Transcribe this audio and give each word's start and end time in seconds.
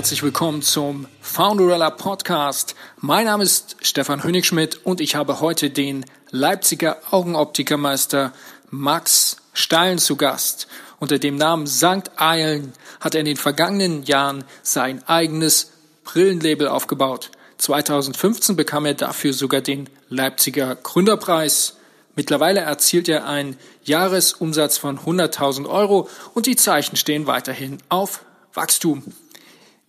Herzlich 0.00 0.22
willkommen 0.22 0.62
zum 0.62 1.06
Founderella 1.20 1.90
Podcast. 1.90 2.74
Mein 3.00 3.26
Name 3.26 3.44
ist 3.44 3.76
Stefan 3.82 4.24
Hönigschmidt 4.24 4.80
und 4.86 4.98
ich 4.98 5.14
habe 5.14 5.40
heute 5.40 5.68
den 5.68 6.06
Leipziger 6.30 6.96
Augenoptikermeister 7.10 8.32
Max 8.70 9.36
Steilen 9.52 9.98
zu 9.98 10.16
Gast. 10.16 10.68
Unter 11.00 11.18
dem 11.18 11.36
Namen 11.36 11.66
St. 11.66 12.12
Eilen 12.16 12.72
hat 12.98 13.14
er 13.14 13.20
in 13.20 13.26
den 13.26 13.36
vergangenen 13.36 14.02
Jahren 14.04 14.44
sein 14.62 15.06
eigenes 15.06 15.72
Brillenlabel 16.04 16.68
aufgebaut. 16.68 17.30
2015 17.58 18.56
bekam 18.56 18.86
er 18.86 18.94
dafür 18.94 19.34
sogar 19.34 19.60
den 19.60 19.90
Leipziger 20.08 20.76
Gründerpreis. 20.76 21.76
Mittlerweile 22.16 22.60
erzielt 22.60 23.06
er 23.10 23.26
einen 23.26 23.58
Jahresumsatz 23.84 24.78
von 24.78 25.00
100.000 25.00 25.68
Euro 25.68 26.08
und 26.32 26.46
die 26.46 26.56
Zeichen 26.56 26.96
stehen 26.96 27.26
weiterhin 27.26 27.82
auf 27.90 28.24
Wachstum. 28.54 29.04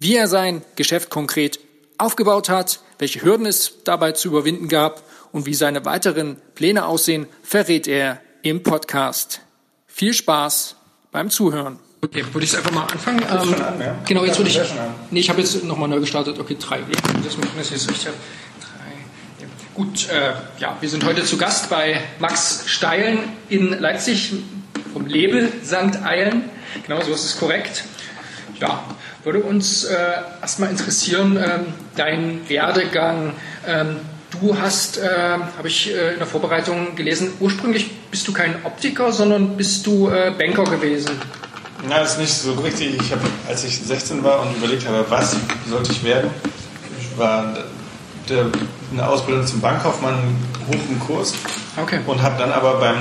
Wie 0.02 0.16
er 0.16 0.28
sein 0.28 0.64
Geschäft 0.78 1.12
konkret 1.12 1.60
aufgebaut 2.00 2.50
hat, 2.50 2.80
welche 2.98 3.22
Hürden 3.22 3.46
es 3.46 3.84
dabei 3.84 4.14
zu 4.14 4.30
überwinden 4.30 4.68
gab 4.68 5.04
und 5.32 5.46
wie 5.46 5.54
seine 5.54 5.86
weiteren 5.86 6.38
Pläne 6.55 6.88
aussehen, 6.88 7.27
verrät 7.44 7.88
er 7.88 8.20
im 8.41 8.64
Podcast. 8.64 9.41
Viel 9.86 10.16
Spaß 10.16 10.76
beim 11.12 11.30
Zuhören. 11.30 11.77
Okay, 12.04 12.26
würde 12.34 12.46
ich 12.46 12.57
einfach 12.57 12.72
mal 12.72 12.85
anfangen. 12.85 13.22
Ähm, 13.22 13.62
an, 13.62 13.79
ja? 13.79 13.96
Genau, 14.07 14.26
jetzt 14.26 14.40
würde 14.40 14.49
ich. 14.49 14.60
Nee, 15.12 15.20
ich 15.20 15.29
habe 15.29 15.40
jetzt 15.40 15.63
nochmal 15.63 15.88
neu 15.88 15.99
gestartet. 15.99 16.40
Okay, 16.40 16.57
drei. 16.60 16.79
Ja, 16.79 16.85
das 17.24 17.38
müssen 17.38 17.52
wir 17.54 17.62
jetzt 17.62 17.72
richtig. 17.72 18.05
Drei. 18.05 18.12
Ja. 19.40 19.48
Gut, 19.76 20.10
äh, 20.10 20.34
ja, 20.57 20.77
wir 20.82 20.90
sind 20.90 21.05
heute 21.05 21.24
zu 21.26 21.38
Gast 21.38 21.70
bei 21.70 22.02
Max 22.18 22.63
Steilen 22.66 23.20
in 23.49 23.79
Leipzig 23.79 24.34
vom 24.94 25.05
Label 25.05 25.54
St. 25.63 26.04
Eilen. 26.04 26.49
Genau, 26.88 27.04
so 27.04 27.12
ist 27.12 27.24
es 27.24 27.38
korrekt. 27.38 27.84
Ja, 28.60 28.84
würde 29.24 29.40
uns 29.40 29.84
äh, 29.84 29.96
erstmal 30.41 30.70
interessieren, 30.70 31.38
ähm, 31.38 31.66
dein 31.96 32.41
Werdegang. 32.48 33.34
Ähm, 33.68 33.98
du 34.40 34.58
hast, 34.60 34.98
äh, 34.98 35.08
habe 35.58 35.68
ich 35.68 35.94
äh, 35.94 36.13
in 36.13 36.18
der 36.18 36.28
Vorbereitung 36.28 36.96
gelesen, 36.96 37.34
ursprünglich 37.40 37.91
bist 38.10 38.28
du 38.28 38.34
kein 38.34 38.55
Optiker, 38.63 39.12
sondern 39.12 39.58
bist 39.58 39.86
du 39.86 40.10
äh, 40.10 40.32
Banker 40.38 40.63
gewesen. 40.63 41.12
Na, 41.88 42.00
das 42.00 42.13
ist 42.13 42.20
nicht 42.20 42.34
so 42.34 42.54
richtig. 42.54 43.00
Ich 43.02 43.12
habe, 43.12 43.22
als 43.48 43.63
ich 43.63 43.80
16 43.80 44.24
war 44.24 44.41
und 44.41 44.55
überlegt 44.55 44.88
habe, 44.88 45.04
was 45.10 45.35
sollte 45.68 45.91
ich 45.91 46.04
werden, 46.04 46.30
war 47.18 47.54
der, 48.30 48.46
eine 48.91 49.08
Ausbildung 49.08 49.46
zum 49.46 49.62
Bankkaufmann 49.62 50.16
hoch 50.68 50.80
im 50.90 51.00
Kurs. 51.00 51.34
Okay. 51.78 52.00
Und 52.06 52.22
habe 52.22 52.38
dann 52.38 52.52
aber 52.52 52.80
beim 52.80 52.98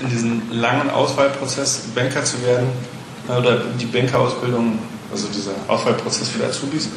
in 0.00 0.08
diesem 0.08 0.42
langen 0.50 0.88
Auswahlprozess 0.88 1.82
Banker 1.94 2.24
zu 2.24 2.42
werden 2.44 2.68
oder 3.28 3.58
die 3.78 3.84
Bankerausbildung, 3.86 4.78
also 5.12 5.28
dieser 5.28 5.52
Auswahlprozess 5.68 6.28
für 6.28 6.44
Azubis, 6.44 6.88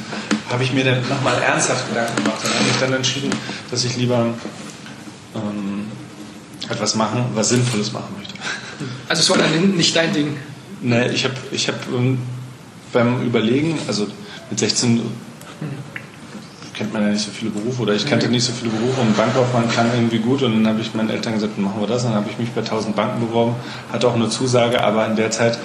habe 0.50 0.64
ich 0.64 0.73
mir 0.73 0.83
dann 0.83 1.08
nochmal 1.09 1.42
ernsthaft 1.42 1.89
Gedanken 1.89 2.16
gemacht. 2.23 2.39
Dann 2.44 2.53
habe 2.53 2.66
ich 2.69 2.80
dann 2.80 2.94
entschieden, 2.94 3.31
dass 3.72 3.83
ich 3.83 3.97
lieber 3.97 4.28
ähm, 5.36 5.86
etwas 6.69 6.95
machen, 6.95 7.25
was 7.34 7.50
Sinnvolles 7.50 7.91
machen 7.91 8.16
möchte. 8.17 8.34
Also 9.08 9.22
es 9.22 9.30
war 9.30 9.38
dann 9.38 9.75
nicht 9.75 9.95
dein 9.95 10.14
Ding? 10.14 10.38
Nee, 10.81 11.08
ich 11.09 11.23
habe 11.23 11.36
ich 11.52 11.67
hab, 11.67 11.75
ähm, 11.88 12.19
beim 12.91 13.25
Überlegen, 13.25 13.80
also 13.88 14.08
mit 14.50 14.59
16 14.59 15.01
kennt 16.74 16.94
man 16.94 17.03
ja 17.03 17.09
nicht 17.09 17.24
so 17.24 17.31
viele 17.31 17.51
Berufe 17.51 17.84
oder 17.84 17.94
ich 17.94 18.06
kannte 18.06 18.28
nicht 18.28 18.44
so 18.44 18.51
viele 18.51 18.72
Berufe 18.72 19.01
und 19.01 19.16
Bankkaufmann 19.16 19.69
klang 19.69 19.91
irgendwie 19.94 20.19
gut 20.19 20.41
und 20.41 20.53
dann 20.53 20.68
habe 20.68 20.81
ich 20.81 20.94
meinen 20.94 21.09
Eltern 21.09 21.34
gesagt, 21.34 21.57
machen 21.57 21.80
wir 21.80 21.88
das. 21.88 22.03
Und 22.03 22.09
dann 22.09 22.22
habe 22.22 22.30
ich 22.30 22.38
mich 22.38 22.50
bei 22.51 22.62
1000 22.62 22.95
Banken 22.95 23.25
beworben, 23.25 23.56
hatte 23.91 24.07
auch 24.07 24.16
eine 24.16 24.30
Zusage, 24.30 24.84
aber 24.84 25.06
in 25.06 25.16
der 25.16 25.31
Zeit 25.31 25.57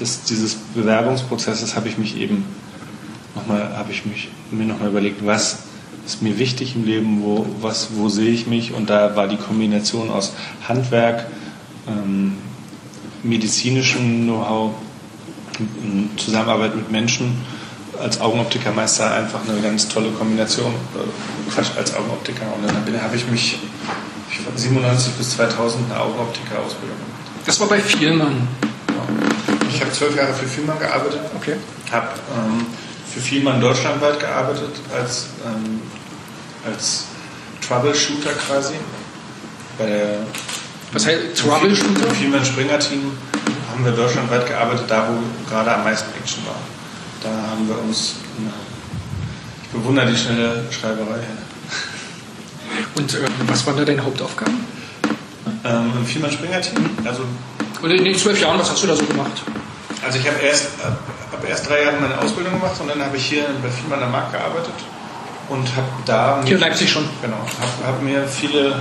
des, 0.00 0.24
dieses 0.24 0.54
Bewerbungsprozesses 0.74 1.76
habe 1.76 1.88
ich 1.88 1.98
mich 1.98 2.16
eben 2.16 2.44
nochmal, 3.34 3.76
habe 3.76 3.92
ich 3.92 4.06
mich, 4.06 4.28
mir 4.50 4.66
nochmal 4.66 4.88
überlegt, 4.88 5.24
was 5.24 5.58
ist 6.04 6.22
mir 6.22 6.38
wichtig 6.38 6.76
im 6.76 6.84
Leben, 6.84 7.22
wo, 7.22 7.46
was, 7.60 7.88
wo 7.96 8.08
sehe 8.08 8.30
ich 8.30 8.46
mich 8.46 8.72
und 8.72 8.90
da 8.90 9.16
war 9.16 9.26
die 9.26 9.36
Kombination 9.36 10.10
aus 10.10 10.34
Handwerk, 10.68 11.26
ähm, 11.88 12.36
medizinischem 13.22 14.24
Know-how, 14.24 14.74
Zusammenarbeit 16.16 16.76
mit 16.76 16.92
Menschen 16.92 17.36
als 18.00 18.20
Augenoptikermeister 18.20 19.14
einfach 19.14 19.40
eine 19.48 19.60
ganz 19.60 19.88
tolle 19.88 20.10
Kombination. 20.10 20.72
Äh, 20.94 21.50
Quatsch, 21.50 21.70
als 21.76 21.94
Augenoptiker. 21.94 22.42
Und 22.54 22.66
dann 22.66 23.02
habe 23.02 23.16
ich 23.16 23.26
mich 23.28 23.58
von 24.44 24.56
97 24.56 25.12
bis 25.14 25.30
2000 25.30 25.90
eine 25.90 26.00
Augenoptiker-Ausbildung 26.00 26.96
gemacht. 26.96 27.46
Das 27.46 27.60
war 27.60 27.68
bei 27.68 27.80
Vielmann. 27.80 28.48
Ich 29.76 29.82
habe 29.82 29.92
zwölf 29.92 30.16
Jahre 30.16 30.32
für 30.32 30.46
Vielmann 30.46 30.78
gearbeitet. 30.78 31.20
Okay. 31.36 31.56
Habe 31.92 32.08
ähm, 32.34 32.64
für 33.12 33.20
Vielmann 33.20 33.60
deutschlandweit 33.60 34.18
gearbeitet 34.18 34.70
als, 34.96 35.26
ähm, 35.44 35.82
als 36.64 37.04
Troubleshooter 37.60 38.30
quasi. 38.32 38.76
Bei 39.76 39.84
der 39.84 40.16
was 40.94 41.04
heißt 41.04 41.36
Troubleshooter? 41.36 42.08
Im 42.08 42.14
Vielmann 42.14 42.42
Springer 42.42 42.78
Team 42.78 43.18
haben 43.70 43.84
wir 43.84 43.92
deutschlandweit 43.92 44.46
gearbeitet, 44.46 44.86
da 44.88 45.08
wo 45.10 45.50
gerade 45.50 45.74
am 45.74 45.84
meisten 45.84 46.08
Action 46.18 46.42
war. 46.46 46.56
Da 47.22 47.50
haben 47.50 47.68
wir 47.68 47.78
uns, 47.78 48.14
ich 49.62 49.68
bewundere 49.68 50.06
die 50.06 50.16
schnelle 50.16 50.64
Schreiberei. 50.70 51.20
Und 52.94 53.12
äh, 53.12 53.18
was 53.46 53.66
waren 53.66 53.76
da 53.76 53.84
deine 53.84 54.02
Hauptaufgaben? 54.02 54.58
Ähm, 55.64 55.92
Im 55.98 56.06
Vielmann 56.06 56.32
Springer 56.32 56.62
Team, 56.62 56.88
also. 57.04 57.24
Und 57.82 57.90
in 57.90 58.04
den 58.04 58.16
zwölf 58.16 58.40
Jahren, 58.40 58.58
was 58.58 58.70
hast 58.70 58.82
du 58.82 58.86
da 58.86 58.96
so 58.96 59.04
gemacht? 59.04 59.42
Also 60.04 60.18
ich 60.18 60.26
habe 60.26 60.38
erst, 60.38 60.68
hab 61.32 61.48
erst 61.48 61.68
drei 61.68 61.82
Jahre 61.82 61.96
meine 62.00 62.18
Ausbildung 62.18 62.54
gemacht 62.54 62.80
und 62.80 62.88
dann 62.88 63.04
habe 63.04 63.16
ich 63.16 63.26
hier 63.26 63.44
bei 63.62 63.68
Vielmann 63.68 64.02
am 64.02 64.12
Markt 64.12 64.32
gearbeitet 64.32 64.74
und 65.48 65.76
habe 65.76 65.88
da... 66.04 66.42
Hier 66.44 66.54
in 66.54 66.60
Leipzig 66.60 66.90
schon? 66.90 67.08
Genau. 67.22 67.36
Habe 67.36 67.86
hab 67.86 68.02
mir 68.02 68.26
viele 68.26 68.80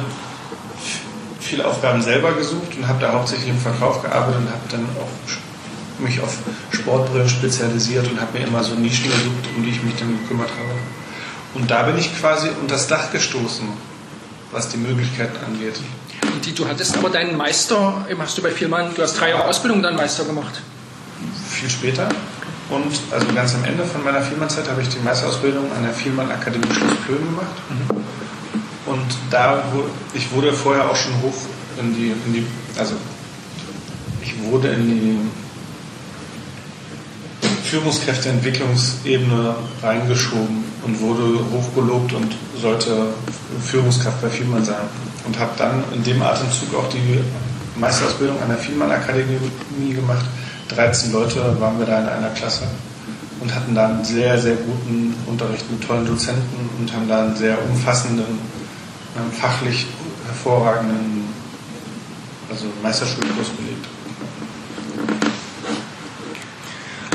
viele 1.45 1.67
Aufgaben 1.67 2.01
selber 2.01 2.33
gesucht 2.33 2.75
und 2.75 2.87
habe 2.87 2.99
da 2.99 3.13
hauptsächlich 3.13 3.49
im 3.49 3.59
Verkauf 3.59 4.01
gearbeitet 4.01 4.41
und 4.41 4.49
habe 4.49 4.67
dann 4.71 4.85
auch 4.99 6.01
mich 6.01 6.19
auf 6.19 6.37
Sportbrillen 6.71 7.29
spezialisiert 7.29 8.07
und 8.09 8.19
habe 8.19 8.37
mir 8.37 8.45
immer 8.45 8.63
so 8.63 8.75
Nischen 8.75 9.05
gesucht, 9.05 9.45
um 9.55 9.63
die 9.63 9.69
ich 9.69 9.83
mich 9.83 9.95
dann 9.95 10.19
gekümmert 10.21 10.49
habe. 10.49 10.79
Und 11.53 11.71
da 11.71 11.83
bin 11.83 11.97
ich 11.97 12.17
quasi 12.19 12.49
unter 12.49 12.75
das 12.75 12.87
Dach 12.87 13.11
gestoßen, 13.11 13.65
was 14.51 14.69
die 14.69 14.77
Möglichkeiten 14.77 15.37
angeht. 15.45 15.75
Und 16.23 16.45
die, 16.45 16.53
du 16.53 16.67
hattest 16.67 16.97
aber 16.97 17.09
deinen 17.09 17.37
Meister, 17.37 18.05
hast 18.17 18.37
du 18.37 18.41
bei 18.41 18.51
Vielmann, 18.51 18.93
du 18.95 19.01
hast 19.01 19.19
drei 19.19 19.29
Jahre 19.29 19.45
Ausbildung 19.45 19.81
dann 19.81 19.95
Meister 19.95 20.25
gemacht? 20.25 20.61
Viel 21.49 21.69
später. 21.69 22.09
Und 22.69 22.99
also 23.11 23.27
ganz 23.33 23.53
am 23.53 23.63
Ende 23.63 23.83
von 23.83 24.03
meiner 24.03 24.21
Vielmann-Zeit 24.21 24.67
habe 24.67 24.81
ich 24.81 24.89
die 24.89 24.99
Meisterausbildung 24.99 25.71
an 25.71 25.83
der 25.83 25.93
Vielmann 25.93 26.31
Akademie 26.31 26.65
Schloss 26.65 26.95
Plön 27.05 27.23
gemacht. 27.23 27.55
Mhm. 27.69 28.05
Und 28.91 29.17
da, 29.29 29.63
ich 30.13 30.31
wurde 30.31 30.51
vorher 30.53 30.89
auch 30.89 30.95
schon 30.95 31.13
hoch 31.21 31.35
in 31.79 31.95
die, 31.95 32.11
in 32.11 32.33
die 32.33 32.45
also 32.77 32.95
ich 34.21 34.41
wurde 34.43 34.69
in 34.69 34.87
die 34.87 35.19
Führungskräfteentwicklungsebene 37.65 39.55
reingeschoben 39.81 40.63
und 40.83 41.01
wurde 41.01 41.39
hochgelobt 41.51 42.13
und 42.13 42.35
sollte 42.59 43.07
Führungskraft 43.63 44.21
bei 44.21 44.29
Vielmann 44.29 44.63
sein. 44.63 44.87
Und 45.25 45.39
habe 45.39 45.51
dann 45.57 45.83
in 45.93 46.03
dem 46.03 46.21
Atemzug 46.21 46.75
auch 46.75 46.89
die 46.89 47.19
Meisterausbildung 47.75 48.41
an 48.41 48.49
der 48.49 48.57
Vielmann 48.57 48.91
Akademie 48.91 49.39
gemacht. 49.93 50.25
13 50.69 51.11
Leute 51.11 51.59
waren 51.59 51.79
wir 51.79 51.85
da 51.85 51.99
in 51.99 52.07
einer 52.07 52.29
Klasse 52.29 52.63
und 53.41 53.53
hatten 53.53 53.75
da 53.75 53.87
einen 53.87 54.03
sehr, 54.03 54.37
sehr 54.39 54.55
guten 54.55 55.15
Unterricht 55.27 55.69
mit 55.69 55.85
tollen 55.85 56.05
Dozenten 56.05 56.69
und 56.79 56.93
haben 56.93 57.07
da 57.07 57.23
einen 57.23 57.35
sehr 57.35 57.57
umfassenden 57.61 58.39
fachlich 59.39 59.87
hervorragenden 60.25 61.25
also 62.49 62.65
Meisterschulkurs 62.81 63.49
belegt. 63.49 63.85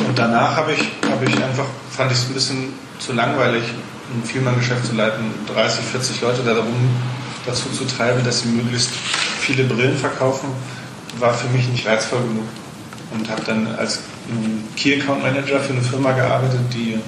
Und 0.07 0.19
danach 0.19 0.57
habe 0.57 0.73
ich, 0.73 0.91
habe 1.11 1.25
ich 1.25 1.43
einfach, 1.43 1.67
fand 1.91 2.12
ich 2.12 2.19
es 2.19 2.27
ein 2.27 2.35
bisschen 2.35 2.73
zu 2.99 3.12
langweilig, 3.12 3.62
ein 4.12 4.25
Vielmann-Geschäft 4.25 4.87
zu 4.87 4.95
leiten, 4.95 5.25
30, 5.55 5.85
40 5.85 6.21
Leute 6.21 6.43
darum 6.43 6.91
dazu 7.50 7.69
zu 7.70 7.85
treiben, 7.85 8.25
dass 8.25 8.41
sie 8.41 8.49
möglichst 8.49 8.91
viele 9.41 9.64
Brillen 9.64 9.97
verkaufen, 9.97 10.49
war 11.19 11.35
für 11.35 11.49
mich 11.49 11.69
nicht 11.69 11.87
reizvoll 11.87 12.20
genug. 12.23 12.49
Und 13.12 13.29
habe 13.29 13.43
dann 13.44 13.67
als 13.76 14.00
Key 14.76 15.00
Account 15.00 15.23
Manager 15.23 15.58
für 15.58 15.73
eine 15.73 15.82
Firma 15.82 16.12
gearbeitet, 16.12 16.61
die 16.73 16.99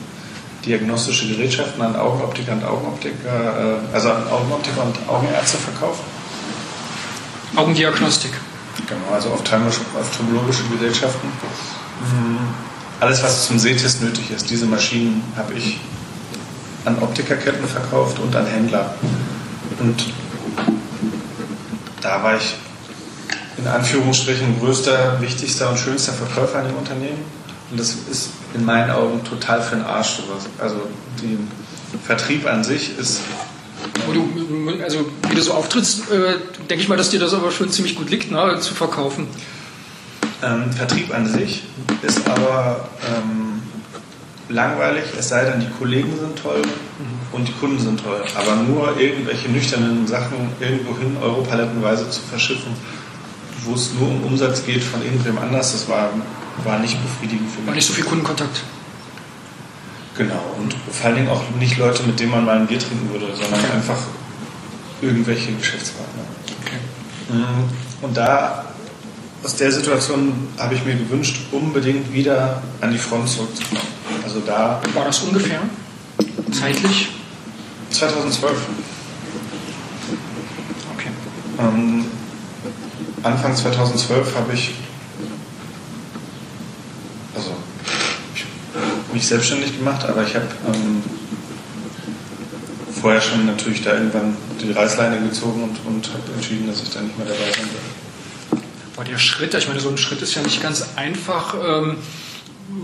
diagnostische 0.64 1.28
Gerätschaften 1.28 1.80
an 1.82 1.96
Augenoptiker 1.96 2.52
und 2.52 2.64
Augenoptiker, 2.64 3.78
äh, 3.92 3.94
also 3.94 4.10
an 4.10 4.28
Augenoptiker 4.28 4.82
und 4.84 4.96
Augenärzte 5.08 5.58
verkauft. 5.58 6.02
Augendiagnostik. 7.56 8.32
Genau, 8.88 9.14
also 9.14 9.30
ophthalmologische 9.30 10.62
Gesellschaften. 10.72 11.28
Mhm. 12.00 12.38
Alles, 13.00 13.22
was 13.22 13.46
zum 13.46 13.58
Sehtest 13.58 14.02
nötig 14.02 14.30
ist, 14.30 14.48
diese 14.48 14.66
Maschinen 14.66 15.22
habe 15.36 15.54
ich 15.54 15.78
an 16.84 16.98
Optikerketten 17.00 17.66
verkauft 17.66 18.18
und 18.18 18.34
an 18.34 18.46
Händler. 18.46 18.94
Und 19.78 20.12
da 22.02 22.22
war 22.22 22.36
ich 22.36 22.54
in 23.56 23.66
Anführungsstrichen 23.66 24.58
größter, 24.60 25.20
wichtigster 25.20 25.70
und 25.70 25.78
schönster 25.78 26.12
Verkäufer 26.12 26.60
in 26.60 26.68
dem 26.68 26.76
Unternehmen 26.76 27.24
Und 27.70 27.80
das 27.80 27.96
ist 28.10 28.30
in 28.54 28.64
meinen 28.64 28.90
Augen 28.90 29.22
total 29.24 29.62
für 29.62 29.76
den 29.76 29.84
Arsch 29.84 30.16
sowas. 30.16 30.44
Also 30.58 30.76
der 31.22 31.38
Vertrieb 32.04 32.46
an 32.46 32.64
sich 32.64 32.98
ist. 32.98 33.20
Du, 34.12 34.28
also 34.82 35.06
wie 35.28 35.34
du 35.34 35.42
so 35.42 35.52
auftrittst, 35.54 36.10
äh, 36.10 36.36
denke 36.68 36.82
ich 36.82 36.88
mal, 36.88 36.96
dass 36.96 37.10
dir 37.10 37.20
das 37.20 37.34
aber 37.34 37.50
schon 37.50 37.70
ziemlich 37.70 37.96
gut 37.96 38.10
liegt, 38.10 38.30
ne, 38.30 38.58
zu 38.60 38.74
verkaufen. 38.74 39.26
Ähm, 40.42 40.72
Vertrieb 40.72 41.14
an 41.14 41.26
sich 41.26 41.64
ist 42.02 42.28
aber 42.28 42.88
ähm, 43.06 43.62
langweilig, 44.48 45.04
es 45.18 45.28
sei 45.28 45.44
denn, 45.44 45.60
die 45.60 45.70
Kollegen 45.78 46.12
sind 46.18 46.38
toll. 46.38 46.62
Und 47.32 47.48
die 47.48 47.52
Kunden 47.52 47.78
sind 47.78 48.02
toll. 48.02 48.22
Aber 48.34 48.56
nur 48.56 48.98
irgendwelche 48.98 49.48
nüchternen 49.48 50.06
Sachen 50.06 50.50
irgendwohin 50.60 51.16
europalettenweise 51.20 52.08
zu 52.10 52.20
verschiffen, 52.20 52.72
wo 53.64 53.74
es 53.74 53.92
nur 53.98 54.08
um 54.08 54.22
Umsatz 54.24 54.64
geht 54.64 54.82
von 54.82 55.02
irgendwem 55.02 55.38
anders, 55.38 55.72
das 55.72 55.88
war, 55.88 56.10
war 56.64 56.78
nicht 56.78 56.96
befriedigend 57.02 57.50
für 57.50 57.60
mich. 57.60 57.66
War 57.68 57.74
nicht 57.74 57.86
so 57.86 57.92
viel 57.92 58.04
Kundenkontakt. 58.04 58.62
Genau, 60.16 60.54
und 60.58 60.74
vor 60.90 61.06
allen 61.06 61.16
Dingen 61.16 61.28
auch 61.28 61.42
nicht 61.58 61.78
Leute, 61.78 62.02
mit 62.02 62.20
denen 62.20 62.32
man 62.32 62.44
mal 62.44 62.58
ein 62.58 62.66
Bier 62.66 62.78
trinken 62.78 63.10
würde, 63.10 63.34
sondern 63.34 63.60
okay. 63.60 63.72
einfach 63.74 63.98
irgendwelche 65.00 65.52
Geschäftspartner. 65.52 66.22
Okay. 66.62 66.76
Mhm. 67.30 67.70
Und 68.02 68.16
da, 68.16 68.66
aus 69.42 69.56
der 69.56 69.72
Situation 69.72 70.48
habe 70.58 70.74
ich 70.74 70.84
mir 70.84 70.94
gewünscht, 70.94 71.46
unbedingt 71.50 72.12
wieder 72.12 72.62
an 72.80 72.92
die 72.92 72.98
Front 72.98 73.28
zurückzukommen. 73.28 73.80
Also 74.22 74.40
da. 74.40 74.82
War 74.92 75.04
das 75.06 75.20
ungefähr? 75.20 75.60
Zeitlich? 76.52 77.08
2012. 77.92 78.56
Okay. 80.94 81.10
Ähm, 81.58 82.04
Anfang 83.22 83.54
2012 83.54 84.34
habe 84.34 84.52
ich 84.54 84.72
also 87.34 87.54
ich 88.34 88.44
mich 89.12 89.26
selbstständig 89.26 89.76
gemacht, 89.78 90.04
aber 90.04 90.26
ich 90.26 90.34
habe 90.34 90.46
ähm, 90.66 91.02
vorher 93.00 93.20
schon 93.20 93.46
natürlich 93.46 93.82
da 93.82 93.94
irgendwann 93.94 94.36
die 94.60 94.72
Reißleine 94.72 95.20
gezogen 95.28 95.64
und, 95.64 95.78
und 95.86 96.08
habe 96.08 96.22
entschieden, 96.34 96.66
dass 96.66 96.82
ich 96.82 96.90
da 96.90 97.00
nicht 97.00 97.18
mehr 97.18 97.26
dabei 97.26 97.50
sein 97.52 97.64
will. 97.64 98.60
War 98.94 99.04
der 99.04 99.18
Schritt, 99.18 99.54
ich 99.54 99.68
meine, 99.68 99.80
so 99.80 99.88
ein 99.88 99.98
Schritt 99.98 100.22
ist 100.22 100.34
ja 100.34 100.42
nicht 100.42 100.62
ganz 100.62 100.84
einfach, 100.96 101.54
ähm, 101.54 101.96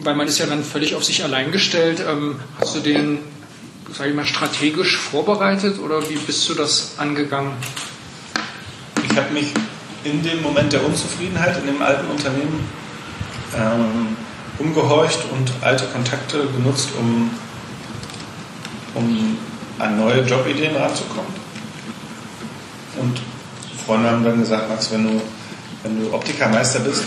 weil 0.02 0.14
man 0.14 0.26
ist 0.26 0.38
ja 0.38 0.46
dann 0.46 0.64
völlig 0.64 0.94
auf 0.94 1.05
sich 1.05 1.22
allein 1.22 1.52
gestellt. 1.52 2.02
Ähm, 2.06 2.40
hast 2.60 2.75
du 2.75 2.81
den, 2.81 3.19
sage 3.93 4.11
ich 4.11 4.17
mal, 4.17 4.26
strategisch 4.26 4.96
vorbereitet 4.96 5.79
oder 5.79 6.08
wie 6.08 6.17
bist 6.17 6.49
du 6.49 6.55
das 6.55 6.94
angegangen? 6.99 7.52
Ich 9.08 9.17
habe 9.17 9.32
mich 9.32 9.46
in 10.05 10.23
dem 10.23 10.43
Moment 10.43 10.73
der 10.73 10.85
Unzufriedenheit 10.85 11.58
in 11.58 11.67
dem 11.67 11.82
alten 11.82 12.06
Unternehmen 12.06 12.67
ähm, 13.56 14.17
umgehorcht 14.58 15.20
und 15.32 15.50
alte 15.61 15.85
Kontakte 15.87 16.46
genutzt, 16.56 16.90
um, 16.99 17.31
um 18.94 19.38
an 19.79 19.99
neue 19.99 20.23
Jobideen 20.23 20.76
ranzukommen. 20.76 21.32
Und 23.00 23.20
Freunde 23.87 24.11
haben 24.11 24.25
dann 24.25 24.41
gesagt, 24.41 24.69
Max, 24.69 24.91
wenn 24.91 25.05
du, 25.05 25.23
wenn 25.82 26.00
du 26.00 26.12
Optikermeister 26.12 26.81
bist 26.81 27.05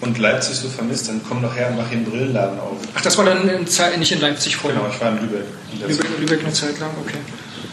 und 0.00 0.18
Leipzig 0.18 0.56
so 0.56 0.68
vermisst, 0.68 1.08
dann 1.08 1.20
komm 1.26 1.42
doch 1.42 1.56
her 1.56 1.68
und 1.70 1.76
mach 1.76 1.88
hier 1.88 1.98
einen 1.98 2.06
Brillenladen 2.06 2.58
auf. 2.60 2.76
Ach, 2.94 3.00
das 3.00 3.16
war 3.16 3.24
dann 3.24 3.48
in 3.48 3.66
Zeit, 3.66 3.98
nicht 3.98 4.12
in 4.12 4.20
Leipzig 4.20 4.56
vorher? 4.56 4.78
Genau, 4.78 4.92
ich 4.92 5.00
war 5.00 5.10
in 5.10 5.20
Lübeck. 5.20 5.44
In 5.72 5.80
Lübeck, 5.80 6.18
Lübeck 6.20 6.40
eine 6.40 6.52
Zeit 6.52 6.78
lang, 6.78 6.90
okay. 7.00 7.18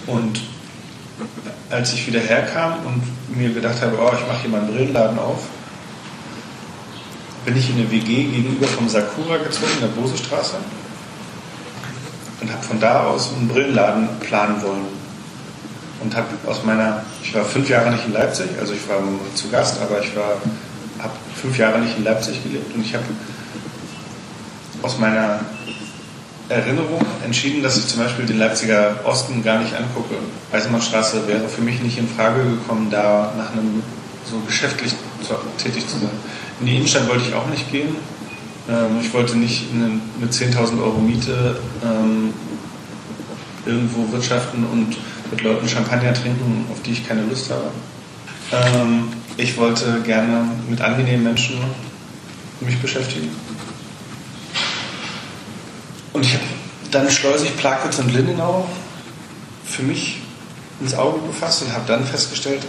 Und 0.08 0.40
als 1.70 1.94
ich 1.94 2.08
wieder 2.08 2.20
herkam 2.20 2.86
und 2.86 3.38
mir 3.38 3.54
gedacht 3.54 3.81
habe, 3.81 3.98
oh, 4.00 4.12
ich 4.14 4.28
mache 4.28 4.42
hier 4.42 4.50
mal 4.50 4.62
einen 4.62 4.74
Brillenladen 4.74 5.20
auf, 5.20 5.44
bin 7.46 7.58
ich 7.58 7.70
in 7.70 7.78
eine 7.78 7.92
WG 7.92 8.24
gegenüber 8.24 8.68
vom 8.68 8.88
Sakura 8.88 9.38
gezogen, 9.38 9.72
in 9.75 9.81
der 9.81 9.88
Bosestraße 9.88 10.56
und 12.44 12.52
habe 12.52 12.64
von 12.64 12.80
da 12.80 13.06
aus 13.06 13.31
einen 13.34 13.48
Brillenladen 13.48 14.08
planen 14.20 14.62
wollen. 14.62 15.04
Und 16.02 16.16
habe 16.16 16.28
aus 16.46 16.64
meiner, 16.66 17.02
ich 17.24 17.34
war 17.34 17.46
fünf 17.46 17.70
Jahre 17.70 17.90
nicht 17.92 18.06
in 18.06 18.12
Leipzig, 18.12 18.48
also 18.60 18.74
ich 18.74 18.90
war 18.90 18.98
zu 19.36 19.50
Gast, 19.50 19.81
aber 19.81 20.02
ich 20.02 20.14
war, 20.16 20.42
habe 21.00 21.13
fünf 21.36 21.57
Jahre 21.57 21.80
nicht 21.80 21.98
in 21.98 22.04
Leipzig 22.04 22.44
gelebt 22.44 22.74
und 22.75 22.81
ich 22.81 22.94
habe 22.94 23.06
aus 24.81 25.00
meiner 25.00 25.40
Erinnerung 26.50 27.00
entschieden, 27.24 27.63
dass 27.63 27.78
ich 27.78 27.88
zum 27.88 28.04
Beispiel 28.04 28.25
den 28.25 28.38
Leipziger 28.38 29.00
Osten 29.06 29.44
gar 29.44 29.60
nicht 29.60 29.74
angucke. 29.75 30.16
Eisenbahnstraße 30.51 31.28
wäre 31.28 31.48
für 31.48 31.62
mich 31.62 31.81
nicht 31.81 31.98
in 31.98 32.07
Frage 32.07 32.44
gekommen, 32.44 32.90
da 32.92 33.34
nach 33.38 33.51
einem 33.51 33.81
so 34.30 34.40
geschäftlich 34.45 34.94
tätig 35.57 35.88
zu 35.88 35.98
sein. 36.00 36.10
In 36.60 36.66
die 36.66 36.75
Innenstadt 36.75 37.07
wollte 37.07 37.24
ich 37.28 37.34
auch 37.34 37.48
nicht 37.48 37.72
gehen. 37.72 37.96
Ähm, 38.69 39.00
ich 39.01 39.13
wollte 39.13 39.38
nicht 39.38 39.68
mit 40.19 40.31
10.000 40.31 40.81
Euro 40.81 41.00
Miete 41.00 41.57
ähm, 41.84 42.34
irgendwo 43.66 44.12
wirtschaften 44.12 44.66
und 44.66 44.98
mit 45.31 45.42
Leuten 45.42 45.68
Champagner 45.68 46.13
trinken, 46.13 46.66
auf 46.72 46.81
die 46.84 46.92
ich 46.92 47.07
keine 47.07 47.24
Lust 47.24 47.50
habe. 47.50 47.72
Ähm, 48.53 49.09
ich 49.35 49.57
wollte 49.57 50.01
gerne 50.01 50.47
mit 50.69 50.79
angenehmen 50.79 51.23
Menschen 51.23 51.57
mich 52.61 52.79
beschäftigen. 52.79 53.29
Und 56.13 56.23
ich 56.23 56.33
habe 56.33 56.44
dann 56.91 57.09
schleusig 57.09 57.57
Plagwitz 57.57 57.97
und 57.97 58.13
Lindenau 58.13 58.67
für 59.65 59.81
mich 59.81 60.19
ins 60.79 60.94
Auge 60.94 61.25
gefasst 61.25 61.63
und 61.63 61.73
habe 61.73 61.85
dann 61.88 62.05
festgestellt, 62.05 62.61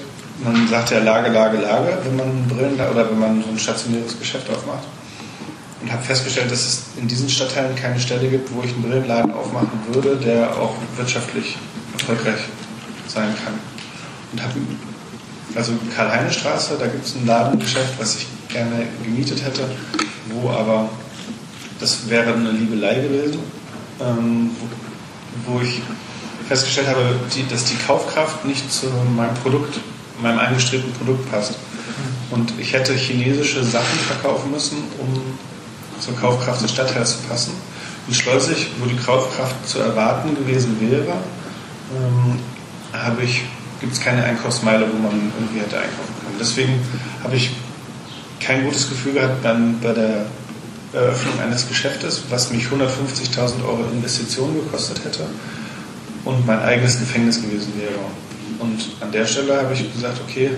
man 0.42 0.66
sagt 0.69 0.90
ja 0.90 0.98
Lage, 1.00 1.31
Lage, 1.31 1.58
Lage, 1.58 1.98
wenn 2.04 2.16
man 2.16 2.48
Brillen 2.48 2.75
oder 2.75 3.10
wenn 3.10 3.19
man 3.19 3.42
so 3.42 3.50
ein 3.50 3.58
stationäres 3.58 4.19
Geschäft 4.19 4.48
aufmacht. 4.50 4.84
Und 5.82 5.92
habe 5.92 6.02
festgestellt, 6.02 6.50
dass 6.50 6.64
es 6.64 6.82
in 6.96 7.06
diesen 7.06 7.28
Stadtteilen 7.28 7.76
keine 7.76 8.00
Stelle 8.00 8.28
gibt, 8.28 8.52
wo 8.54 8.62
ich 8.62 8.72
einen 8.72 8.82
Brillenladen 8.82 9.32
aufmachen 9.32 9.78
würde, 9.92 10.16
der 10.16 10.56
auch 10.56 10.75
wirtschaftlich 10.96 11.58
erfolgreich 11.92 12.40
sein 13.06 13.34
kann. 13.44 13.54
Und 14.32 14.42
habe 14.42 14.54
also 15.55 15.73
Karl-Heine-Straße, 15.95 16.77
da 16.79 16.87
gibt 16.87 17.06
es 17.06 17.15
ein 17.15 17.27
Ladengeschäft, 17.27 17.99
was 17.99 18.17
ich 18.17 18.27
gerne 18.49 18.87
gemietet 19.03 19.44
hätte, 19.44 19.69
wo 20.29 20.51
aber 20.51 20.89
das 21.81 22.08
wäre 22.08 22.32
eine 22.32 22.51
Liebelei 22.51 22.94
gewesen, 22.96 23.39
ähm, 24.01 24.51
wo, 25.44 25.53
wo, 25.53 25.61
ich 25.61 25.82
festgestellt 26.49 26.89
habe, 26.89 27.17
die, 27.34 27.46
dass 27.49 27.65
die 27.65 27.77
Kaufkraft 27.77 28.44
nicht 28.44 28.73
zu 28.73 28.87
meinem 29.17 29.34
Produkt, 29.34 29.81
meinem 30.20 30.39
angestrebten 30.39 30.93
Produkt 30.93 31.31
passt. 31.31 31.55
Und 32.31 32.53
ich 32.58 32.73
hätte 32.73 32.94
chinesische 32.94 33.63
Sachen 33.65 33.99
verkaufen 34.01 34.51
müssen, 34.51 34.79
um 34.99 35.23
zur 36.01 36.17
Kaufkraft 36.17 36.63
des 36.63 36.73
Stadtteils 36.73 37.19
zu 37.19 37.29
passen. 37.29 37.53
Und 38.06 38.15
schleusig, 38.15 38.69
wo 38.79 38.87
die 38.87 38.96
Kaufkraft 38.96 39.69
zu 39.69 39.79
erwarten 39.79 40.34
gewesen 40.34 40.77
wäre, 40.81 41.15
ähm, 41.96 42.39
habe 42.93 43.23
ich 43.23 43.44
gibt 43.81 43.93
es 43.93 44.00
keine 44.00 44.24
Einkaufsmeile, 44.24 44.86
wo 44.90 44.96
man 44.98 45.32
irgendwie 45.38 45.60
hätte 45.60 45.76
einkaufen 45.76 46.14
können. 46.20 46.36
Deswegen 46.38 46.81
habe 47.22 47.36
ich 47.36 47.50
kein 48.40 48.64
gutes 48.64 48.88
Gefühl 48.88 49.14
gehabt 49.14 49.44
dann 49.44 49.81
bei 49.81 49.93
der 49.93 50.26
Eröffnung 50.93 51.40
eines 51.40 51.69
Geschäftes, 51.69 52.24
was 52.31 52.50
mich 52.50 52.66
150.000 52.66 53.64
Euro 53.64 53.84
Investitionen 53.93 54.54
gekostet 54.54 55.04
hätte 55.04 55.26
und 56.24 56.46
mein 56.46 56.60
eigenes 56.60 56.98
Gefängnis 56.98 57.43
gewesen 57.43 57.72
wäre. 57.78 57.98
Und 58.60 58.81
an 59.00 59.10
der 59.10 59.26
Stelle 59.26 59.56
habe 59.56 59.74
ich 59.74 59.93
gesagt, 59.93 60.20
okay, 60.26 60.50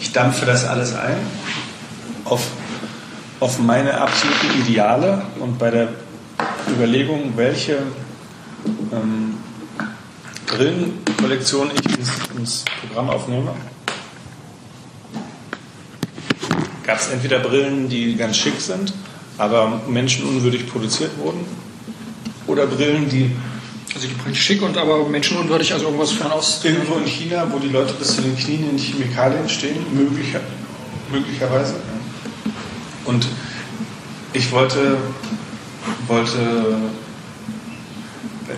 ich 0.00 0.12
dampfe 0.12 0.46
das 0.46 0.64
alles 0.64 0.94
ein 0.94 1.16
auf, 2.24 2.42
auf 3.40 3.58
meine 3.58 4.00
absoluten 4.00 4.62
Ideale 4.62 5.22
und 5.38 5.58
bei 5.58 5.70
der 5.70 5.88
Überlegung, 6.70 7.32
welche 7.36 7.78
ähm, 8.92 9.34
Brillenkollektion 10.56 11.70
ich 11.72 11.98
ins, 11.98 12.10
ins 12.36 12.64
Programm 12.80 13.10
aufnehme, 13.10 13.54
gab 16.84 16.98
es 16.98 17.08
entweder 17.08 17.38
Brillen, 17.40 17.88
die 17.88 18.16
ganz 18.16 18.36
schick 18.36 18.60
sind 18.60 18.92
aber 19.38 19.82
menschenunwürdig 19.88 20.68
produziert 20.68 21.10
wurden. 21.18 21.44
Oder 22.46 22.66
Brillen, 22.66 23.08
die. 23.08 23.30
Also 23.94 24.08
die 24.08 24.14
Brillen 24.14 24.34
schick 24.34 24.62
und 24.62 24.76
aber 24.78 25.06
menschenunwürdig, 25.06 25.72
also 25.72 25.86
irgendwas 25.86 26.12
fernost. 26.12 26.64
Irgendwo 26.64 26.96
in 26.96 27.06
China, 27.06 27.46
wo 27.50 27.58
die 27.58 27.68
Leute 27.68 27.92
bis 27.94 28.16
zu 28.16 28.22
den 28.22 28.36
Knien 28.36 28.70
in 28.70 28.78
Chemikalien 28.78 29.48
stehen, 29.48 29.76
möglicher, 29.94 30.40
möglicherweise. 31.10 31.74
Und 33.04 33.26
ich 34.32 34.50
wollte, 34.50 34.96
wollte, 36.06 36.76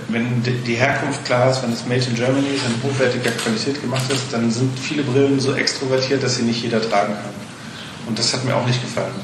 wenn 0.08 0.42
die 0.42 0.74
Herkunft 0.74 1.24
klar 1.24 1.50
ist, 1.50 1.62
wenn 1.62 1.72
es 1.72 1.86
Made 1.86 2.04
in 2.08 2.14
Germany 2.14 2.46
ist, 2.54 2.64
in 2.66 2.82
hochwertiger 2.88 3.30
Qualität 3.30 3.80
gemacht 3.80 4.10
ist, 4.10 4.32
dann 4.32 4.50
sind 4.50 4.78
viele 4.78 5.02
Brillen 5.02 5.40
so 5.40 5.54
extrovertiert, 5.54 6.22
dass 6.22 6.36
sie 6.36 6.42
nicht 6.42 6.62
jeder 6.62 6.80
tragen 6.80 7.14
kann. 7.14 7.34
Und 8.06 8.18
das 8.18 8.32
hat 8.32 8.44
mir 8.44 8.54
auch 8.54 8.66
nicht 8.66 8.82
gefallen. 8.82 9.14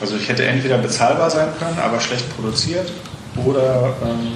Also 0.00 0.16
ich 0.16 0.28
hätte 0.28 0.44
entweder 0.44 0.78
bezahlbar 0.78 1.30
sein 1.30 1.48
können, 1.58 1.78
aber 1.78 2.00
schlecht 2.00 2.28
produziert 2.36 2.90
oder 3.44 3.94
ähm, 4.02 4.32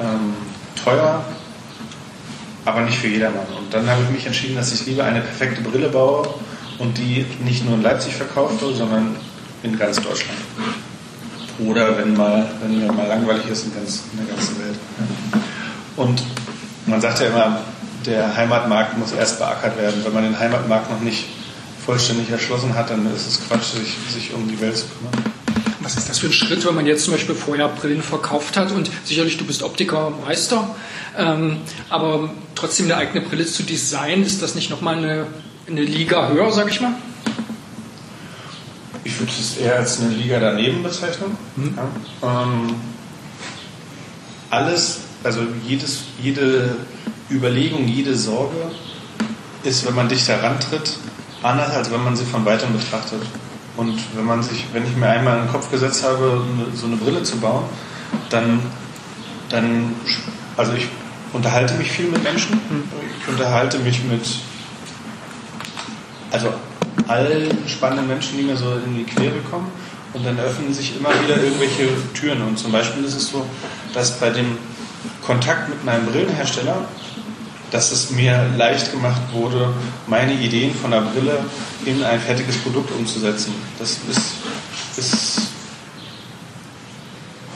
ähm, 0.00 0.34
teuer, 0.82 1.24
aber 2.64 2.80
nicht 2.82 2.98
für 2.98 3.08
jedermann. 3.08 3.46
Und 3.58 3.72
dann 3.72 3.88
habe 3.88 4.02
ich 4.02 4.10
mich 4.10 4.26
entschieden, 4.26 4.56
dass 4.56 4.72
ich 4.72 4.86
lieber 4.86 5.04
eine 5.04 5.20
perfekte 5.20 5.60
Brille 5.60 5.88
baue 5.88 6.28
und 6.78 6.96
die 6.96 7.26
nicht 7.44 7.64
nur 7.64 7.74
in 7.74 7.82
Leipzig 7.82 8.14
verkaufe, 8.14 8.74
sondern 8.74 9.16
in 9.62 9.78
ganz 9.78 9.96
Deutschland. 9.96 10.38
Oder 11.66 11.98
wenn, 11.98 12.16
mal, 12.16 12.48
wenn 12.62 12.78
mir 12.78 12.92
mal 12.92 13.06
langweilig 13.06 13.46
ist 13.50 13.66
in, 13.66 13.74
ganz, 13.74 14.02
in 14.12 14.24
der 14.24 14.34
ganzen 14.34 14.58
Welt. 14.58 14.78
Und 15.96 16.22
man 16.86 17.00
sagt 17.00 17.20
ja 17.20 17.26
immer, 17.26 17.60
der 18.06 18.34
Heimatmarkt 18.36 18.98
muss 18.98 19.12
erst 19.12 19.38
beackert 19.38 19.76
werden. 19.78 20.02
Wenn 20.04 20.14
man 20.14 20.24
den 20.24 20.38
Heimatmarkt 20.38 20.90
noch 20.90 21.00
nicht 21.00 21.26
vollständig 21.84 22.30
erschlossen 22.30 22.74
hat, 22.74 22.90
dann 22.90 23.06
ist 23.14 23.26
es 23.26 23.40
Quatsch, 23.46 23.74
sich, 23.74 23.96
sich 24.12 24.34
um 24.34 24.48
die 24.48 24.60
Welt 24.60 24.76
zu 24.76 24.86
kümmern. 24.86 25.24
Was 25.80 25.96
ist 25.96 26.08
das 26.08 26.18
für 26.18 26.26
ein 26.26 26.32
Schritt, 26.32 26.66
wenn 26.66 26.74
man 26.74 26.86
jetzt 26.86 27.04
zum 27.04 27.14
Beispiel 27.14 27.34
vorher 27.34 27.68
Brillen 27.68 28.02
verkauft 28.02 28.56
hat 28.56 28.70
und 28.70 28.90
sicherlich 29.04 29.38
du 29.38 29.46
bist 29.46 29.62
Optikermeister, 29.62 30.74
ähm, 31.16 31.56
aber 31.88 32.30
trotzdem 32.54 32.86
eine 32.86 32.96
eigene 32.96 33.22
Brille 33.22 33.46
zu 33.46 33.62
designen, 33.62 34.24
ist 34.24 34.42
das 34.42 34.54
nicht 34.54 34.70
nochmal 34.70 34.98
eine, 34.98 35.26
eine 35.66 35.82
Liga 35.82 36.28
höher, 36.28 36.52
sag 36.52 36.70
ich 36.70 36.80
mal? 36.82 36.92
Ich 39.04 39.18
würde 39.18 39.32
es 39.38 39.56
eher 39.56 39.76
als 39.76 40.00
eine 40.00 40.10
Liga 40.10 40.38
daneben 40.40 40.82
bezeichnen. 40.82 41.36
Mhm. 41.56 41.74
Ja. 42.22 42.42
Ähm, 42.42 42.74
alles, 44.50 45.00
also 45.24 45.40
jedes, 45.66 46.02
jede 46.20 46.76
Überlegung, 47.30 47.86
jede 47.86 48.14
Sorge 48.16 48.70
ist, 49.62 49.86
wenn 49.86 49.94
man 49.94 50.08
dicht 50.08 50.28
herantritt, 50.28 50.98
anders 51.42 51.70
als 51.74 51.90
wenn 51.90 52.02
man 52.02 52.16
sie 52.16 52.24
von 52.24 52.44
weitem 52.44 52.72
betrachtet. 52.72 53.22
Und 53.76 53.98
wenn 54.14 54.24
man 54.24 54.42
sich, 54.42 54.66
wenn 54.72 54.84
ich 54.84 54.96
mir 54.96 55.08
einmal 55.08 55.38
in 55.38 55.44
den 55.44 55.52
Kopf 55.52 55.70
gesetzt 55.70 56.04
habe, 56.04 56.42
so 56.74 56.86
eine 56.86 56.96
Brille 56.96 57.22
zu 57.22 57.38
bauen, 57.38 57.64
dann, 58.28 58.60
dann 59.48 59.94
also 60.56 60.72
ich 60.74 60.88
unterhalte 61.32 61.74
mich 61.74 61.90
viel 61.90 62.06
mit 62.06 62.22
Menschen. 62.22 62.60
Ich 63.22 63.28
unterhalte 63.28 63.78
mich 63.78 64.02
mit, 64.04 64.26
also 66.32 66.52
allen 67.08 67.68
spannenden 67.68 68.08
Menschen, 68.08 68.38
die 68.38 68.44
mir 68.44 68.56
so 68.56 68.72
in 68.84 68.96
die 68.96 69.04
Quere 69.04 69.40
kommen. 69.50 69.68
Und 70.12 70.26
dann 70.26 70.38
öffnen 70.40 70.74
sich 70.74 70.96
immer 70.96 71.10
wieder 71.22 71.42
irgendwelche 71.42 71.88
Türen. 72.14 72.42
Und 72.42 72.58
zum 72.58 72.72
Beispiel 72.72 73.04
ist 73.04 73.14
es 73.14 73.30
so, 73.30 73.46
dass 73.94 74.18
bei 74.18 74.30
dem 74.30 74.58
Kontakt 75.22 75.68
mit 75.68 75.84
meinem 75.84 76.06
Brillenhersteller 76.06 76.86
dass 77.70 77.92
es 77.92 78.10
mir 78.10 78.48
leicht 78.56 78.90
gemacht 78.90 79.20
wurde, 79.32 79.72
meine 80.06 80.34
Ideen 80.34 80.74
von 80.74 80.90
der 80.90 81.02
Brille 81.02 81.38
in 81.84 82.02
ein 82.02 82.20
fertiges 82.20 82.56
Produkt 82.58 82.90
umzusetzen. 82.92 83.54
Das 83.78 83.98
ist, 84.08 84.98
ist 84.98 85.40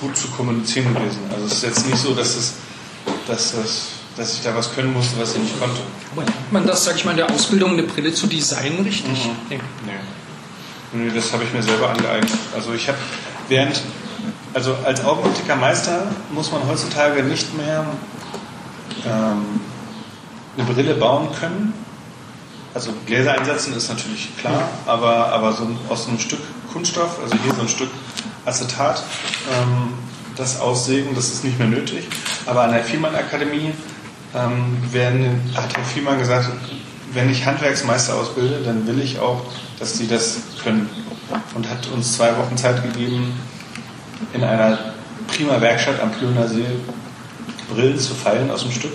gut 0.00 0.16
zu 0.16 0.28
kommunizieren 0.28 0.94
gewesen. 0.94 1.20
Also 1.32 1.46
es 1.46 1.52
ist 1.54 1.62
jetzt 1.64 1.86
nicht 1.86 1.98
so, 1.98 2.14
dass, 2.14 2.36
es, 2.36 2.54
dass, 3.26 3.52
das, 3.52 3.86
dass 4.16 4.34
ich 4.34 4.42
da 4.42 4.54
was 4.54 4.74
können 4.74 4.92
musste, 4.92 5.20
was 5.20 5.34
ich 5.34 5.42
nicht 5.42 5.58
konnte. 5.58 5.80
Aber 6.12 6.22
lernt 6.22 6.52
man 6.52 6.66
das, 6.66 6.84
sag 6.84 6.96
ich 6.96 7.04
mal, 7.04 7.12
in 7.12 7.16
der 7.18 7.30
Ausbildung, 7.30 7.72
eine 7.72 7.82
Brille 7.82 8.12
zu 8.12 8.26
designen, 8.26 8.84
richtig? 8.84 9.24
Mhm. 9.24 9.30
Nee. 9.48 9.60
nee. 10.92 11.04
nee. 11.04 11.10
das 11.14 11.32
habe 11.32 11.44
ich 11.44 11.52
mir 11.52 11.62
selber 11.62 11.90
angeeignet. 11.90 12.30
Also 12.54 12.72
ich 12.72 12.88
habe 12.88 12.98
während, 13.48 13.80
also 14.52 14.76
als 14.84 15.04
Augenoptikermeister 15.04 16.06
muss 16.32 16.52
man 16.52 16.66
heutzutage 16.68 17.22
nicht 17.22 17.56
mehr 17.56 17.84
ähm, 19.04 19.60
eine 20.56 20.66
Brille 20.72 20.94
bauen 20.94 21.28
können. 21.38 21.74
Also 22.72 22.92
Gläser 23.06 23.32
einsetzen 23.32 23.74
ist 23.74 23.88
natürlich 23.88 24.36
klar, 24.36 24.68
aber, 24.86 25.28
aber 25.28 25.52
so 25.52 25.68
aus 25.88 26.08
einem 26.08 26.18
Stück 26.18 26.40
Kunststoff, 26.72 27.20
also 27.22 27.36
hier 27.44 27.54
so 27.54 27.62
ein 27.62 27.68
Stück 27.68 27.90
Acetat, 28.44 29.02
ähm, 29.52 29.94
das 30.36 30.58
aussägen, 30.58 31.14
das 31.14 31.28
ist 31.28 31.44
nicht 31.44 31.58
mehr 31.58 31.68
nötig. 31.68 32.08
Aber 32.46 32.62
an 32.62 32.72
der 32.72 32.82
Fiemann-Akademie 32.82 33.72
ähm, 34.34 34.76
werden, 34.92 35.40
hat 35.54 35.76
Herr 35.76 35.84
Fiemann 35.84 36.18
gesagt, 36.18 36.50
wenn 37.12 37.30
ich 37.30 37.46
Handwerksmeister 37.46 38.14
ausbilde, 38.14 38.60
dann 38.64 38.86
will 38.86 39.00
ich 39.00 39.18
auch, 39.18 39.42
dass 39.78 39.96
sie 39.96 40.06
das 40.06 40.38
können. 40.62 40.88
Und 41.54 41.68
hat 41.70 41.86
uns 41.88 42.16
zwei 42.16 42.36
Wochen 42.36 42.56
Zeit 42.56 42.82
gegeben, 42.82 43.32
in 44.32 44.42
einer 44.42 44.78
prima 45.28 45.60
Werkstatt 45.60 46.00
am 46.00 46.10
Plöner 46.12 46.48
See 46.48 46.66
Brillen 47.68 47.98
zu 47.98 48.14
feilen 48.14 48.50
aus 48.50 48.62
dem 48.62 48.72
Stück. 48.72 48.92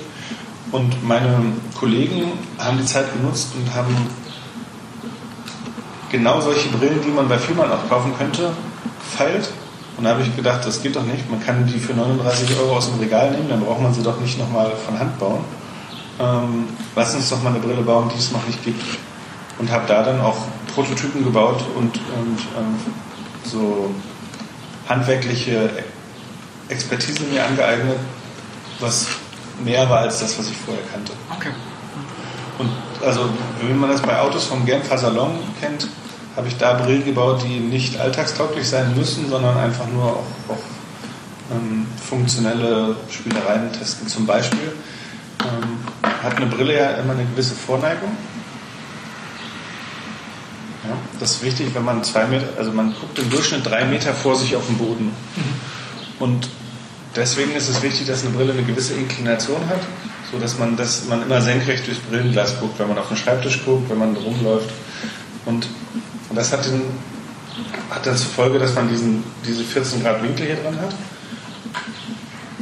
Und 0.71 1.03
meine 1.07 1.53
Kollegen 1.79 2.31
haben 2.57 2.77
die 2.77 2.85
Zeit 2.85 3.11
genutzt 3.13 3.49
und 3.55 3.73
haben 3.73 3.95
genau 6.11 6.39
solche 6.41 6.69
Brillen, 6.69 7.01
die 7.03 7.09
man 7.09 7.27
bei 7.27 7.37
Firmen 7.37 7.71
auch 7.71 7.89
kaufen 7.89 8.13
könnte, 8.17 8.51
gefeilt. 8.99 9.49
Und 9.99 10.05
da 10.05 10.11
habe 10.11 10.21
ich 10.21 10.33
gedacht, 10.33 10.65
das 10.65 10.81
geht 10.81 10.95
doch 10.95 11.03
nicht. 11.03 11.29
Man 11.29 11.43
kann 11.45 11.67
die 11.67 11.77
für 11.77 11.93
39 11.93 12.57
Euro 12.57 12.77
aus 12.77 12.89
dem 12.89 13.01
Regal 13.01 13.31
nehmen, 13.31 13.49
dann 13.49 13.59
braucht 13.59 13.81
man 13.81 13.93
sie 13.93 14.01
doch 14.01 14.17
nicht 14.21 14.39
nochmal 14.39 14.71
von 14.85 14.97
Hand 14.97 15.19
bauen. 15.19 15.43
Ähm, 16.21 16.69
lass 16.95 17.15
uns 17.15 17.29
doch 17.29 17.43
mal 17.43 17.49
eine 17.49 17.59
Brille 17.59 17.81
bauen, 17.81 18.09
die 18.15 18.17
es 18.17 18.31
noch 18.31 18.47
nicht 18.47 18.63
gibt. 18.63 18.81
Und 19.57 19.69
habe 19.69 19.83
da 19.87 20.01
dann 20.01 20.21
auch 20.21 20.37
Prototypen 20.73 21.25
gebaut 21.25 21.65
und, 21.75 21.97
und 21.97 22.39
ähm, 22.57 22.75
so 23.43 23.93
handwerkliche 24.87 25.69
Expertise 26.69 27.23
mir 27.23 27.43
angeeignet, 27.43 27.99
was 28.79 29.07
mehr 29.65 29.89
war 29.89 29.99
als 29.99 30.21
das, 30.21 30.39
was 30.39 30.49
ich 30.49 30.55
vorher 30.55 30.83
kannte. 30.93 31.11
Okay. 31.35 31.49
Und 32.57 32.69
also, 33.05 33.27
wenn 33.61 33.77
man 33.77 33.89
das 33.89 34.01
bei 34.01 34.17
Autos 34.17 34.45
vom 34.45 34.65
Genfer 34.65 34.97
Salon 34.97 35.39
kennt, 35.59 35.89
habe 36.39 36.47
ich 36.47 36.55
da 36.55 36.71
Brillen 36.71 37.03
gebaut, 37.03 37.43
die 37.45 37.59
nicht 37.59 37.99
alltagstauglich 37.99 38.65
sein 38.65 38.95
müssen, 38.95 39.29
sondern 39.29 39.57
einfach 39.57 39.85
nur 39.89 40.05
auch, 40.05 40.23
auch 40.47 40.63
ähm, 41.51 41.85
funktionelle 42.01 42.95
Spielereien 43.09 43.73
testen. 43.73 44.07
Zum 44.07 44.25
Beispiel 44.25 44.71
ähm, 45.41 45.79
hat 46.23 46.37
eine 46.37 46.45
Brille 46.45 46.79
ja 46.79 46.91
immer 46.91 47.11
eine 47.11 47.25
gewisse 47.25 47.55
Vorneigung. 47.55 48.11
Ja, 50.87 50.95
das 51.19 51.31
ist 51.31 51.43
wichtig, 51.43 51.75
wenn 51.75 51.83
man 51.83 52.05
zwei 52.05 52.25
Meter, 52.25 52.47
also 52.57 52.71
man 52.71 52.93
guckt 52.93 53.19
im 53.19 53.29
Durchschnitt 53.29 53.65
drei 53.65 53.83
Meter 53.83 54.13
vor 54.13 54.37
sich 54.37 54.55
auf 54.55 54.65
den 54.65 54.77
Boden. 54.77 55.07
Mhm. 55.07 56.23
Und 56.23 56.49
deswegen 57.17 57.51
ist 57.51 57.67
es 57.67 57.81
wichtig, 57.81 58.07
dass 58.07 58.23
eine 58.23 58.33
Brille 58.33 58.53
eine 58.53 58.63
gewisse 58.63 58.93
Inklination 58.93 59.59
hat, 59.67 59.81
so 60.31 60.39
dass 60.39 60.57
man, 60.57 60.77
dass 60.77 61.03
man 61.03 61.21
immer 61.21 61.41
senkrecht 61.41 61.85
durchs 61.85 61.99
Brillenglas 61.99 62.61
guckt, 62.61 62.79
wenn 62.79 62.87
man 62.87 62.97
auf 62.97 63.09
den 63.09 63.17
Schreibtisch 63.17 63.65
guckt, 63.65 63.89
wenn 63.89 63.97
man 63.97 64.15
rumläuft. 64.15 64.69
Und, 65.45 65.65
und 65.65 65.78
das 66.39 66.53
hat, 66.53 66.65
den, 66.65 66.81
hat 67.89 68.05
dann 68.05 68.15
zur 68.15 68.31
Folge, 68.31 68.59
dass 68.59 68.73
man 68.73 68.87
diesen, 68.87 69.25
diese 69.45 69.61
14 69.61 70.01
Grad 70.01 70.23
Winkel 70.23 70.45
hier 70.45 70.55
dran 70.55 70.79
hat. 70.79 70.95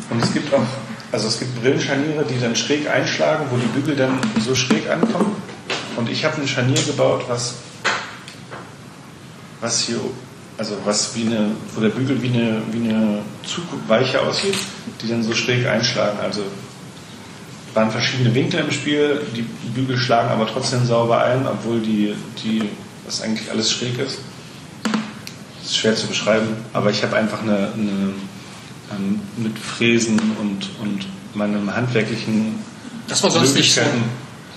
Und 0.10 0.24
es 0.24 0.34
gibt 0.34 0.52
auch, 0.52 0.66
also 1.12 1.28
es 1.28 1.38
gibt 1.38 1.62
Brillenscharniere, 1.62 2.26
die 2.26 2.40
dann 2.40 2.56
schräg 2.56 2.90
einschlagen, 2.90 3.46
wo 3.52 3.58
die 3.58 3.68
Bügel 3.68 3.96
dann 3.96 4.20
so 4.44 4.56
schräg 4.56 4.90
ankommen. 4.90 5.36
Und 5.96 6.10
ich 6.10 6.26
habe 6.26 6.42
ein 6.42 6.48
Scharnier 6.48 6.82
gebaut, 6.82 7.26
was, 7.28 7.56
was 9.62 9.82
hier 9.82 10.00
also 10.58 10.76
was 10.84 11.16
wie 11.16 11.28
eine, 11.28 11.52
wo 11.76 11.82
der 11.82 11.90
Bügel 11.90 12.20
wie 12.24 12.30
eine, 12.30 12.64
wie 12.72 12.90
eine 12.90 13.20
Zugweiche 13.44 14.22
aussieht, 14.24 14.58
die 15.04 15.08
dann 15.08 15.22
so 15.22 15.36
schräg 15.36 15.68
einschlagen. 15.68 16.18
Also 16.20 16.42
waren 17.76 17.92
verschiedene 17.92 18.34
Winkel 18.34 18.62
im 18.62 18.72
Spiel, 18.72 19.22
die 19.36 19.44
Bügel 19.70 20.00
schlagen 20.00 20.30
aber 20.30 20.48
trotzdem 20.48 20.84
sauber 20.84 21.24
ein, 21.24 21.46
obwohl 21.46 21.80
die, 21.80 22.16
die 22.44 22.68
das 23.08 23.22
eigentlich 23.22 23.50
alles 23.50 23.72
schräg 23.72 23.98
ist. 23.98 24.20
Das 24.84 25.72
ist 25.72 25.78
schwer 25.78 25.96
zu 25.96 26.06
beschreiben, 26.06 26.50
aber 26.74 26.92
ich 26.92 27.02
habe 27.02 27.16
einfach 27.16 27.42
eine, 27.42 27.72
eine 27.74 28.14
ähm, 28.92 29.22
mit 29.38 29.58
Fräsen 29.58 30.20
und, 30.40 30.70
und 30.82 31.08
meinem 31.34 31.76
handwerklichen 31.76 32.60
das 33.08 33.24
war 33.24 33.32
sonst 33.32 33.56
nicht 33.56 33.74
so. 33.74 33.82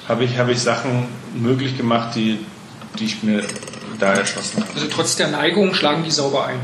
habe 0.09 0.25
ich, 0.25 0.37
habe 0.37 0.53
ich 0.53 0.61
Sachen 0.61 1.07
möglich 1.35 1.77
gemacht, 1.77 2.17
die, 2.17 2.39
die 2.99 3.05
ich 3.05 3.23
mir 3.23 3.45
da 4.01 4.15
erschossen 4.15 4.65
Also 4.75 4.89
trotz 4.89 5.17
der 5.17 5.29
Neigung 5.29 5.73
schlagen 5.75 6.03
die 6.03 6.11
sauber 6.11 6.47
ein. 6.47 6.59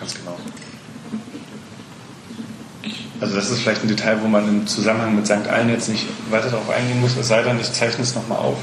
Ganz 0.00 0.14
genau. 0.14 0.36
Also 3.20 3.36
das 3.36 3.50
ist 3.50 3.60
vielleicht 3.60 3.84
ein 3.84 3.88
Detail, 3.88 4.20
wo 4.20 4.26
man 4.26 4.48
im 4.48 4.66
Zusammenhang 4.66 5.14
mit 5.14 5.26
St. 5.26 5.46
Allen 5.48 5.68
jetzt 5.68 5.88
nicht 5.88 6.06
weiter 6.30 6.50
darauf 6.50 6.70
eingehen 6.70 7.00
muss, 7.00 7.16
es 7.16 7.28
sei 7.28 7.42
denn, 7.42 7.60
ich 7.60 7.72
zeichne 7.72 8.02
es 8.02 8.16
nochmal 8.16 8.38
auf. 8.38 8.58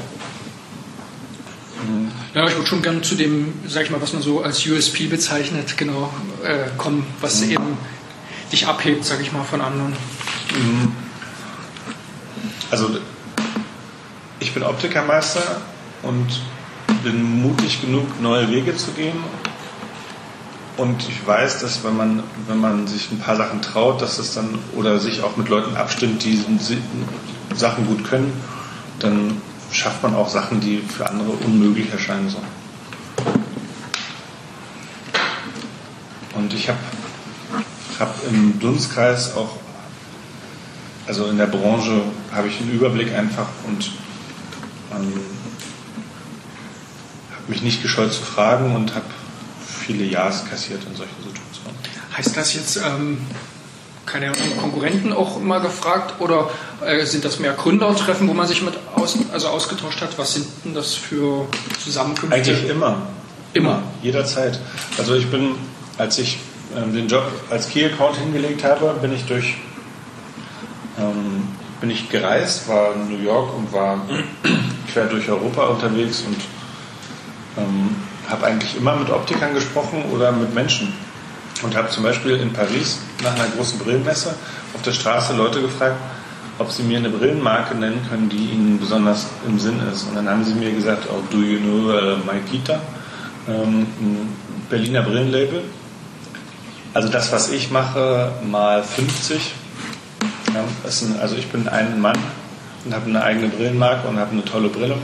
Würde 2.60 2.68
schon 2.68 2.82
gerne 2.82 3.00
zu 3.00 3.14
dem, 3.14 3.54
sag 3.66 3.84
ich 3.84 3.90
mal, 3.90 4.02
was 4.02 4.12
man 4.12 4.20
so 4.20 4.42
als 4.42 4.66
USP 4.66 5.06
bezeichnet, 5.06 5.78
genau, 5.78 6.12
äh, 6.44 6.68
kommen, 6.76 7.06
was 7.22 7.40
mhm. 7.40 7.52
eben 7.52 7.78
dich 8.52 8.66
abhebt, 8.66 9.02
sag 9.02 9.22
ich 9.22 9.32
mal, 9.32 9.44
von 9.44 9.62
anderen. 9.62 9.92
Mhm. 9.92 10.92
Also 12.70 12.98
ich 14.40 14.52
bin 14.52 14.62
Optikermeister 14.62 15.62
und 16.02 16.26
bin 17.02 17.40
mutig 17.40 17.80
genug, 17.80 18.20
neue 18.20 18.50
Wege 18.50 18.76
zu 18.76 18.90
gehen. 18.90 19.16
Und 20.76 21.08
ich 21.08 21.26
weiß, 21.26 21.60
dass 21.60 21.82
wenn 21.82 21.96
man, 21.96 22.22
wenn 22.46 22.60
man 22.60 22.86
sich 22.86 23.10
ein 23.10 23.20
paar 23.20 23.36
Sachen 23.36 23.62
traut, 23.62 24.02
dass 24.02 24.18
es 24.18 24.34
dann 24.34 24.58
oder 24.76 24.98
sich 24.98 25.22
auch 25.22 25.38
mit 25.38 25.48
Leuten 25.48 25.78
abstimmt, 25.78 26.24
die 26.24 26.44
Sachen 27.56 27.86
gut 27.86 28.04
können, 28.04 28.34
dann 28.98 29.40
schafft 29.72 30.02
man 30.02 30.14
auch 30.14 30.28
Sachen, 30.28 30.60
die 30.60 30.78
für 30.78 31.08
andere 31.08 31.30
unmöglich 31.30 31.90
erscheinen 31.90 32.28
sollen. 32.28 32.60
Und 36.34 36.54
ich 36.54 36.68
habe 36.68 36.78
hab 37.98 38.14
im 38.28 38.58
Dunstkreis 38.58 39.36
auch, 39.36 39.56
also 41.06 41.26
in 41.26 41.38
der 41.38 41.46
Branche, 41.46 42.02
habe 42.32 42.48
ich 42.48 42.60
einen 42.60 42.72
Überblick 42.72 43.14
einfach 43.14 43.48
und 43.66 43.92
ähm, 44.92 45.20
mich 47.48 47.62
nicht 47.62 47.82
gescheut 47.82 48.12
zu 48.12 48.22
fragen 48.22 48.74
und 48.74 48.94
habe 48.94 49.06
viele 49.66 50.04
Ja's 50.04 50.48
kassiert 50.48 50.82
in 50.84 50.94
solchen 50.94 51.16
Situationen. 51.16 51.78
Heißt 52.16 52.36
das 52.36 52.54
jetzt, 52.54 52.76
ähm, 52.76 53.18
keine 54.06 54.32
Konkurrenten 54.60 55.12
auch 55.12 55.36
immer 55.36 55.60
gefragt 55.60 56.20
oder 56.20 56.50
äh, 56.84 57.04
sind 57.04 57.24
das 57.24 57.38
mehr 57.38 57.52
Gründertreffen, 57.52 58.28
wo 58.28 58.34
man 58.34 58.46
sich 58.46 58.62
mit 58.62 58.74
aus, 58.94 59.16
also 59.32 59.48
ausgetauscht 59.48 60.00
hat? 60.00 60.18
Was 60.18 60.34
sind 60.34 60.46
denn 60.64 60.74
das 60.74 60.94
für 60.94 61.46
Zusammenkünfte? 61.82 62.34
Eigentlich 62.34 62.68
immer. 62.68 63.02
Immer. 63.52 63.82
Jederzeit. 64.02 64.58
Also 64.98 65.14
ich 65.14 65.30
bin, 65.30 65.56
als 65.98 66.18
ich 66.18 66.38
ähm, 66.76 66.92
den 66.92 67.08
Job 67.08 67.24
als 67.50 67.68
Key 67.68 67.84
Account 67.84 68.16
hingelegt 68.16 68.64
habe, 68.64 68.94
bin 69.00 69.12
ich 69.12 69.24
durch 69.26 69.56
ähm, 70.98 71.48
bin 71.80 71.90
ich 71.90 72.10
gereist, 72.10 72.68
war 72.68 72.94
in 72.94 73.08
New 73.08 73.22
York 73.22 73.56
und 73.56 73.72
war 73.72 74.00
quer 74.92 75.06
durch 75.06 75.28
Europa 75.28 75.66
unterwegs 75.66 76.24
und 76.26 76.36
ähm, 77.56 77.96
habe 78.28 78.46
eigentlich 78.46 78.76
immer 78.76 78.96
mit 78.96 79.10
Optikern 79.10 79.54
gesprochen 79.54 80.04
oder 80.12 80.30
mit 80.30 80.54
Menschen. 80.54 80.92
Und 81.62 81.76
habe 81.76 81.90
zum 81.90 82.02
Beispiel 82.02 82.36
in 82.36 82.52
Paris 82.52 82.98
nach 83.22 83.34
einer 83.34 83.48
großen 83.56 83.78
Brillenmesse 83.78 84.34
auf 84.74 84.82
der 84.82 84.92
Straße 84.92 85.34
Leute 85.34 85.60
gefragt, 85.60 85.96
ob 86.58 86.70
sie 86.70 86.82
mir 86.82 86.98
eine 86.98 87.10
Brillenmarke 87.10 87.74
nennen 87.74 88.06
können, 88.08 88.28
die 88.28 88.50
ihnen 88.52 88.78
besonders 88.78 89.26
im 89.46 89.58
Sinn 89.58 89.80
ist. 89.92 90.04
Und 90.04 90.14
dann 90.14 90.28
haben 90.28 90.44
sie 90.44 90.54
mir 90.54 90.72
gesagt, 90.72 91.06
oh, 91.10 91.22
do 91.30 91.38
you 91.38 91.58
know 91.58 91.90
uh, 91.90 92.16
Maikita? 92.24 92.80
Ähm, 93.48 93.86
ein 94.00 94.36
Berliner 94.68 95.02
Brillenlabel. 95.02 95.64
Also 96.92 97.08
das, 97.08 97.32
was 97.32 97.50
ich 97.50 97.70
mache, 97.70 98.32
mal 98.44 98.82
50. 98.82 99.52
Ja, 100.54 100.60
ein, 100.60 101.20
also 101.20 101.36
ich 101.36 101.48
bin 101.48 101.68
ein 101.68 102.00
Mann 102.00 102.18
und 102.84 102.94
habe 102.94 103.06
eine 103.06 103.22
eigene 103.22 103.48
Brillenmarke 103.48 104.08
und 104.08 104.18
habe 104.18 104.32
eine 104.32 104.44
tolle 104.44 104.68
Brille. 104.68 104.96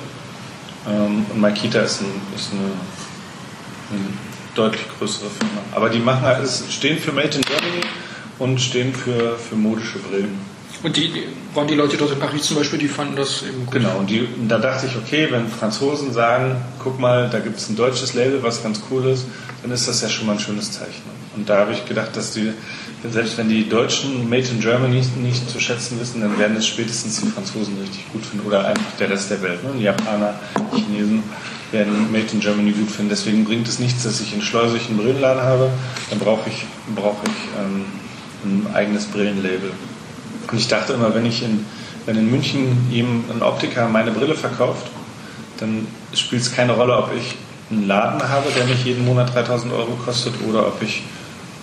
Ähm, 0.89 1.27
und 1.33 1.41
Maikita 1.41 1.81
ist, 1.81 2.03
ein, 2.03 2.13
ist 2.35 2.51
eine, 2.53 3.99
deutlich 4.57 4.87
größere 4.99 5.29
Firma. 5.31 5.61
Aber 5.73 5.89
die 5.91 5.99
machen 5.99 6.23
halt, 6.23 6.49
stehen 6.71 6.99
für 6.99 7.13
Made 7.13 7.37
in 7.37 7.43
Germany 7.43 7.83
und 8.39 8.61
stehen 8.61 8.95
für, 8.95 9.37
für 9.37 9.55
modische 9.55 9.99
Brillen. 9.99 10.39
Und 10.83 10.97
die, 10.97 11.25
waren 11.55 11.67
die 11.67 11.75
Leute 11.75 11.97
dort 11.97 12.13
in 12.13 12.19
Paris 12.19 12.43
zum 12.43 12.59
Beispiel, 12.59 12.79
die 12.79 12.89
fanden 12.89 13.17
das 13.17 13.43
eben 13.43 13.65
gut? 13.65 13.75
Genau, 13.75 13.99
und, 13.99 14.11
die, 14.11 14.29
da 14.47 14.59
dachte 14.59 14.87
ich, 14.87 14.97
okay, 14.97 15.29
wenn 15.31 15.49
Franzosen 15.49 16.13
sagen, 16.13 16.57
guck 16.83 17.01
mal, 17.01 17.29
da 17.31 17.39
gibt 17.39 17.59
es 17.59 17.69
ein 17.69 17.77
deutsches 17.77 18.15
Label, 18.15 18.43
was 18.43 18.63
ganz 18.63 18.81
cool 18.91 19.07
ist, 19.07 19.27
dann 19.63 19.71
ist 19.71 19.89
das 19.89 20.03
ja 20.03 20.09
schon 20.09 20.27
mal 20.27 20.35
ein 20.35 20.39
schönes 20.39 20.73
Zeichen. 20.73 21.03
Und 21.35 21.49
da 21.49 21.59
habe 21.59 21.73
ich 21.73 21.87
gedacht, 21.87 22.15
dass 22.15 22.33
die, 22.33 22.53
selbst 23.11 23.39
wenn 23.39 23.49
die 23.49 23.69
Deutschen 23.69 24.29
Made 24.29 24.47
in 24.51 24.61
Germany 24.61 25.03
nicht, 25.23 25.51
zu 25.51 25.61
schätzen 25.61 26.01
wissen, 26.01 26.21
dann 26.21 26.39
werden 26.39 26.57
es 26.57 26.67
spätestens 26.67 27.21
die 27.21 27.29
Franzosen 27.29 27.79
richtig 27.81 28.11
gut 28.13 28.25
finden 28.25 28.47
oder 28.47 28.67
einfach 28.67 28.97
der 28.99 29.11
Rest 29.11 29.31
der 29.31 29.43
Welt. 29.43 29.63
Ne? 29.65 29.71
Die 29.79 29.85
Japaner, 29.85 30.35
Chinesen 30.75 31.23
werden 31.73 32.11
Made 32.13 32.27
in 32.33 32.41
Germany 32.41 32.73
gut 32.73 32.91
finden. 32.91 33.11
Deswegen 33.11 33.45
bringt 33.45 33.69
es 33.69 33.79
nichts, 33.79 34.05
dass 34.05 34.21
ich 34.21 34.33
in 34.35 34.43
Schleusig 34.43 34.89
einen 34.89 34.99
Brillenladen 34.99 35.43
habe. 35.43 35.71
Dann 36.11 36.19
brauche 36.19 36.49
ich, 36.49 36.67
brauch 36.95 37.17
ich 37.25 37.61
ähm, 37.61 37.85
ein 38.45 38.75
eigenes 38.75 39.07
Brillenlabel. 39.07 39.73
Und 40.51 40.59
ich 40.59 40.69
dachte 40.69 40.93
immer, 40.93 41.15
wenn 41.15 41.27
ich 41.27 41.43
in, 41.43 41.67
wenn 42.07 42.17
in 42.17 42.31
München 42.31 42.89
ihm 42.93 43.25
ein 43.33 43.43
Optiker 43.43 43.89
meine 43.89 44.13
Brille 44.13 44.35
verkauft, 44.35 44.87
dann 45.59 45.87
spielt 46.15 46.43
es 46.43 46.53
keine 46.53 46.73
Rolle, 46.73 46.97
ob 46.97 47.11
ich 47.17 47.35
einen 47.71 47.87
Laden 47.87 48.29
habe, 48.29 48.51
der 48.57 48.65
mich 48.67 48.85
jeden 48.85 49.05
Monat 49.05 49.35
3000 49.35 49.73
Euro 49.73 49.93
kostet 50.05 50.35
oder 50.49 50.67
ob 50.67 50.81
ich 50.83 51.03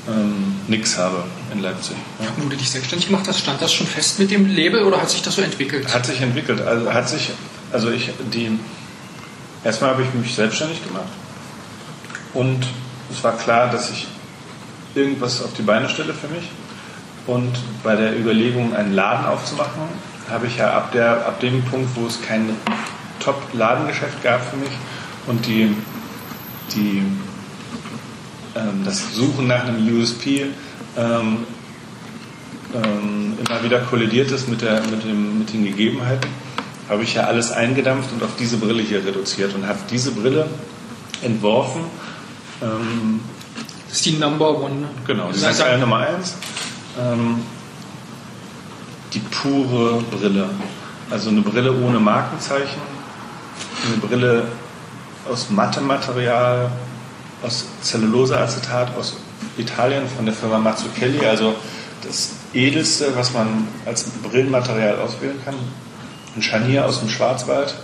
ähm, 0.08 0.56
nichts 0.68 0.98
habe 0.98 1.24
in 1.52 1.60
Leipzig. 1.62 1.96
Ja. 2.20 2.28
Wo 2.38 2.50
du 2.50 2.56
dich 2.56 2.70
selbstständig 2.70 3.08
gemacht 3.08 3.28
hast, 3.28 3.39
stand 3.39 3.62
das 3.62 3.74
schon 3.74 3.88
fest 3.88 4.20
mit 4.20 4.32
dem 4.32 4.48
Label 4.48 4.84
oder 4.84 5.02
hat 5.02 5.10
sich 5.10 5.22
das 5.22 5.36
so 5.36 5.42
entwickelt? 5.42 5.94
Hat 5.94 6.06
sich 6.06 6.22
entwickelt. 6.22 6.62
Also 6.62 6.94
hat 6.94 7.08
sich, 7.10 7.32
also 7.72 7.89
ich 7.89 8.12
die 8.34 8.60
erstmal 9.63 9.92
habe 9.92 10.04
ich 10.04 10.13
mich 10.13 10.36
selbstständig 10.36 10.84
gemacht 10.84 11.08
und 12.34 12.66
es 13.12 13.24
war 13.24 13.38
klar, 13.38 13.70
dass 13.70 13.92
ich 13.92 14.08
irgendwas 14.96 15.42
auf 15.42 15.54
die 15.54 15.62
Beine 15.62 15.89
stelle 15.89 16.13
für 16.13 16.28
mich. 16.28 16.50
Und 17.26 17.54
bei 17.84 17.96
der 17.96 18.18
Überlegung, 18.18 18.76
einen 18.76 18.94
Laden 18.94 19.26
aufzumachen, 19.26 19.84
habe 20.30 20.48
ich 20.48 20.58
ja 20.58 20.74
ab, 20.74 20.92
der, 20.92 21.26
ab 21.26 21.39
dem 21.39 21.63
Punkt, 21.63 21.96
wo 21.96 22.06
es 22.06 22.22
kein 22.22 22.50
Top-Ladengeschäft 23.20 24.22
gab 24.24 24.44
für 24.44 24.58
mich 24.58 24.72
und 25.28 25.46
die, 25.46 25.76
die, 26.76 27.04
das 28.86 29.16
Suchen 29.16 29.48
nach 29.48 29.66
einem 29.66 30.00
USP 30.00 30.46
ähm, 30.98 31.46
ähm, 32.74 33.38
immer 33.46 33.63
wieder 33.63 33.80
kollidiert 33.80 34.32
ist 34.32 34.48
mit, 34.48 34.62
der, 34.62 34.82
mit, 34.82 35.04
dem, 35.04 35.39
mit 35.39 35.54
den 35.54 35.66
Gegebenheiten, 35.66 36.30
habe 36.89 37.04
ich 37.04 37.13
ja 37.16 37.24
alles 37.24 37.52
eingedampft 37.52 38.12
und 38.12 38.24
auf 38.24 38.36
diese 38.38 38.58
Brille 38.58 38.84
hier 38.84 39.06
reduziert 39.06 39.54
und 39.56 39.68
habe 39.68 39.80
diese 39.89 40.12
Brille 40.12 40.48
entworfen. 41.22 41.82
Ähm, 42.62 43.22
das 43.88 43.98
ist 43.98 44.06
die 44.06 44.13
Number 44.13 44.60
One. 44.60 44.89
Genau, 45.06 45.32
die 45.32 45.39
ist 45.39 45.60
ja 45.60 45.78
Nummer 45.78 46.00
eins 46.00 46.36
ähm, 47.00 47.42
die 49.13 49.20
pure 49.20 50.02
Brille. 50.12 50.50
Also 51.10 51.30
eine 51.30 51.42
Brille 51.42 51.72
ohne 51.72 52.00
Markenzeichen, 52.00 52.82
eine 53.86 53.98
Brille 53.98 54.48
aus 55.30 55.50
Mattematerial, 55.50 56.72
aus 57.44 57.66
Zelluloseacetat 57.82 58.96
aus 58.98 59.18
Italien 59.58 60.04
von 60.08 60.26
der 60.26 60.34
Firma 60.34 60.58
Mazzucchelli, 60.58 61.26
also 61.26 61.56
das 62.04 62.32
edelste, 62.54 63.16
was 63.16 63.34
man 63.34 63.68
als 63.86 64.06
Brillenmaterial 64.24 65.00
auswählen 65.00 65.40
kann. 65.44 65.56
Ein 66.36 66.42
Scharnier 66.42 66.86
aus 66.86 67.00
dem 67.00 67.10
Schwarzwald. 67.10 67.76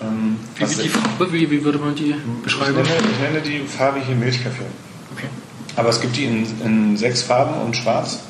Ähm, 0.00 0.38
wie, 0.56 0.64
die 0.64 1.32
wie, 1.32 1.50
wie, 1.50 1.64
würde 1.64 1.78
man 1.78 1.94
die 1.94 2.14
beschreiben? 2.42 2.78
Ich 2.82 2.88
nenne, 2.88 3.00
ich 3.10 3.20
nenne 3.20 3.40
die 3.40 3.66
Farbe 3.66 4.00
hier 4.00 4.14
Milchkaffee. 4.14 4.66
Okay. 5.14 5.28
Aber 5.76 5.90
es 5.90 6.00
gibt 6.00 6.16
die 6.16 6.24
in, 6.24 6.46
in 6.64 6.96
sechs 6.96 7.22
Farben 7.22 7.60
und 7.60 7.76
schwarz. 7.76 8.20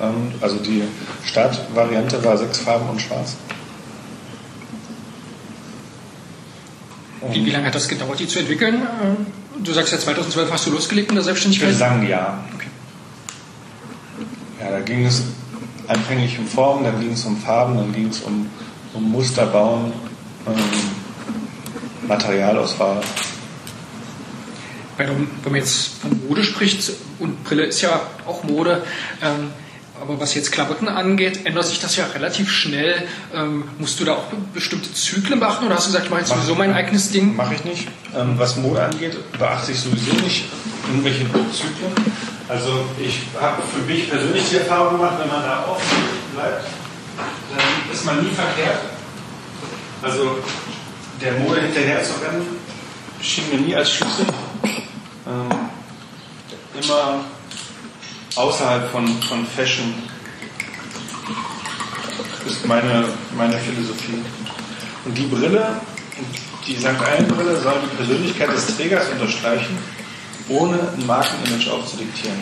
Ähm, 0.00 0.32
also 0.40 0.56
die 0.56 0.82
Startvariante 1.24 2.24
war 2.24 2.36
sechs 2.38 2.58
Farben 2.58 2.88
und 2.88 3.00
schwarz. 3.00 3.36
Wie, 7.30 7.46
wie, 7.46 7.50
lange 7.50 7.66
hat 7.66 7.74
das 7.74 7.88
gedauert, 7.88 8.18
die 8.20 8.28
zu 8.28 8.38
entwickeln? 8.38 8.82
Ähm, 9.02 9.26
du 9.62 9.72
sagst 9.72 9.92
ja 9.92 9.98
2012 9.98 10.50
hast 10.50 10.66
du 10.66 10.70
losgelegt 10.70 11.10
in 11.10 11.16
der 11.16 11.24
Selbstständigkeit? 11.24 11.70
Ich 11.70 11.78
würde 11.78 11.90
sagen 11.90 12.06
ja. 12.06 12.44
Okay. 12.54 12.68
Ja, 14.60 14.70
da 14.70 14.80
ging 14.80 15.04
es 15.06 15.22
anfänglich 15.88 16.38
um 16.38 16.46
Formen, 16.46 16.84
dann 16.84 17.00
ging 17.00 17.12
es 17.12 17.24
um 17.24 17.36
Farben, 17.36 17.76
dann 17.76 17.92
ging 17.92 18.08
es 18.08 18.20
um, 18.20 18.48
um 18.92 19.10
Muster 19.10 19.46
bauen, 19.46 19.92
ähm, 20.46 22.08
Materialauswahl 22.08 23.00
wenn 24.96 25.28
man 25.44 25.54
jetzt 25.56 26.00
von 26.00 26.10
Mode 26.26 26.42
spricht, 26.42 26.92
und 27.18 27.44
Brille 27.44 27.64
ist 27.64 27.80
ja 27.80 28.00
auch 28.26 28.44
Mode, 28.44 28.84
ähm, 29.22 29.50
aber 30.00 30.20
was 30.20 30.34
jetzt 30.34 30.52
Klamotten 30.52 30.88
angeht, 30.88 31.46
ändert 31.46 31.66
sich 31.66 31.80
das 31.80 31.96
ja 31.96 32.06
relativ 32.06 32.50
schnell. 32.50 33.06
Ähm, 33.34 33.64
musst 33.78 33.98
du 34.00 34.04
da 34.04 34.14
auch 34.14 34.24
bestimmte 34.54 34.92
Zyklen 34.92 35.38
machen 35.38 35.66
oder 35.66 35.76
hast 35.76 35.86
du 35.86 35.90
gesagt, 35.90 36.06
ich 36.06 36.10
mache 36.10 36.20
jetzt 36.20 36.30
sowieso 36.30 36.54
mein 36.54 36.72
eigenes 36.72 37.10
Ding? 37.10 37.36
Mache 37.36 37.54
ich 37.54 37.64
nicht. 37.64 37.88
Ähm, 38.14 38.34
was 38.36 38.56
Mode 38.56 38.82
angeht, 38.84 39.16
beachte 39.38 39.72
ich 39.72 39.80
sowieso 39.80 40.12
nicht 40.22 40.44
irgendwelche 40.88 41.24
Zyklen. 41.24 41.92
Also 42.48 42.84
ich 42.98 43.22
habe 43.40 43.62
für 43.62 43.82
mich 43.90 44.08
persönlich 44.08 44.44
die 44.50 44.56
Erfahrung 44.56 44.98
gemacht, 44.98 45.14
wenn 45.18 45.28
man 45.28 45.42
da 45.42 45.64
offen 45.68 45.96
bleibt, 46.34 46.64
dann 47.50 47.92
ist 47.92 48.04
man 48.04 48.22
nie 48.22 48.30
verkehrt. 48.30 48.78
Also 50.02 50.38
der 51.20 51.32
Mode 51.40 51.60
hinterher 51.62 52.02
zu 52.04 52.12
rennen, 52.24 52.46
schien 53.20 53.44
mir 53.50 53.60
nie 53.60 53.74
als 53.74 53.90
Schlüssel 53.90 54.26
ähm, 55.26 55.48
immer 56.80 57.20
außerhalb 58.36 58.90
von, 58.90 59.06
von 59.22 59.46
Fashion 59.46 59.94
ist 62.46 62.64
meine, 62.66 63.04
meine 63.36 63.58
Philosophie. 63.58 64.22
Und 65.04 65.16
die 65.16 65.26
Brille, 65.26 65.80
die 66.66 66.76
St. 66.76 66.86
Allen-Brille 66.86 67.60
soll 67.60 67.74
die 67.82 67.96
Persönlichkeit 67.96 68.50
des 68.50 68.76
Trägers 68.76 69.08
unterstreichen, 69.10 69.76
ohne 70.48 70.78
ein 70.96 71.06
Markenimage 71.06 71.72
aufzudiktieren. 71.72 72.38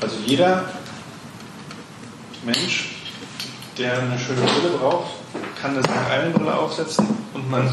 Also 0.00 0.16
jeder 0.26 0.64
Mensch, 2.44 2.88
der 3.78 3.98
eine 3.98 4.18
schöne 4.18 4.40
Brille 4.40 4.76
braucht, 4.78 5.12
kann 5.60 5.72
eine 5.72 5.82
St. 5.82 6.10
Allen-Brille 6.10 6.56
aufsetzen 6.56 7.06
und 7.34 7.50
man 7.50 7.72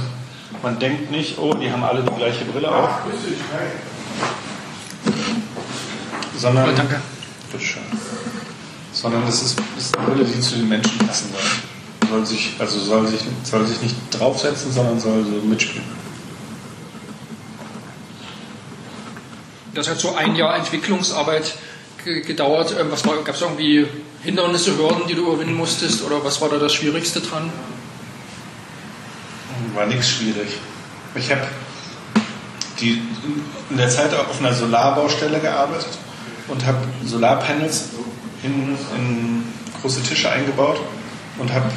man 0.64 0.80
denkt 0.80 1.12
nicht, 1.12 1.38
oh, 1.38 1.54
die 1.54 1.72
haben 1.72 1.84
alle 1.84 2.02
die 2.02 2.16
gleiche 2.16 2.46
Brille 2.46 2.70
auf. 2.74 2.90
Sondern, 6.38 6.70
oh, 6.70 6.74
danke. 6.76 7.02
Bitteschön. 7.52 7.82
Sondern 8.94 9.24
es 9.28 9.42
ist, 9.42 9.60
ist 9.78 9.98
eine 9.98 10.08
Brille, 10.08 10.26
die 10.26 10.40
zu 10.40 10.56
den 10.56 10.70
Menschen 10.70 10.98
passen 11.00 11.32
soll. 11.32 12.10
Soll 12.10 12.26
sich, 12.26 12.56
also 12.60 12.80
soll 12.80 13.08
sich, 13.08 13.22
soll 13.44 13.66
sich 13.66 13.82
nicht 13.82 13.96
draufsetzen, 14.12 14.72
sondern 14.72 15.00
soll 15.00 15.24
so 15.24 15.46
mitspielen. 15.46 15.86
Das 19.74 19.90
hat 19.90 20.00
so 20.00 20.16
ein 20.16 20.36
Jahr 20.36 20.56
Entwicklungsarbeit 20.56 21.56
gedauert. 22.04 22.76
Ähm, 22.80 22.90
gab 22.90 23.36
es 23.36 23.42
irgendwie 23.42 23.86
Hindernisse, 24.24 24.78
Hürden, 24.78 25.08
die 25.08 25.16
du 25.16 25.24
überwinden 25.24 25.56
musstest? 25.56 26.04
Oder 26.04 26.24
was 26.24 26.40
war 26.40 26.50
da 26.50 26.58
das 26.58 26.74
Schwierigste 26.74 27.20
dran? 27.20 27.52
war 29.74 29.86
nichts 29.86 30.10
schwierig. 30.10 30.48
Ich 31.16 31.32
habe 31.32 31.48
in 32.82 33.78
der 33.78 33.90
Zeit 33.90 34.14
auf 34.14 34.40
einer 34.40 34.54
Solarbaustelle 34.54 35.40
gearbeitet 35.40 35.98
und 36.48 36.66
habe 36.66 36.80
Solarpanels 37.06 37.90
in, 38.44 38.78
in 38.96 39.44
große 39.82 40.02
Tische 40.04 40.32
eingebaut 40.32 40.80
und 41.40 41.52
habe 41.54 41.70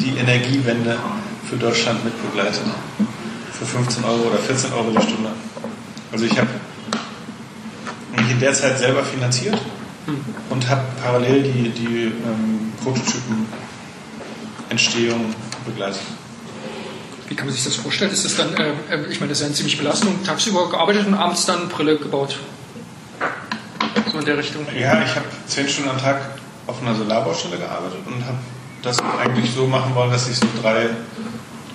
die 0.00 0.16
Energiewende 0.18 0.98
für 1.48 1.56
Deutschland 1.56 2.04
mitbegleitet. 2.04 2.60
Für 3.52 3.64
15 3.66 4.04
Euro 4.04 4.28
oder 4.28 4.38
14 4.38 4.72
Euro 4.72 4.90
die 4.90 5.02
Stunde. 5.02 5.30
Also 6.10 6.24
ich 6.24 6.36
habe 6.38 6.48
mich 8.16 8.30
in 8.30 8.40
der 8.40 8.52
Zeit 8.52 8.78
selber 8.78 9.04
finanziert 9.04 9.60
und 10.50 10.68
habe 10.68 10.82
parallel 11.02 11.44
die, 11.44 11.70
die 11.70 12.04
ähm, 12.04 12.72
Prototypen-Entstehung 12.82 15.34
begleitet. 15.64 16.02
Wie 17.28 17.34
kann 17.34 17.46
man 17.46 17.54
sich 17.54 17.64
das 17.64 17.76
vorstellen? 17.76 18.10
Ist 18.10 18.22
das 18.24 18.36
dann, 18.36 18.52
äh, 18.54 18.72
äh 18.90 19.06
ich 19.10 19.20
meine, 19.20 19.30
das 19.30 19.38
ist 19.38 19.42
ja 19.42 19.46
eine 19.46 19.54
ziemlich 19.54 19.78
Belastung, 19.78 20.22
tagsüber 20.24 20.68
gearbeitet 20.68 21.06
und 21.06 21.14
abends 21.14 21.46
dann 21.46 21.68
Brille 21.68 21.96
gebaut? 21.96 22.38
So 24.10 24.18
in 24.18 24.24
der 24.24 24.38
Richtung? 24.38 24.66
Ja, 24.78 25.02
ich 25.02 25.14
habe 25.14 25.26
zehn 25.46 25.68
Stunden 25.68 25.90
am 25.90 25.98
Tag 25.98 26.20
auf 26.66 26.80
einer 26.80 26.94
Solarbaustelle 26.94 27.58
gearbeitet 27.58 28.00
und 28.06 28.24
habe 28.24 28.38
das 28.82 28.98
eigentlich 29.20 29.52
so 29.52 29.66
machen 29.66 29.94
wollen, 29.94 30.10
dass 30.10 30.28
ich 30.28 30.36
so 30.36 30.46
drei 30.62 30.88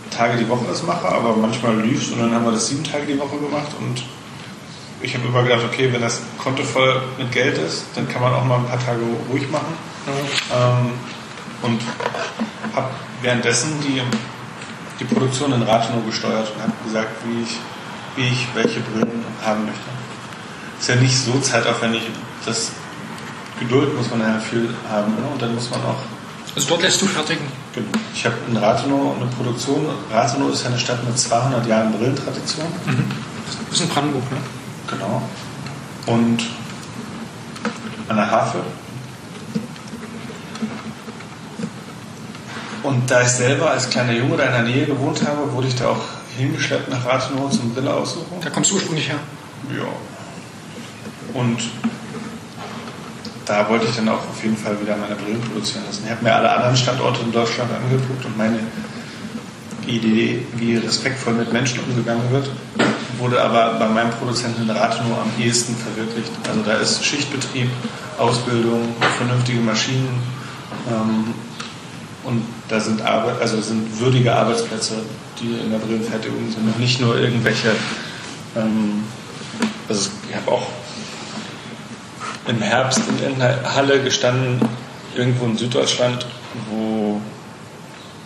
Tage 0.10 0.38
die 0.38 0.50
Woche 0.50 0.66
das 0.68 0.84
mache, 0.84 1.08
aber 1.08 1.36
manchmal 1.36 1.80
lief 1.82 2.12
und 2.12 2.20
dann 2.20 2.34
haben 2.34 2.46
wir 2.46 2.52
das 2.52 2.68
sieben 2.68 2.84
Tage 2.84 3.06
die 3.06 3.20
Woche 3.20 3.38
gemacht 3.38 3.72
und 3.80 4.04
ich 5.02 5.16
habe 5.16 5.28
immer 5.28 5.44
gedacht, 5.44 5.62
okay, 5.66 5.92
wenn 5.94 6.02
das 6.02 6.22
Konto 6.38 6.64
voll 6.64 7.02
mit 7.18 7.32
Geld 7.32 7.58
ist, 7.58 7.86
dann 7.96 8.08
kann 8.10 8.22
man 8.22 8.34
auch 8.34 8.44
mal 8.44 8.58
ein 8.58 8.66
paar 8.66 8.80
Tage 8.80 9.00
ruhig 9.30 9.50
machen. 9.50 9.78
Mhm. 10.06 10.12
Ähm, 10.54 10.92
und 11.62 11.82
habe 12.76 12.90
währenddessen 13.22 13.80
die, 13.82 14.02
die 15.00 15.06
Produktion 15.06 15.54
in 15.54 15.62
Rathenow 15.62 16.06
gesteuert 16.06 16.52
und 16.54 16.62
habe 16.62 16.74
gesagt, 16.84 17.10
wie 17.26 17.44
ich, 17.44 17.58
wie 18.16 18.28
ich 18.28 18.48
welche 18.54 18.80
Brillen 18.82 19.24
haben 19.44 19.66
möchte. 19.66 19.99
Ist 20.80 20.90
ja 20.90 20.96
nicht 20.96 21.18
so 21.18 21.40
zeitaufwendig, 21.40 22.04
das 22.46 22.72
Geduld 23.60 23.96
muss 23.98 24.10
man 24.10 24.22
ja 24.22 24.40
viel 24.40 24.70
haben 24.90 25.14
ne? 25.16 25.28
und 25.32 25.42
dann 25.42 25.54
muss 25.54 25.70
man 25.70 25.82
auch. 25.82 26.00
Also 26.56 26.70
dort 26.70 26.82
lässt 26.82 27.02
du 27.02 27.06
fertigen? 27.06 27.46
Genau. 27.76 27.88
Ich 28.14 28.26
habe 28.26 28.36
in 28.48 28.58
Rathenow 28.58 29.16
eine 29.18 29.30
Produktion. 29.30 29.86
Rathenow 30.12 30.52
ist 30.52 30.64
ja 30.64 30.70
eine 30.70 30.80
Stadt 30.80 31.04
mit 31.06 31.18
200 31.18 31.68
Jahren 31.68 31.92
Brillentradition. 31.92 32.66
Mhm. 32.86 33.04
Das 33.70 33.80
ist 33.80 33.82
in 33.82 33.90
Brandenburg, 33.90 34.24
ne? 34.32 34.38
Genau. 34.90 35.22
Und 36.08 36.44
an 38.08 38.16
der 38.16 38.32
Havel. 38.32 38.62
Und 42.82 43.12
da 43.12 43.22
ich 43.22 43.28
selber 43.28 43.70
als 43.72 43.90
kleiner 43.90 44.14
Junge 44.14 44.38
da 44.38 44.46
in 44.46 44.52
der 44.54 44.64
Nähe 44.64 44.86
gewohnt 44.86 45.22
habe, 45.28 45.52
wurde 45.52 45.68
ich 45.68 45.76
da 45.76 45.90
auch 45.90 46.02
hingeschleppt 46.38 46.90
nach 46.90 47.06
Rathenow 47.06 47.52
zum 47.52 47.74
Brille 47.74 47.94
aussuchen. 47.94 48.40
Da 48.42 48.50
kommst 48.50 48.72
du 48.72 48.76
ursprünglich 48.76 49.10
her? 49.10 49.20
Ja. 49.70 49.86
Und 51.34 51.60
da 53.46 53.68
wollte 53.68 53.88
ich 53.88 53.96
dann 53.96 54.10
auch 54.10 54.30
auf 54.30 54.44
jeden 54.44 54.58
Fall 54.58 54.80
wieder 54.80 54.96
meine 54.96 55.16
Brillen 55.16 55.42
produzieren 55.42 55.84
lassen. 55.88 56.04
Ich 56.06 56.12
habe 56.12 56.24
mir 56.24 56.36
alle 56.36 56.52
anderen 56.52 56.78
Standorte 56.78 57.22
in 57.24 57.32
Deutschland 57.32 57.72
angeguckt 57.72 58.24
und 58.26 58.38
meine 58.38 58.60
Idee, 59.88 60.46
wie 60.56 60.78
respektvoll 60.78 61.34
mit 61.34 61.52
Menschen 61.52 61.80
umgegangen 61.80 62.32
wird, 62.32 62.50
wurde 63.18 63.42
aber 63.42 63.80
bei 63.80 63.88
meinem 63.88 64.12
Produzenten 64.12 64.64
in 64.64 64.70
Rathenow 64.70 65.18
am 65.20 65.44
ehesten 65.44 65.76
verwirklicht. 65.76 66.32
Also 66.48 66.62
da 66.62 66.74
ist 66.74 67.04
Schichtbetrieb, 67.04 67.70
Ausbildung, 68.20 68.94
vernünftige 69.18 69.60
Maschinen 69.62 70.22
ähm, 70.88 71.34
und 72.24 72.44
da 72.68 72.80
sind, 72.80 73.02
Arbeit, 73.02 73.42
also 73.42 73.60
sind 73.62 74.00
würdige 74.00 74.36
Arbeitsplätze, 74.36 74.94
die 75.42 75.60
in 75.64 75.72
der 75.72 75.80
Brillenfertigung 75.80 76.52
sind 76.52 76.68
und 76.68 76.80
nicht 76.80 77.02
nur 77.02 77.18
irgendwelche. 77.18 77.70
Ähm, 78.56 79.04
also 79.88 80.12
ich 80.30 80.36
habe 80.36 80.52
auch 80.52 80.68
im 82.50 82.62
Herbst 82.62 83.02
in 83.26 83.42
Halle 83.42 84.02
gestanden, 84.04 84.60
irgendwo 85.16 85.46
in 85.46 85.58
Süddeutschland, 85.58 86.26
wo, 86.70 87.22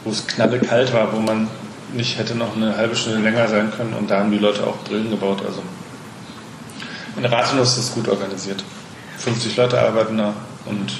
wo 0.03 0.09
es 0.11 0.25
knallekalt 0.25 0.93
war, 0.93 1.11
wo 1.13 1.19
man 1.19 1.49
nicht 1.93 2.17
hätte 2.17 2.35
noch 2.35 2.55
eine 2.55 2.75
halbe 2.75 2.95
Stunde 2.95 3.19
länger 3.19 3.47
sein 3.47 3.71
können 3.75 3.93
und 3.93 4.09
da 4.09 4.19
haben 4.19 4.31
die 4.31 4.39
Leute 4.39 4.65
auch 4.65 4.77
Brillen 4.77 5.09
gebaut. 5.09 5.43
Also 5.45 5.61
in 7.17 7.25
Rathenow 7.25 7.63
ist 7.63 7.77
das 7.77 7.93
gut 7.93 8.07
organisiert. 8.07 8.63
50 9.17 9.55
Leute 9.57 9.79
arbeiten 9.79 10.17
da 10.17 10.33
und, 10.65 10.93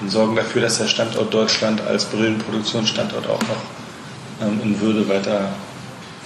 und 0.00 0.10
sorgen 0.10 0.36
dafür, 0.36 0.62
dass 0.62 0.78
der 0.78 0.86
Standort 0.86 1.34
Deutschland 1.34 1.80
als 1.82 2.06
Brillenproduktionsstandort 2.06 3.26
auch 3.26 3.42
noch 3.42 4.46
ähm, 4.46 4.60
in 4.62 4.80
Würde 4.80 5.06
weiter 5.08 5.48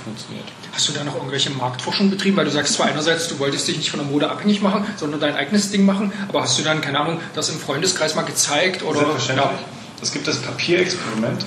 funktioniert. 0.05 0.47
Hast 0.73 0.89
du 0.89 0.93
da 0.93 1.05
noch 1.05 1.17
irgendwelche 1.17 1.51
Marktforschung 1.51 2.11
betrieben? 2.11 2.37
Weil 2.37 2.47
du 2.47 2.51
sagst 2.51 2.75
zwar 2.75 2.87
einerseits, 2.87 3.29
du 3.29 3.39
wolltest 3.39 3.69
dich 3.69 3.77
nicht 3.77 3.91
von 3.91 4.01
der 4.01 4.09
Mode 4.09 4.31
abhängig 4.31 4.63
machen, 4.63 4.87
sondern 4.97 5.21
dein 5.21 5.37
eigenes 5.37 5.71
Ding 5.71 5.85
machen, 5.85 6.13
aber 6.29 6.43
hast 6.43 6.59
du 6.59 6.63
dann, 6.63 6.81
keine 6.81 7.01
Ahnung, 7.01 7.21
das 7.35 7.51
im 7.51 7.59
Freundeskreis 7.59 8.15
mal 8.15 8.23
gezeigt? 8.23 8.83
Oder? 8.83 9.01
Selbstverständlich. 9.01 9.61
Ja. 9.61 9.67
Es 10.01 10.13
gibt 10.13 10.27
das 10.27 10.39
Papierexperiment. 10.39 11.45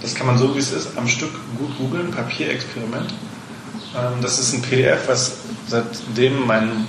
Das 0.00 0.14
kann 0.14 0.28
man 0.28 0.38
so, 0.38 0.54
wie 0.54 0.60
es 0.60 0.70
ist, 0.72 0.96
am 0.96 1.08
Stück 1.08 1.32
gut 1.58 1.76
googeln. 1.76 2.12
Papierexperiment. 2.12 3.12
Ähm, 3.96 4.22
das 4.22 4.38
ist 4.38 4.54
ein 4.54 4.62
PDF, 4.62 5.08
was 5.08 5.38
seitdem 5.66 6.46
mein, 6.46 6.86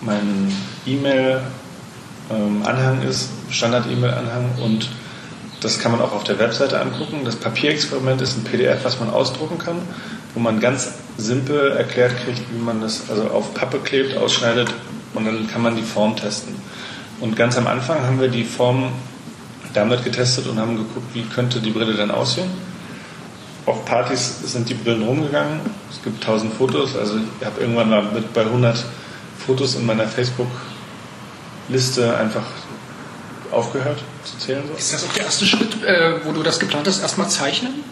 mein 0.00 0.50
E-Mail-Anhang 0.86 3.02
ähm, 3.02 3.08
ist, 3.08 3.28
Standard-E-Mail-Anhang 3.50 4.52
und 4.62 4.88
das 5.60 5.78
kann 5.78 5.92
man 5.92 6.00
auch 6.00 6.12
auf 6.12 6.24
der 6.24 6.38
Webseite 6.38 6.80
angucken. 6.80 7.24
Das 7.24 7.36
Papierexperiment 7.36 8.20
ist 8.20 8.36
ein 8.36 8.44
PDF, 8.44 8.84
was 8.84 9.00
man 9.00 9.10
ausdrucken 9.10 9.58
kann, 9.58 9.80
wo 10.34 10.40
man 10.40 10.60
ganz 10.60 10.92
simpel 11.16 11.72
erklärt 11.72 12.12
kriegt, 12.24 12.42
wie 12.52 12.62
man 12.62 12.80
das 12.80 13.08
also 13.08 13.28
auf 13.28 13.54
Pappe 13.54 13.78
klebt, 13.78 14.16
ausschneidet 14.16 14.72
und 15.14 15.24
dann 15.24 15.48
kann 15.48 15.62
man 15.62 15.76
die 15.76 15.82
Form 15.82 16.16
testen. 16.16 16.54
Und 17.20 17.36
ganz 17.36 17.56
am 17.56 17.66
Anfang 17.66 18.02
haben 18.02 18.20
wir 18.20 18.28
die 18.28 18.44
Form 18.44 18.92
damit 19.72 20.04
getestet 20.04 20.46
und 20.46 20.58
haben 20.58 20.76
geguckt, 20.76 21.14
wie 21.14 21.22
könnte 21.22 21.60
die 21.60 21.70
Brille 21.70 21.94
dann 21.94 22.10
aussehen. 22.10 22.50
Auf 23.66 23.84
Partys 23.84 24.40
sind 24.44 24.68
die 24.68 24.74
Brillen 24.74 25.02
rumgegangen. 25.02 25.60
Es 25.90 26.02
gibt 26.02 26.22
1000 26.22 26.52
Fotos. 26.52 26.96
Also 26.96 27.16
ich 27.16 27.46
habe 27.46 27.60
irgendwann 27.60 27.88
mal 27.88 28.02
mit 28.02 28.32
bei 28.34 28.42
100 28.42 28.84
Fotos 29.46 29.76
in 29.76 29.86
meiner 29.86 30.06
Facebook-Liste 30.06 32.16
einfach 32.16 32.44
aufgehört 33.50 34.02
zu 34.24 34.38
zählen. 34.38 34.62
So. 34.68 34.74
Ist 34.74 34.92
das 34.92 35.04
auch 35.04 35.12
der 35.12 35.24
erste 35.24 35.46
Schritt, 35.46 35.82
äh, 35.84 36.24
wo 36.24 36.32
du 36.32 36.42
das 36.42 36.58
geplant 36.58 36.86
hast, 36.86 37.00
erstmal 37.00 37.30
zeichnen? 37.30 37.84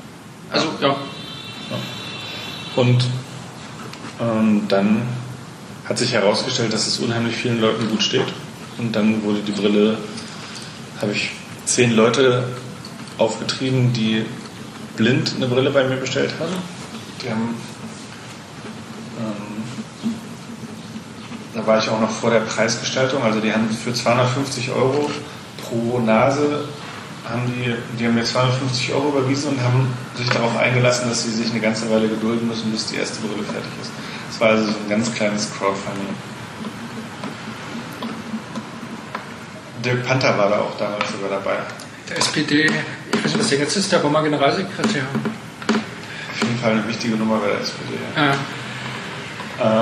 Also, 0.50 0.68
ja. 0.80 0.88
ja. 0.88 0.96
Und 2.76 3.04
ähm, 4.20 4.62
dann 4.68 5.02
hat 5.84 5.98
sich 5.98 6.12
herausgestellt, 6.12 6.72
dass 6.72 6.86
es 6.86 6.98
unheimlich 6.98 7.36
vielen 7.36 7.60
Leuten 7.60 7.88
gut 7.88 8.02
steht. 8.02 8.32
Und 8.78 8.94
dann 8.96 9.22
wurde 9.22 9.40
die 9.40 9.52
Brille, 9.52 9.98
habe 11.00 11.12
ich 11.12 11.32
zehn 11.64 11.94
Leute 11.94 12.44
aufgetrieben, 13.18 13.92
die 13.92 14.24
blind 14.96 15.34
eine 15.36 15.46
Brille 15.46 15.70
bei 15.70 15.84
mir 15.84 15.96
bestellt 15.96 16.32
haben. 16.40 16.54
Die 17.22 17.30
haben 17.30 17.54
ähm, 19.18 19.52
da 21.54 21.66
war 21.66 21.78
ich 21.78 21.88
auch 21.88 22.00
noch 22.00 22.10
vor 22.10 22.30
der 22.30 22.40
Preisgestaltung, 22.40 23.22
also 23.22 23.40
die 23.40 23.52
haben 23.52 23.68
für 23.70 23.92
250 23.92 24.70
Euro 24.70 25.10
pro 25.62 25.98
Nase 25.98 26.64
haben 27.28 27.46
die, 27.46 27.74
die 27.98 28.06
haben 28.06 28.14
mir 28.14 28.24
250 28.24 28.94
Euro 28.94 29.10
überwiesen 29.10 29.50
und 29.50 29.62
haben 29.62 29.86
sich 30.16 30.28
darauf 30.28 30.56
eingelassen, 30.56 31.08
dass 31.08 31.22
sie 31.22 31.30
sich 31.30 31.50
eine 31.50 31.60
ganze 31.60 31.88
Weile 31.90 32.08
gedulden 32.08 32.48
müssen, 32.48 32.72
bis 32.72 32.86
die 32.86 32.96
erste 32.96 33.20
Brille 33.20 33.44
fertig 33.44 33.70
ist. 33.80 33.92
Das 34.28 34.40
war 34.40 34.48
also 34.48 34.64
so 34.64 34.70
ein 34.70 34.88
ganz 34.88 35.14
kleines 35.14 35.48
Crowdfunding. 35.56 36.08
Dirk 39.84 40.04
Panther 40.06 40.36
war 40.38 40.48
da 40.48 40.60
auch 40.60 40.76
damals 40.78 41.10
sogar 41.10 41.28
dabei. 41.30 41.56
Der 42.08 42.18
SPD, 42.18 42.64
ich 42.64 42.72
weiß 43.16 43.24
nicht, 43.24 43.38
was 43.38 43.48
der 43.48 43.58
jetzt 43.58 43.76
ist, 43.76 43.92
der 43.92 44.02
mal 44.02 44.22
Generalsekretär. 44.22 45.02
Auf 45.02 46.42
jeden 46.42 46.58
Fall 46.58 46.72
eine 46.72 46.88
wichtige 46.88 47.16
Nummer 47.16 47.38
bei 47.38 47.48
der 47.48 47.60
SPD. 47.60 47.98
Ja. 48.16 48.34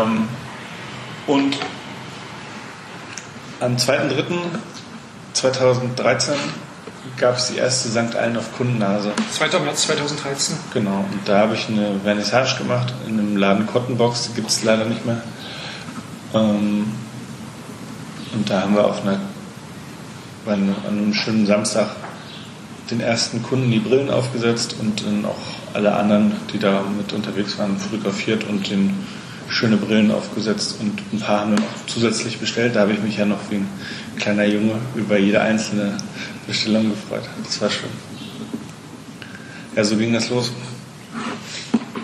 Ähm, 0.02 0.28
und 1.26 1.58
am 3.60 3.76
2.3.2013 3.76 6.32
gab 7.16 7.36
es 7.36 7.48
die 7.48 7.58
erste 7.58 7.88
St. 7.88 8.16
Allen 8.16 8.36
auf 8.36 8.52
Kundennase. 8.56 9.12
2. 9.32 9.58
März 9.60 9.82
2013. 9.82 10.56
Genau, 10.72 11.04
und 11.10 11.20
da 11.26 11.38
habe 11.38 11.54
ich 11.54 11.68
eine 11.68 12.00
Vernissage 12.02 12.58
gemacht 12.58 12.92
in 13.06 13.18
einem 13.18 13.36
Laden 13.36 13.66
Cottonbox, 13.66 14.28
die 14.28 14.34
gibt 14.34 14.50
es 14.50 14.64
leider 14.64 14.84
nicht 14.84 15.04
mehr. 15.06 15.22
Ähm, 16.34 16.92
und 18.32 18.48
da 18.48 18.62
haben 18.62 18.74
wir 18.74 18.84
auf 18.84 19.02
einer, 19.02 19.20
an 20.46 20.74
einem 20.86 21.14
schönen 21.14 21.46
Samstag 21.46 21.88
den 22.90 23.00
ersten 23.00 23.42
Kunden 23.42 23.70
die 23.70 23.78
Brillen 23.78 24.10
aufgesetzt 24.10 24.76
und 24.80 25.04
dann 25.04 25.24
auch 25.24 25.74
alle 25.74 25.94
anderen, 25.94 26.32
die 26.52 26.58
da 26.58 26.82
mit 26.96 27.12
unterwegs 27.12 27.58
waren, 27.58 27.76
fotografiert 27.76 28.44
und 28.44 28.68
den 28.68 28.94
schöne 29.48 29.76
Brillen 29.76 30.10
aufgesetzt 30.10 30.76
und 30.80 31.00
ein 31.12 31.20
paar 31.20 31.40
haben 31.40 31.52
wir 31.52 31.60
noch 31.60 31.86
zusätzlich 31.86 32.38
bestellt. 32.38 32.76
Da 32.76 32.80
habe 32.80 32.92
ich 32.92 33.02
mich 33.02 33.16
ja 33.16 33.24
noch 33.24 33.38
wie 33.50 33.56
ein 33.56 33.68
kleiner 34.16 34.44
Junge 34.44 34.74
über 34.94 35.18
jede 35.18 35.40
einzelne 35.40 35.96
Bestellung 36.46 36.90
gefreut. 36.90 37.22
Das 37.44 37.60
war 37.60 37.70
schön. 37.70 37.90
Ja, 39.76 39.84
so 39.84 39.96
ging 39.96 40.12
das 40.12 40.28
los. 40.30 40.52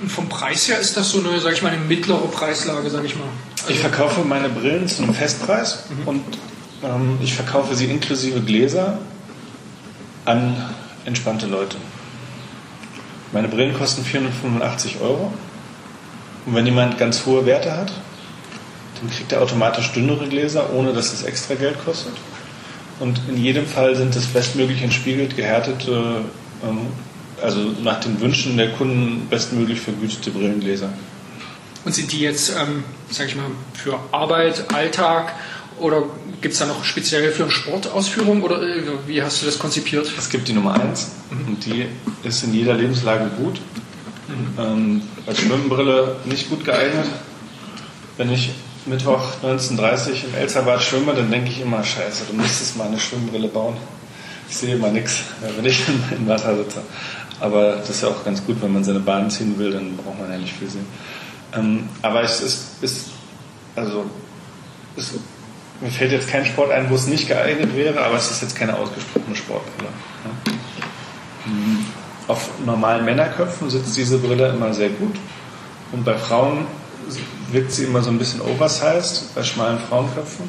vom 0.09 0.29
Preis 0.29 0.69
her 0.69 0.79
ist 0.79 0.97
das 0.97 1.11
so 1.11 1.19
eine, 1.19 1.41
sag 1.41 1.53
ich 1.53 1.63
mal, 1.63 1.73
eine 1.73 1.83
mittlere 1.83 2.29
Preislage, 2.29 2.91
sag 2.91 3.05
ich 3.05 3.17
mal. 3.17 3.29
Also 3.63 3.73
ich 3.73 3.81
verkaufe 3.81 4.21
meine 4.23 4.49
Brillen 4.49 4.87
zu 4.87 5.03
einem 5.03 5.15
Festpreis 5.15 5.85
mhm. 5.89 6.09
und 6.09 6.25
ähm, 6.85 7.19
ich 7.23 7.35
verkaufe 7.35 7.75
sie 7.75 7.87
inklusive 7.87 8.41
Gläser 8.41 8.99
an 10.25 10.57
entspannte 11.05 11.47
Leute. 11.47 11.77
Meine 13.33 13.49
Brillen 13.49 13.75
kosten 13.75 14.05
485 14.05 15.01
Euro. 15.01 15.33
Und 16.47 16.55
wenn 16.55 16.65
jemand 16.65 16.97
ganz 16.99 17.27
hohe 17.27 17.45
Werte 17.45 17.77
hat, 17.77 17.93
dann 19.01 19.11
kriegt 19.11 19.33
er 19.33 19.43
automatisch 19.43 19.93
dünnere 19.93 20.29
Gläser, 20.29 20.73
ohne 20.73 20.93
dass 20.93 21.13
es 21.13 21.23
extra 21.23 21.55
Geld 21.55 21.77
kostet. 21.85 22.13
Und 22.99 23.21
in 23.29 23.37
jedem 23.37 23.67
Fall 23.67 23.95
sind 23.95 24.17
es 24.17 24.27
bestmöglich 24.27 24.83
entspiegelt, 24.83 25.37
gehärtete, 25.37 26.23
ähm, 26.65 26.79
also 27.43 27.61
nach 27.83 28.01
den 28.01 28.21
Wünschen 28.21 28.57
der 28.57 28.73
Kunden 28.73 29.27
bestmöglich 29.29 29.81
vergütete 29.81 30.31
Brillengläser. 30.31 30.89
Und 31.85 31.95
sind 31.95 32.11
die 32.13 32.21
jetzt, 32.21 32.51
ähm, 32.51 32.85
sag 33.11 33.29
ich 33.29 33.37
mal, 33.37 33.47
für 33.75 33.99
Arbeit, 34.13 34.73
Alltag 34.75 35.35
oder 35.79 36.05
gibt 36.41 36.55
es 36.55 36.59
da 36.59 36.67
noch 36.67 36.85
speziell 36.85 37.31
für 37.33 37.45
eine 37.45 37.53
Sportausführung 37.53 38.43
oder 38.43 38.63
äh, 38.63 38.83
wie 39.07 39.23
hast 39.23 39.43
du 39.43 39.47
das 39.47 39.59
konzipiert? 39.59 40.11
Es 40.19 40.31
gibt 40.31 40.49
die 40.49 40.53
Nummer 40.53 40.81
1 40.81 41.11
mhm. 41.31 41.49
und 41.49 41.67
die 41.67 41.87
ist 42.23 42.43
in 42.45 42.55
jeder 42.55 42.75
Lebenslage 42.75 43.31
gut. 43.37 43.61
Mhm. 44.29 44.59
Ähm, 44.59 45.03
als 45.27 45.41
Schwimmbrille 45.41 46.17
nicht 46.25 46.49
gut 46.49 46.65
geeignet. 46.65 47.07
Wenn 48.17 48.33
ich 48.33 48.51
Mittwoch 48.87 49.35
1930 49.43 50.25
im 50.25 50.35
Elsterbad 50.35 50.83
schwimme, 50.83 51.15
dann 51.15 51.31
denke 51.31 51.51
ich 51.51 51.61
immer, 51.61 51.83
scheiße, 51.83 52.25
du 52.31 52.37
müsstest 52.37 52.77
mal 52.77 52.87
eine 52.87 52.99
Schwimmbrille 52.99 53.49
bauen. 53.49 53.77
Ich 54.49 54.57
sehe 54.57 54.77
immer 54.77 54.89
nichts, 54.89 55.23
wenn 55.57 55.65
ich 55.65 55.83
im 56.17 56.29
Wasser 56.29 56.57
sitze. 56.57 56.83
Aber 57.41 57.77
das 57.77 57.91
ist 57.91 58.03
ja 58.03 58.09
auch 58.09 58.25
ganz 58.25 58.45
gut, 58.45 58.63
wenn 58.63 58.73
man 58.73 58.85
seine 58.85 59.01
Bahn 59.01 59.31
ziehen 59.31 59.59
will, 59.59 59.73
dann 59.73 59.97
braucht 59.97 60.19
man 60.19 60.31
ja 60.31 60.39
nicht 60.39 60.55
viel 60.55 60.71
sehen. 60.71 60.87
Ähm, 61.55 61.89
aber 62.03 62.23
es 62.23 62.41
ist, 62.41 62.83
ist 62.83 63.07
also 63.75 64.07
es, 64.97 65.15
mir 65.81 65.91
fällt 65.91 66.13
jetzt 66.13 66.29
kein 66.29 66.47
Sport 66.47 66.71
ein, 66.71 66.89
wo 66.89 66.95
es 66.95 67.07
nicht 67.07 67.29
geeignet 67.29 67.77
wäre, 67.77 68.03
aber 68.03 68.17
es 68.17 68.31
ist 68.31 68.43
jetzt 68.43 68.57
keine 68.57 68.77
ausgesprochene 68.77 69.37
Sportbrille. 69.37 69.91
Ja. 70.25 70.53
Mhm. 71.51 71.85
Auf 72.29 72.51
normalen 72.65 73.05
Männerköpfen 73.05 73.69
sitzt 73.71 73.97
diese 73.97 74.19
Brille 74.19 74.49
immer 74.49 74.73
sehr 74.73 74.89
gut 74.89 75.17
und 75.93 76.05
bei 76.05 76.17
Frauen 76.17 76.67
wirkt 77.51 77.73
sie 77.73 77.85
immer 77.85 78.03
so 78.03 78.11
ein 78.11 78.19
bisschen 78.19 78.41
oversized 78.41 79.35
bei 79.35 79.43
schmalen 79.43 79.79
Frauenköpfen 79.79 80.49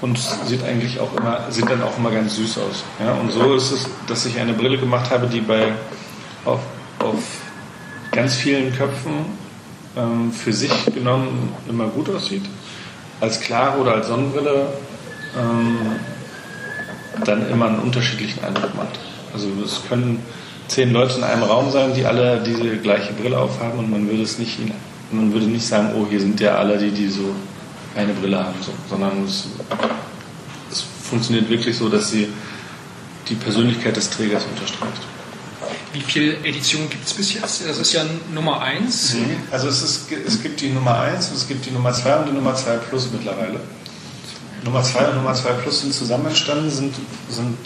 und 0.00 0.18
sieht 0.46 0.62
eigentlich 0.62 1.00
auch 1.00 1.14
immer, 1.16 1.40
sieht 1.50 1.68
dann 1.68 1.82
auch 1.82 1.96
immer 1.98 2.10
ganz 2.10 2.36
süß 2.36 2.58
aus. 2.58 2.84
Ja? 3.00 3.14
Und 3.14 3.32
so 3.32 3.54
ist 3.54 3.72
es, 3.72 3.86
dass 4.06 4.26
ich 4.26 4.38
eine 4.38 4.52
Brille 4.52 4.78
gemacht 4.78 5.10
habe, 5.10 5.26
die 5.26 5.40
bei 5.40 5.72
auf, 6.44 6.60
auf 7.00 7.22
ganz 8.12 8.34
vielen 8.34 8.74
Köpfen 8.74 9.26
ähm, 9.96 10.32
für 10.32 10.52
sich 10.52 10.72
genommen 10.94 11.52
immer 11.68 11.86
gut 11.88 12.08
aussieht. 12.10 12.44
Als 13.20 13.40
klare 13.40 13.78
oder 13.78 13.94
als 13.94 14.06
Sonnenbrille 14.06 14.68
ähm, 15.36 15.78
dann 17.24 17.50
immer 17.50 17.66
einen 17.66 17.80
unterschiedlichen 17.80 18.44
Eindruck 18.44 18.74
macht. 18.76 18.98
Also 19.32 19.48
es 19.64 19.80
können 19.88 20.22
zehn 20.68 20.92
Leute 20.92 21.16
in 21.18 21.24
einem 21.24 21.42
Raum 21.42 21.70
sein, 21.70 21.94
die 21.94 22.06
alle 22.06 22.40
diese 22.40 22.76
gleiche 22.76 23.12
Brille 23.14 23.38
aufhaben 23.38 23.78
und 23.80 23.90
man 23.90 24.08
würde 24.08 24.22
es 24.22 24.38
nicht 24.38 24.58
man 25.10 25.32
würde 25.32 25.46
nicht 25.46 25.66
sagen, 25.66 25.92
oh, 25.94 26.06
hier 26.08 26.20
sind 26.20 26.38
ja 26.40 26.56
alle 26.56 26.78
die, 26.78 26.90
die 26.90 27.08
so 27.08 27.34
eine 27.96 28.12
Brille 28.12 28.38
haben, 28.38 28.54
so, 28.64 28.72
sondern 28.88 29.24
es, 29.24 29.46
es 30.70 30.84
funktioniert 31.02 31.48
wirklich 31.48 31.76
so, 31.76 31.88
dass 31.88 32.10
sie 32.10 32.28
die 33.28 33.34
Persönlichkeit 33.34 33.96
des 33.96 34.10
Trägers 34.10 34.44
unterstreicht. 34.44 35.02
Wie 35.92 36.00
viele 36.00 36.36
Editionen 36.44 36.88
gibt 36.90 37.06
es 37.06 37.14
bis 37.14 37.34
jetzt? 37.34 37.66
Das 37.66 37.78
ist 37.78 37.92
ja 37.92 38.04
Nummer 38.34 38.60
1. 38.60 39.14
Mhm. 39.14 39.36
Also 39.50 39.68
es, 39.68 39.82
ist, 39.82 40.12
es 40.26 40.42
gibt 40.42 40.60
die 40.60 40.68
Nummer 40.68 41.00
1 41.00 41.28
und 41.28 41.36
es 41.36 41.48
gibt 41.48 41.64
die 41.64 41.70
Nummer 41.70 41.92
2 41.92 42.16
und 42.16 42.28
die 42.28 42.32
Nummer 42.32 42.54
2 42.54 42.76
Plus 42.76 43.08
mittlerweile. 43.10 43.60
Nummer 44.64 44.82
2 44.82 45.08
und 45.08 45.16
Nummer 45.16 45.34
2 45.34 45.50
Plus 45.52 45.80
sind 45.80 45.94
zusammen 45.94 46.26
entstanden, 46.26 46.70
sind, 46.70 46.94
sind 47.30 47.56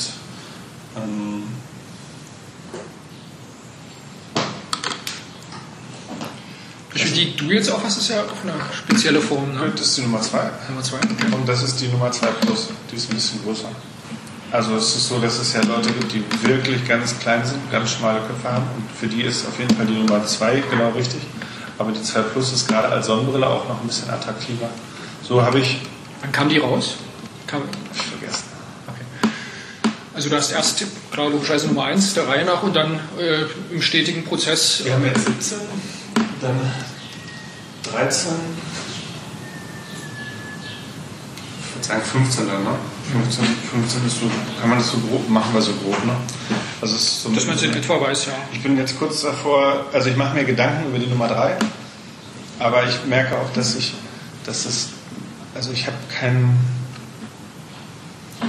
ähm, 0.96 1.42
Für 6.94 7.08
die 7.24 7.36
du 7.36 7.50
jetzt 7.52 7.70
auch 7.70 7.82
hast, 7.82 7.98
ist 7.98 8.08
ja 8.08 8.20
auch 8.20 8.42
eine 8.42 8.54
spezielle 8.76 9.20
Form. 9.20 9.52
Ne? 9.52 9.72
Das 9.76 9.86
ist 9.86 9.98
die 9.98 10.02
Nummer 10.02 10.20
2. 10.20 10.38
Nummer 10.68 10.82
2. 10.82 10.96
Und 11.32 11.48
das 11.48 11.62
ist 11.62 11.80
die 11.80 11.88
Nummer 11.88 12.10
2 12.10 12.26
Plus. 12.26 12.68
Die 12.90 12.96
ist 12.96 13.10
ein 13.10 13.14
bisschen 13.14 13.42
größer. 13.44 13.68
Also 14.50 14.76
es 14.76 14.96
ist 14.96 15.08
so, 15.08 15.18
dass 15.18 15.38
es 15.38 15.52
ja 15.54 15.62
Leute 15.62 15.90
gibt, 15.92 16.12
die 16.12 16.24
wirklich 16.46 16.86
ganz 16.86 17.18
klein 17.18 17.44
sind, 17.44 17.70
ganz 17.70 17.92
schmale 17.92 18.20
Köpfe 18.20 18.52
haben. 18.52 18.66
Und 18.76 18.84
für 18.98 19.06
die 19.06 19.22
ist 19.22 19.46
auf 19.46 19.58
jeden 19.58 19.74
Fall 19.74 19.86
die 19.86 19.94
Nummer 19.94 20.24
2 20.24 20.62
genau 20.70 20.90
richtig. 20.90 21.20
Aber 21.78 21.92
die 21.92 22.02
2 22.02 22.20
Plus 22.22 22.52
ist 22.52 22.68
gerade 22.68 22.88
als 22.88 23.06
Sonnenbrille 23.06 23.46
auch 23.46 23.68
noch 23.68 23.80
ein 23.80 23.86
bisschen 23.86 24.10
attraktiver. 24.10 24.68
So 25.22 25.42
habe 25.42 25.60
ich. 25.60 25.80
Wann 26.20 26.32
kam 26.32 26.48
die 26.48 26.58
raus? 26.58 26.96
Kam 27.46 27.62
ich 27.94 28.02
vergessen. 28.02 28.44
Okay. 28.86 29.32
Also 30.14 30.28
du 30.28 30.36
hast 30.36 30.52
erst 30.52 30.84
klar 31.10 31.30
logischerweise 31.30 31.68
Nummer 31.68 31.84
1 31.84 32.14
der 32.14 32.28
Reihe 32.28 32.44
nach 32.44 32.62
und 32.62 32.76
dann 32.76 33.00
äh, 33.18 33.44
im 33.72 33.80
stetigen 33.80 34.24
Prozess. 34.24 34.84
Wir 34.84 34.94
haben 34.94 35.04
jetzt 35.04 35.24
17 35.24 35.58
dann 36.42 36.60
13, 37.92 38.32
ich 41.60 41.74
würde 41.76 41.86
sagen 41.86 42.02
15 42.02 42.46
dann, 42.46 42.64
ne? 42.64 42.70
15, 43.12 43.44
15 43.44 44.06
ist 44.06 44.20
so, 44.20 44.30
kann 44.60 44.70
man 44.70 44.78
das 44.78 44.90
so 44.90 44.98
grob, 44.98 45.28
machen 45.28 45.52
wir 45.52 45.60
so 45.60 45.72
grob, 45.74 46.02
ne? 46.06 46.16
Also 46.80 46.94
ist 46.94 47.22
so 47.22 47.28
Dass 47.30 47.46
man 47.46 47.56
es 47.56 47.62
in 47.62 47.74
etwa 47.74 48.00
weiß, 48.00 48.26
ja. 48.26 48.32
Ich 48.52 48.62
bin 48.62 48.78
jetzt 48.78 48.98
kurz 48.98 49.20
davor, 49.22 49.86
also 49.92 50.08
ich 50.08 50.16
mache 50.16 50.34
mir 50.34 50.44
Gedanken 50.44 50.88
über 50.88 50.98
die 50.98 51.06
Nummer 51.06 51.28
3, 51.28 51.56
aber 52.58 52.84
ich 52.84 53.04
merke 53.06 53.36
auch, 53.36 53.52
dass 53.52 53.74
ich, 53.76 53.92
dass 54.46 54.64
es, 54.64 54.88
also 55.54 55.72
ich 55.72 55.86
habe 55.86 55.96
keinen, 56.18 56.58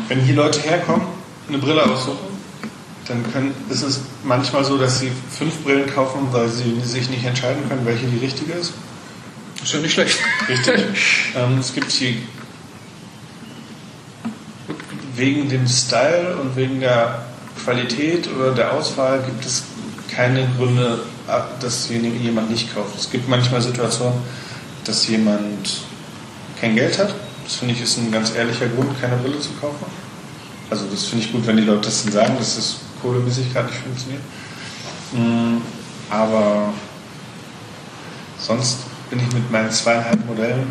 wenn 0.07 0.21
hier 0.21 0.35
Leute 0.35 0.61
herkommen, 0.61 1.05
eine 1.49 1.57
Brille 1.57 1.83
aussuchen, 1.83 2.33
dann 3.07 3.29
können, 3.33 3.53
ist 3.69 3.81
es 3.83 3.99
manchmal 4.23 4.63
so, 4.63 4.77
dass 4.77 4.99
sie 4.99 5.11
fünf 5.37 5.63
Brillen 5.63 5.93
kaufen, 5.93 6.29
weil 6.31 6.47
sie 6.47 6.79
sich 6.81 7.09
nicht 7.09 7.25
entscheiden 7.25 7.67
können, 7.67 7.85
welche 7.85 8.05
die 8.05 8.19
richtige 8.19 8.53
ist. 8.53 8.73
Ist 9.63 9.73
ja 9.73 9.79
nicht 9.79 9.93
schlecht. 9.93 10.19
Richtig. 10.49 10.85
ähm, 11.35 11.57
es 11.59 11.73
gibt 11.73 11.89
hier 11.91 12.15
wegen 15.15 15.47
dem 15.49 15.67
Style 15.67 16.37
und 16.41 16.55
wegen 16.55 16.79
der 16.79 17.25
Qualität 17.63 18.27
oder 18.27 18.51
der 18.51 18.73
Auswahl 18.73 19.21
gibt 19.23 19.45
es 19.45 19.63
keine 20.13 20.47
Gründe, 20.57 20.99
dass 21.61 21.89
jemand 21.89 22.51
nicht 22.51 22.73
kauft. 22.73 22.97
Es 22.97 23.09
gibt 23.09 23.29
manchmal 23.29 23.61
Situationen, 23.61 24.19
dass 24.83 25.07
jemand 25.07 25.81
kein 26.59 26.75
Geld 26.75 26.97
hat. 26.97 27.13
Das 27.43 27.55
finde 27.55 27.73
ich 27.73 27.81
ist 27.81 27.97
ein 27.97 28.11
ganz 28.11 28.35
ehrlicher 28.35 28.67
Grund, 28.67 28.99
keine 28.99 29.15
Brille 29.17 29.39
zu 29.39 29.51
kaufen. 29.61 29.85
Also 30.69 30.85
das 30.91 31.05
finde 31.05 31.25
ich 31.25 31.31
gut, 31.31 31.45
wenn 31.45 31.57
die 31.57 31.63
Leute 31.63 31.81
das 31.81 32.03
dann 32.03 32.11
sagen, 32.11 32.35
dass 32.37 32.55
das 32.55 32.77
kohlemäßig 33.01 33.53
gerade 33.53 33.67
nicht 33.67 33.81
funktioniert. 33.81 34.21
Mm, 35.13 35.61
aber 36.09 36.73
sonst 38.39 38.77
bin 39.09 39.19
ich 39.19 39.33
mit 39.33 39.51
meinen 39.51 39.71
zweieinhalb 39.71 40.25
Modellen 40.25 40.67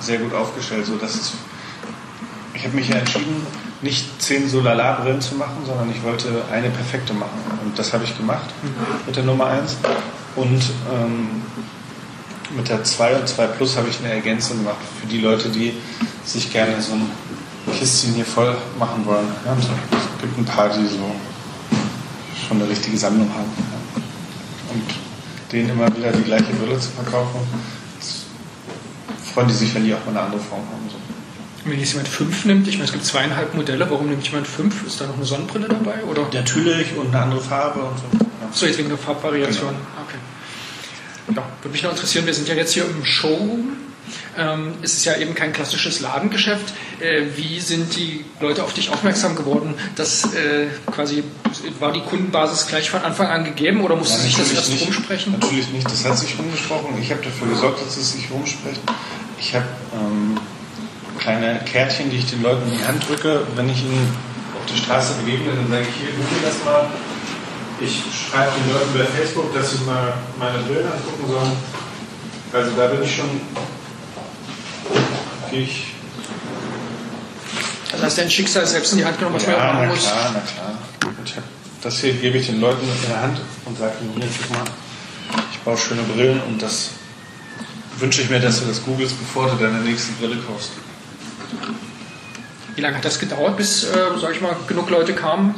sehr 0.00 0.18
gut 0.18 0.34
aufgestellt, 0.34 0.86
so 0.86 0.96
dass 0.96 1.32
ich 2.54 2.64
habe 2.64 2.76
mich 2.76 2.88
ja 2.88 2.96
entschieden, 2.96 3.46
nicht 3.82 4.22
zehn 4.22 4.48
Solalabrillen 4.48 5.20
zu 5.20 5.34
machen, 5.34 5.64
sondern 5.66 5.90
ich 5.90 6.02
wollte 6.02 6.42
eine 6.50 6.70
perfekte 6.70 7.12
machen. 7.12 7.38
Und 7.64 7.78
das 7.78 7.92
habe 7.92 8.04
ich 8.04 8.16
gemacht 8.16 8.48
mit 9.06 9.16
der 9.16 9.24
Nummer 9.24 9.46
1. 9.46 9.76
Und 10.36 10.62
ähm, 10.92 11.42
mit 12.56 12.68
der 12.68 12.84
2 12.84 13.16
und 13.16 13.28
2 13.28 13.46
Plus 13.48 13.76
habe 13.76 13.88
ich 13.88 13.98
eine 13.98 14.14
Ergänzung 14.14 14.58
gemacht 14.58 14.76
für 15.00 15.06
die 15.06 15.20
Leute, 15.20 15.48
die 15.48 15.74
sich 16.24 16.52
gerne 16.52 16.80
so 16.80 16.92
ein 16.92 17.10
Kistchen 17.78 18.14
hier 18.14 18.24
voll 18.24 18.56
machen 18.78 19.04
wollen. 19.04 19.28
Ja, 19.44 19.56
es 19.58 20.20
gibt 20.20 20.38
ein 20.38 20.44
paar, 20.44 20.68
die 20.68 20.86
so 20.86 21.14
schon 22.46 22.60
eine 22.60 22.68
richtige 22.68 22.96
Sammlung 22.96 23.28
haben. 23.34 23.73
Denen 25.54 25.70
immer 25.70 25.86
wieder 25.96 26.10
die 26.10 26.24
gleiche 26.24 26.52
Brille 26.52 26.80
zu 26.80 26.90
verkaufen, 26.90 27.38
freuen 29.32 29.46
die 29.46 29.54
sich, 29.54 29.72
wenn 29.72 29.84
die 29.84 29.94
auch 29.94 30.04
mal 30.04 30.10
eine 30.10 30.20
andere 30.22 30.40
Form 30.40 30.62
haben. 30.62 30.90
So. 30.90 30.96
Wenn 31.70 31.78
jetzt 31.78 31.92
jemand 31.92 32.08
fünf 32.08 32.44
nimmt, 32.44 32.66
ich 32.66 32.74
meine, 32.74 32.86
es 32.86 32.92
gibt 32.92 33.04
zweieinhalb 33.04 33.54
Modelle, 33.54 33.88
warum 33.88 34.08
nimmt 34.08 34.26
jemand 34.26 34.48
fünf? 34.48 34.84
Ist 34.84 35.00
da 35.00 35.06
noch 35.06 35.14
eine 35.14 35.24
Sonnenbrille 35.24 35.68
dabei? 35.68 36.02
Oder? 36.10 36.26
Natürlich 36.32 36.96
und 36.96 37.14
eine 37.14 37.22
andere 37.22 37.40
Farbe 37.40 37.84
und 37.84 37.96
so. 37.96 38.04
Ja. 38.18 38.48
So, 38.50 38.66
jetzt 38.66 38.78
wegen 38.78 38.88
der 38.88 38.98
Farbvariation. 38.98 39.68
Genau. 39.68 39.78
Okay. 40.08 41.36
Ja, 41.36 41.48
würde 41.62 41.72
mich 41.72 41.84
noch 41.84 41.92
interessieren, 41.92 42.26
wir 42.26 42.34
sind 42.34 42.48
ja 42.48 42.54
jetzt 42.56 42.72
hier 42.72 42.84
im 42.84 43.04
Showroom 43.04 43.76
ähm, 44.38 44.74
es 44.82 44.94
ist 44.94 45.04
ja 45.04 45.16
eben 45.16 45.34
kein 45.34 45.52
klassisches 45.52 46.00
Ladengeschäft. 46.00 46.74
Äh, 47.00 47.22
wie 47.36 47.60
sind 47.60 47.96
die 47.96 48.24
Leute 48.40 48.64
auf 48.64 48.72
dich 48.72 48.90
aufmerksam 48.90 49.36
geworden? 49.36 49.74
Das 49.96 50.24
äh, 50.34 50.66
quasi 50.90 51.24
war 51.80 51.92
die 51.92 52.00
Kundenbasis 52.00 52.66
gleich 52.66 52.90
von 52.90 53.02
Anfang 53.02 53.28
an 53.28 53.44
gegeben 53.44 53.82
oder 53.82 53.96
musste 53.96 54.20
sich 54.20 54.36
das 54.36 54.52
erst 54.52 54.70
nicht, 54.70 54.86
rumsprechen? 54.86 55.32
Natürlich 55.40 55.68
nicht, 55.68 55.86
das 55.86 56.04
hat 56.04 56.18
sich 56.18 56.38
rumgesprochen. 56.38 57.00
Ich 57.00 57.10
habe 57.10 57.22
dafür 57.22 57.48
gesorgt, 57.48 57.80
dass 57.84 57.96
es 57.96 58.12
sich 58.12 58.30
rumspricht. 58.30 58.80
Ich 59.38 59.54
habe 59.54 59.66
ähm, 59.94 60.38
kleine 61.18 61.60
Kärtchen, 61.64 62.10
die 62.10 62.18
ich 62.18 62.30
den 62.30 62.42
Leuten 62.42 62.70
in 62.70 62.78
die 62.78 62.84
Hand 62.84 63.08
drücke, 63.08 63.46
wenn 63.56 63.68
ich 63.68 63.82
ihnen 63.82 64.08
auf 64.56 64.70
der 64.70 64.76
Straße 64.76 65.14
begegne, 65.24 65.52
dann 65.54 65.68
sage 65.68 65.86
ich 65.88 65.96
hier, 66.00 66.10
google 66.10 66.38
das 66.44 66.64
mal. 66.64 66.88
ich 67.80 68.02
schreibe 68.12 68.52
den 68.58 68.72
Leuten 68.72 68.92
bei 68.96 69.04
Facebook, 69.04 69.52
dass 69.54 69.72
sie 69.72 69.84
mal 69.84 70.14
meine 70.38 70.58
Bilder 70.64 70.92
angucken 70.92 71.26
sollen. 71.28 71.52
Also 72.52 72.70
da 72.76 72.86
bin 72.86 73.02
ich 73.02 73.14
schon. 73.14 73.28
Ich 75.54 75.94
das 77.92 78.02
heißt, 78.02 78.18
dein 78.18 78.30
Schicksal 78.30 78.66
selbst 78.66 78.92
in 78.92 78.98
die 78.98 79.04
Hand 79.04 79.18
genommen, 79.18 79.36
was 79.36 79.46
ja, 79.46 79.52
man 79.52 79.66
machen 79.66 79.78
na 79.82 79.86
muss. 79.86 80.02
Klar, 80.02 80.30
na 80.34 80.40
klar. 80.40 80.78
Und 81.16 81.34
das 81.82 81.98
hier 82.00 82.12
gebe 82.14 82.38
ich 82.38 82.46
den 82.46 82.60
Leuten 82.60 82.82
in 82.82 83.08
der 83.08 83.22
Hand 83.22 83.40
und 83.66 83.78
sage 83.78 83.92
ihnen, 84.00 84.14
hier, 84.16 84.28
guck 84.42 84.50
mal, 84.50 84.64
ich 85.52 85.58
baue 85.60 85.78
schöne 85.78 86.02
Brillen 86.02 86.40
und 86.42 86.60
das 86.60 86.90
wünsche 87.98 88.22
ich 88.22 88.30
mir, 88.30 88.40
dass 88.40 88.60
du 88.60 88.66
das 88.66 88.82
googelst, 88.84 89.16
bevor 89.18 89.48
du 89.48 89.56
deine 89.56 89.78
nächste 89.78 90.12
Brille 90.14 90.36
kaufst. 90.38 90.70
Wie 92.74 92.80
lange 92.80 92.96
hat 92.96 93.04
das 93.04 93.20
gedauert, 93.20 93.56
bis, 93.56 93.84
äh, 93.84 93.96
sag 94.20 94.34
ich 94.34 94.40
mal, 94.40 94.56
genug 94.66 94.90
Leute 94.90 95.14
kamen? 95.14 95.54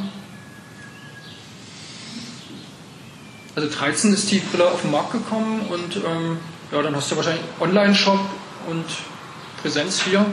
Also 3.55 3.67
13 3.67 4.13
ist 4.13 4.29
die 4.29 4.37
Brille 4.37 4.69
auf 4.69 4.81
den 4.81 4.91
Markt 4.91 5.11
gekommen 5.11 5.61
und 5.69 5.95
ähm, 5.95 6.37
ja, 6.71 6.83
dann 6.83 6.95
hast 6.95 7.09
du 7.09 7.15
wahrscheinlich 7.15 7.43
Online-Shop 7.59 8.19
und 8.69 8.85
Präsenz 9.61 10.01
hier. 10.01 10.25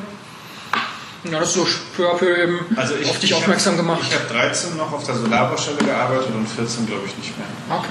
Ja, 1.30 1.40
das 1.40 1.48
ist 1.48 1.54
so 1.54 1.66
peu 1.96 2.10
à 2.10 2.18
peu 2.18 2.36
eben 2.36 2.60
also 2.76 2.94
ich, 2.96 3.08
auf 3.08 3.18
dich 3.18 3.32
aufmerksam 3.32 3.74
hab, 3.74 3.80
gemacht. 3.80 4.02
Ich 4.06 4.14
habe 4.14 4.26
13 4.28 4.76
noch 4.76 4.92
auf 4.92 5.04
der 5.04 5.14
Solarbaustelle 5.14 5.78
gearbeitet 5.78 6.28
und 6.34 6.46
14 6.46 6.86
glaube 6.86 7.04
ich 7.06 7.16
nicht 7.16 7.36
mehr. 7.38 7.46
Okay. 7.70 7.88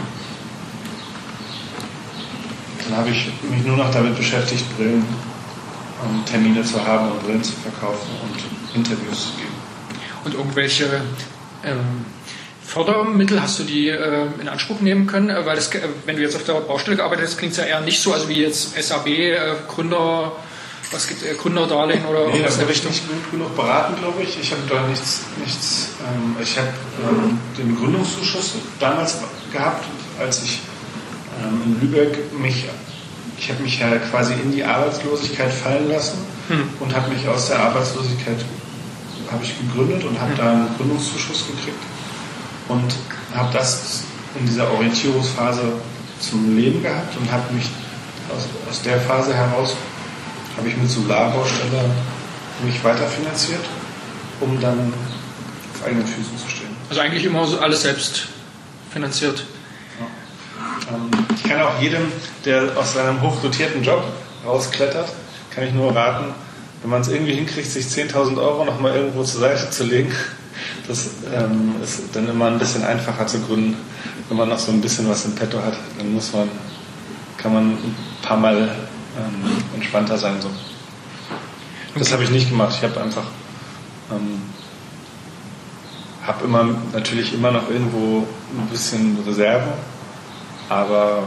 Dann 2.87 2.97
habe 2.97 3.09
ich 3.09 3.31
mich 3.49 3.65
nur 3.65 3.77
noch 3.77 3.91
damit 3.91 4.15
beschäftigt, 4.15 4.65
Brillen, 4.77 5.05
um 6.03 6.23
Termine 6.25 6.63
zu 6.63 6.85
haben 6.85 7.11
und 7.11 7.23
Brillen 7.23 7.43
zu 7.43 7.53
verkaufen 7.53 8.09
und 8.21 8.75
Interviews 8.75 9.31
zu 9.31 9.37
geben. 9.37 9.53
Und 10.25 10.33
irgendwelche 10.35 11.01
ähm, 11.63 12.05
Fördermittel 12.63 13.41
hast 13.41 13.59
du 13.59 13.63
die 13.63 13.89
äh, 13.89 14.27
in 14.39 14.47
Anspruch 14.47 14.79
nehmen 14.81 15.07
können? 15.07 15.29
Äh, 15.29 15.45
weil 15.45 15.55
das, 15.55 15.73
äh, 15.73 15.81
wenn 16.05 16.17
du 16.17 16.21
jetzt 16.21 16.35
auf 16.35 16.43
der 16.43 16.53
Baustelle 16.53 16.97
gearbeitet 16.97 17.25
hast, 17.25 17.37
klingt 17.37 17.53
es 17.53 17.57
ja 17.57 17.65
eher 17.65 17.81
nicht 17.81 18.01
so, 18.01 18.13
also 18.13 18.29
wie 18.29 18.41
jetzt 18.41 18.75
SAB, 18.81 19.07
äh, 19.07 19.37
Gründer 19.67 20.33
was 20.91 21.07
gibt 21.07 21.23
äh, 21.23 21.33
Gründerdarlehen 21.35 22.05
oder 22.05 22.27
nee, 22.27 22.43
was 22.43 22.53
in 22.53 22.59
der 22.59 22.69
Richtung? 22.69 22.91
nicht 22.91 23.07
gut 23.07 23.31
genug 23.31 23.55
beraten, 23.55 23.95
glaube 23.95 24.21
ich. 24.21 24.39
Ich 24.39 24.51
habe 24.51 24.61
da 24.69 24.85
nichts, 24.87 25.21
nichts 25.43 25.89
ähm, 26.01 26.35
ich 26.41 26.57
habe 26.57 26.69
ähm, 27.01 27.39
den 27.57 27.77
Gründungszuschuss 27.77 28.55
damals 28.79 29.17
gehabt, 29.51 29.85
als 30.19 30.43
ich 30.43 30.59
ähm, 31.41 31.61
in 31.65 31.81
Lübeck 31.81 32.33
mich, 32.39 32.65
ich 33.37 33.49
habe 33.49 33.63
mich 33.63 33.79
ja 33.79 33.95
quasi 34.11 34.33
in 34.33 34.51
die 34.51 34.63
Arbeitslosigkeit 34.63 35.51
fallen 35.51 35.89
lassen 35.89 36.17
hm. 36.47 36.69
und 36.79 36.95
habe 36.95 37.11
mich 37.11 37.27
aus 37.27 37.47
der 37.47 37.59
Arbeitslosigkeit 37.59 38.37
habe 39.31 39.43
ich 39.43 39.55
gegründet 39.57 40.03
und 40.03 40.19
habe 40.19 40.31
hm. 40.31 40.37
da 40.37 40.51
einen 40.51 40.67
Gründungszuschuss 40.77 41.47
gekriegt 41.47 41.81
und 42.67 42.93
habe 43.33 43.51
das 43.53 44.03
in 44.39 44.45
dieser 44.45 44.71
Orientierungsphase 44.71 45.61
zum 46.19 46.55
Leben 46.55 46.81
gehabt 46.81 47.15
und 47.17 47.31
habe 47.31 47.53
mich 47.53 47.65
aus, 48.29 48.47
aus 48.69 48.81
der 48.81 48.99
Phase 49.01 49.33
heraus 49.33 49.75
habe 50.57 50.67
ich 50.67 50.77
mit 50.77 50.89
Solarbaustelle 50.89 51.83
mich 52.63 52.83
weiterfinanziert, 52.83 53.61
um 54.39 54.59
dann 54.59 54.93
auf 55.73 55.85
eigenen 55.85 56.05
Füßen 56.05 56.37
zu 56.37 56.49
stehen. 56.49 56.69
Also 56.89 57.01
eigentlich 57.01 57.25
immer 57.25 57.45
so 57.45 57.59
alles 57.59 57.81
selbst 57.81 58.27
finanziert. 58.91 59.43
Ja. 59.99 60.95
Ähm, 60.95 61.09
ich 61.35 61.43
kann 61.43 61.61
auch 61.61 61.81
jedem, 61.81 62.11
der 62.45 62.77
aus 62.77 62.93
seinem 62.93 63.21
hochdotierten 63.21 63.83
Job 63.83 64.03
rausklettert, 64.45 65.09
kann 65.53 65.63
ich 65.65 65.73
nur 65.73 65.95
raten, 65.95 66.33
wenn 66.81 66.89
man 66.89 67.01
es 67.01 67.07
irgendwie 67.07 67.33
hinkriegt, 67.33 67.69
sich 67.69 67.85
10.000 67.85 68.37
Euro 68.37 68.65
nochmal 68.65 68.95
irgendwo 68.95 69.23
zur 69.23 69.39
Seite 69.39 69.69
zu 69.69 69.85
legen, 69.85 70.13
das 70.87 71.09
ähm, 71.33 71.75
ist 71.81 72.13
dann 72.13 72.27
immer 72.27 72.47
ein 72.47 72.59
bisschen 72.59 72.83
einfacher 72.83 73.25
zu 73.25 73.39
gründen. 73.39 73.77
Wenn 74.27 74.37
man 74.37 74.49
noch 74.49 74.59
so 74.59 74.71
ein 74.71 74.81
bisschen 74.81 75.09
was 75.09 75.25
im 75.25 75.35
Petto 75.35 75.61
hat, 75.63 75.77
dann 75.97 76.13
muss 76.13 76.33
man, 76.33 76.49
kann 77.37 77.53
man 77.53 77.71
ein 77.71 77.95
paar 78.21 78.37
Mal 78.37 78.69
ähm, 79.17 79.51
entspannter 79.75 80.17
sein. 80.17 80.41
So. 80.41 80.49
Das 81.95 82.11
habe 82.11 82.23
ich 82.23 82.29
nicht 82.29 82.49
gemacht. 82.49 82.75
Ich 82.77 82.83
habe 82.83 83.01
einfach, 83.01 83.25
ähm, 84.11 84.41
habe 86.25 86.45
immer 86.45 86.65
natürlich 86.93 87.33
immer 87.33 87.51
noch 87.51 87.69
irgendwo 87.69 88.25
ein 88.57 88.67
bisschen 88.71 89.17
Reserve, 89.27 89.73
aber 90.69 91.23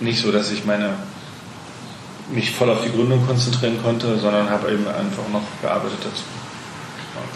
nicht 0.00 0.20
so, 0.20 0.30
dass 0.30 0.50
ich 0.50 0.64
meine 0.64 0.94
mich 2.30 2.50
voll 2.52 2.70
auf 2.70 2.82
die 2.82 2.90
Gründung 2.90 3.26
konzentrieren 3.26 3.78
konnte, 3.82 4.18
sondern 4.18 4.48
habe 4.48 4.72
eben 4.72 4.86
einfach 4.86 5.28
noch 5.32 5.42
gearbeitet 5.60 5.98
dazu. 6.00 6.22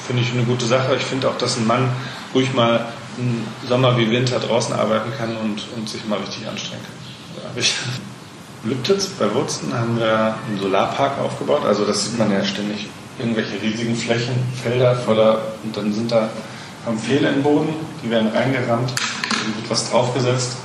Finde 0.07 0.22
ich 0.22 0.33
eine 0.33 0.44
gute 0.44 0.64
Sache. 0.64 0.96
Ich 0.96 1.02
finde 1.02 1.29
auch, 1.29 1.37
dass 1.37 1.57
ein 1.57 1.66
Mann 1.66 1.90
ruhig 2.35 2.55
mal 2.55 2.87
im 3.18 3.42
Sommer 3.68 3.98
wie 3.98 4.11
Winter 4.11 4.38
draußen 4.38 4.74
arbeiten 4.74 5.11
kann 5.18 5.37
und, 5.37 5.62
und 5.76 5.88
sich 5.88 6.05
mal 6.07 6.18
richtig 6.18 6.46
anstrengen 6.48 6.83
kann. 6.83 7.57
Ja, 7.57 7.62
Lübtitz 8.64 9.06
bei 9.18 9.32
Wurzen 9.34 9.72
haben 9.72 9.98
wir 9.98 10.34
einen 10.46 10.58
Solarpark 10.58 11.18
aufgebaut. 11.18 11.64
Also 11.64 11.84
das 11.84 12.04
sieht 12.04 12.18
man 12.18 12.32
ja 12.32 12.44
ständig. 12.44 12.88
Irgendwelche 13.18 13.60
riesigen 13.62 13.96
Flächen, 13.96 14.34
Felder 14.62 14.94
voller 14.96 15.40
und 15.64 15.76
dann 15.76 15.92
sind 15.92 16.12
da 16.12 16.28
haben 16.86 16.98
Pfähle 16.98 17.30
im 17.30 17.42
Boden, 17.42 17.74
die 18.02 18.10
werden 18.10 18.28
reingerammt, 18.28 18.90
dann 18.90 19.56
wird 19.56 19.68
was 19.68 19.90
draufgesetzt. 19.90 20.56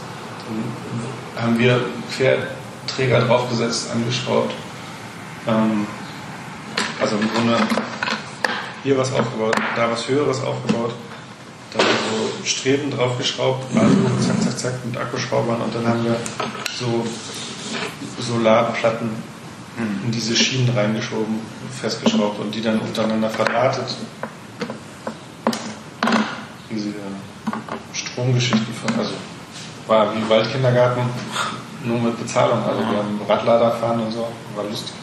Dann 1.36 1.44
haben 1.44 1.58
wir 1.58 1.84
Querträger 2.16 3.22
draufgesetzt, 3.22 3.90
angeschraubt. 3.92 4.54
Ähm, 5.48 5.88
also 7.02 7.16
im 7.16 7.34
Grunde 7.34 7.58
hier 8.84 8.98
was 8.98 9.12
aufgebaut, 9.12 9.56
da 9.76 9.90
was 9.90 10.08
Höheres 10.08 10.44
aufgebaut, 10.44 10.94
da 11.74 11.80
so 11.80 12.46
Streben 12.46 12.92
draufgeschraubt, 12.92 13.66
also 13.76 13.96
zack, 14.20 14.42
zack, 14.44 14.60
zack 14.60 14.86
mit 14.86 14.98
Akkuschraubern 14.98 15.62
und 15.62 15.74
dann 15.74 15.88
haben 15.88 16.04
wir 16.04 16.16
so 16.78 17.06
Solarplatten 18.22 19.10
in 20.06 20.12
diese 20.12 20.36
Schienen 20.36 20.70
reingeschoben, 20.76 21.40
festgeschraubt 21.80 22.40
und 22.40 22.54
die 22.54 22.62
dann 22.62 22.80
untereinander 22.80 23.30
verdrahtet. 23.30 23.86
Diese 26.70 26.94
Stromgeschichten 27.94 28.74
von, 28.74 29.00
also 29.00 29.14
war 29.88 30.14
wie 30.16 30.30
Waldkindergarten, 30.30 31.04
nur 31.86 32.00
mit 32.00 32.20
Bezahlung. 32.20 32.64
Also 32.64 32.80
wir 32.80 32.98
haben 32.98 33.20
Radlader 33.28 33.72
fahren 33.72 34.02
und 34.02 34.12
so, 34.12 34.28
war 34.56 34.64
lustig. 34.66 34.94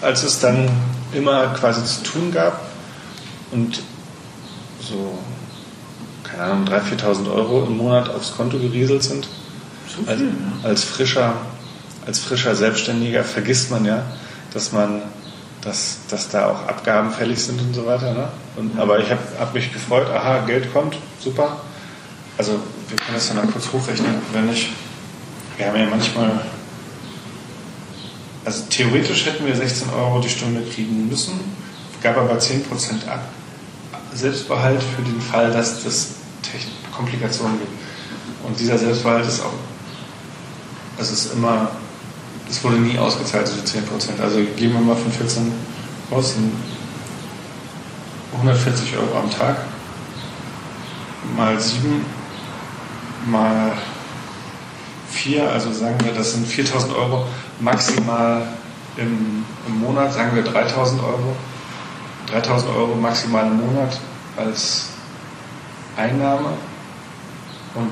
Als 0.00 0.22
es 0.22 0.40
dann 0.40 0.68
immer 1.12 1.48
quasi 1.48 1.84
zu 1.84 2.02
tun 2.02 2.32
gab 2.32 2.60
und 3.50 3.82
so, 4.80 5.18
keine 6.24 6.44
Ahnung, 6.44 6.66
3.000, 6.66 7.00
4.000 7.00 7.34
Euro 7.34 7.64
im 7.64 7.76
Monat 7.76 8.08
aufs 8.08 8.34
Konto 8.36 8.58
gerieselt 8.58 9.02
sind, 9.02 9.28
als, 10.06 10.20
als 10.62 10.84
frischer 10.84 11.34
als 12.06 12.18
frischer 12.18 12.54
Selbstständiger 12.54 13.24
vergisst 13.24 13.70
man 13.70 13.84
ja, 13.84 14.04
dass 14.52 14.72
man, 14.72 15.02
dass, 15.60 15.98
dass 16.10 16.28
da 16.28 16.48
auch 16.48 16.66
Abgaben 16.66 17.10
fällig 17.12 17.42
sind 17.42 17.60
und 17.60 17.74
so 17.74 17.86
weiter. 17.86 18.12
Ne? 18.12 18.28
Und, 18.56 18.78
aber 18.78 18.98
ich 18.98 19.10
habe 19.10 19.20
hab 19.38 19.54
mich 19.54 19.72
gefreut, 19.72 20.08
aha, 20.08 20.44
Geld 20.46 20.72
kommt, 20.72 20.96
super. 21.20 21.60
Also 22.38 22.52
wir 22.88 22.96
können 22.96 23.14
das 23.14 23.28
dann 23.28 23.36
mal 23.36 23.46
kurz 23.46 23.72
hochrechnen, 23.72 24.16
wenn 24.32 24.50
ich, 24.50 24.70
wir 25.56 25.66
haben 25.66 25.78
ja 25.78 25.86
manchmal, 25.86 26.40
also 28.44 28.64
theoretisch 28.68 29.26
hätten 29.26 29.46
wir 29.46 29.54
16 29.54 29.90
Euro 29.90 30.20
die 30.20 30.28
Stunde 30.28 30.62
kriegen 30.62 31.08
müssen, 31.08 31.40
gab 32.02 32.16
aber 32.16 32.34
10% 32.34 32.62
ab, 33.08 33.28
Selbstbehalt 34.14 34.82
für 34.82 35.02
den 35.02 35.20
Fall, 35.20 35.50
dass 35.52 35.84
es 35.84 36.14
Komplikationen 36.94 37.58
gibt. 37.58 37.72
Und 38.44 38.58
dieser 38.58 38.76
Selbstbehalt 38.76 39.26
ist 39.26 39.40
auch, 39.40 39.52
es 40.98 41.10
ist 41.10 41.32
immer 41.32 41.70
es 42.52 42.62
wurde 42.62 42.76
nie 42.76 42.98
ausgezahlt, 42.98 43.48
diese 43.48 43.64
10 43.64 43.86
Prozent. 43.86 44.20
Also 44.20 44.36
gehen 44.56 44.74
wir 44.74 44.80
mal 44.80 44.94
von 44.94 45.10
14 45.10 45.50
aus, 46.10 46.34
140 48.32 48.96
Euro 48.96 49.18
am 49.18 49.30
Tag 49.30 49.56
mal 51.36 51.58
7 51.58 52.04
mal 53.26 53.72
4, 55.10 55.50
also 55.50 55.72
sagen 55.72 55.96
wir, 56.04 56.12
das 56.12 56.32
sind 56.32 56.46
4000 56.46 56.94
Euro 56.94 57.26
maximal 57.60 58.46
im, 58.96 59.44
im 59.66 59.80
Monat, 59.80 60.12
sagen 60.12 60.34
wir 60.34 60.42
3000 60.42 61.02
Euro. 61.02 61.36
3000 62.30 62.76
Euro 62.76 62.94
maximal 62.94 63.46
im 63.46 63.58
Monat 63.58 63.98
als 64.36 64.88
Einnahme. 65.96 66.50
Und 67.74 67.90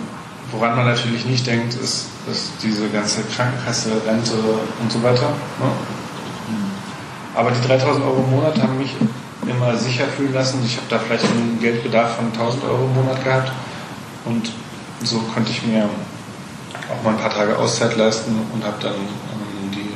woran 0.52 0.76
man 0.76 0.86
natürlich 0.86 1.24
nicht 1.26 1.46
denkt, 1.46 1.74
ist 1.74 2.06
ist 2.30 2.52
diese 2.62 2.88
ganze 2.88 3.22
Krankenkasse, 3.22 3.90
Rente 4.06 4.32
und 4.80 4.92
so 4.92 5.02
weiter. 5.02 5.28
Ne? 5.58 5.70
Aber 7.34 7.50
die 7.50 7.66
3000 7.66 8.04
Euro 8.04 8.24
im 8.24 8.30
Monat 8.30 8.60
haben 8.60 8.78
mich 8.78 8.94
immer 9.46 9.76
sicher 9.76 10.04
fühlen 10.06 10.34
lassen. 10.34 10.60
Ich 10.64 10.76
habe 10.76 10.86
da 10.90 10.98
vielleicht 10.98 11.24
einen 11.24 11.58
Geldbedarf 11.60 12.16
von 12.16 12.26
1000 12.26 12.64
Euro 12.64 12.84
im 12.84 12.94
Monat 12.94 13.24
gehabt 13.24 13.52
und 14.24 14.50
so 15.02 15.18
konnte 15.34 15.50
ich 15.50 15.62
mir 15.64 15.88
auch 16.90 17.02
mal 17.02 17.10
ein 17.10 17.20
paar 17.20 17.32
Tage 17.32 17.56
Auszeit 17.56 17.96
leisten 17.96 18.36
und 18.52 18.64
habe 18.64 18.76
dann 18.80 18.94
ähm, 18.94 19.70
die, 19.72 19.90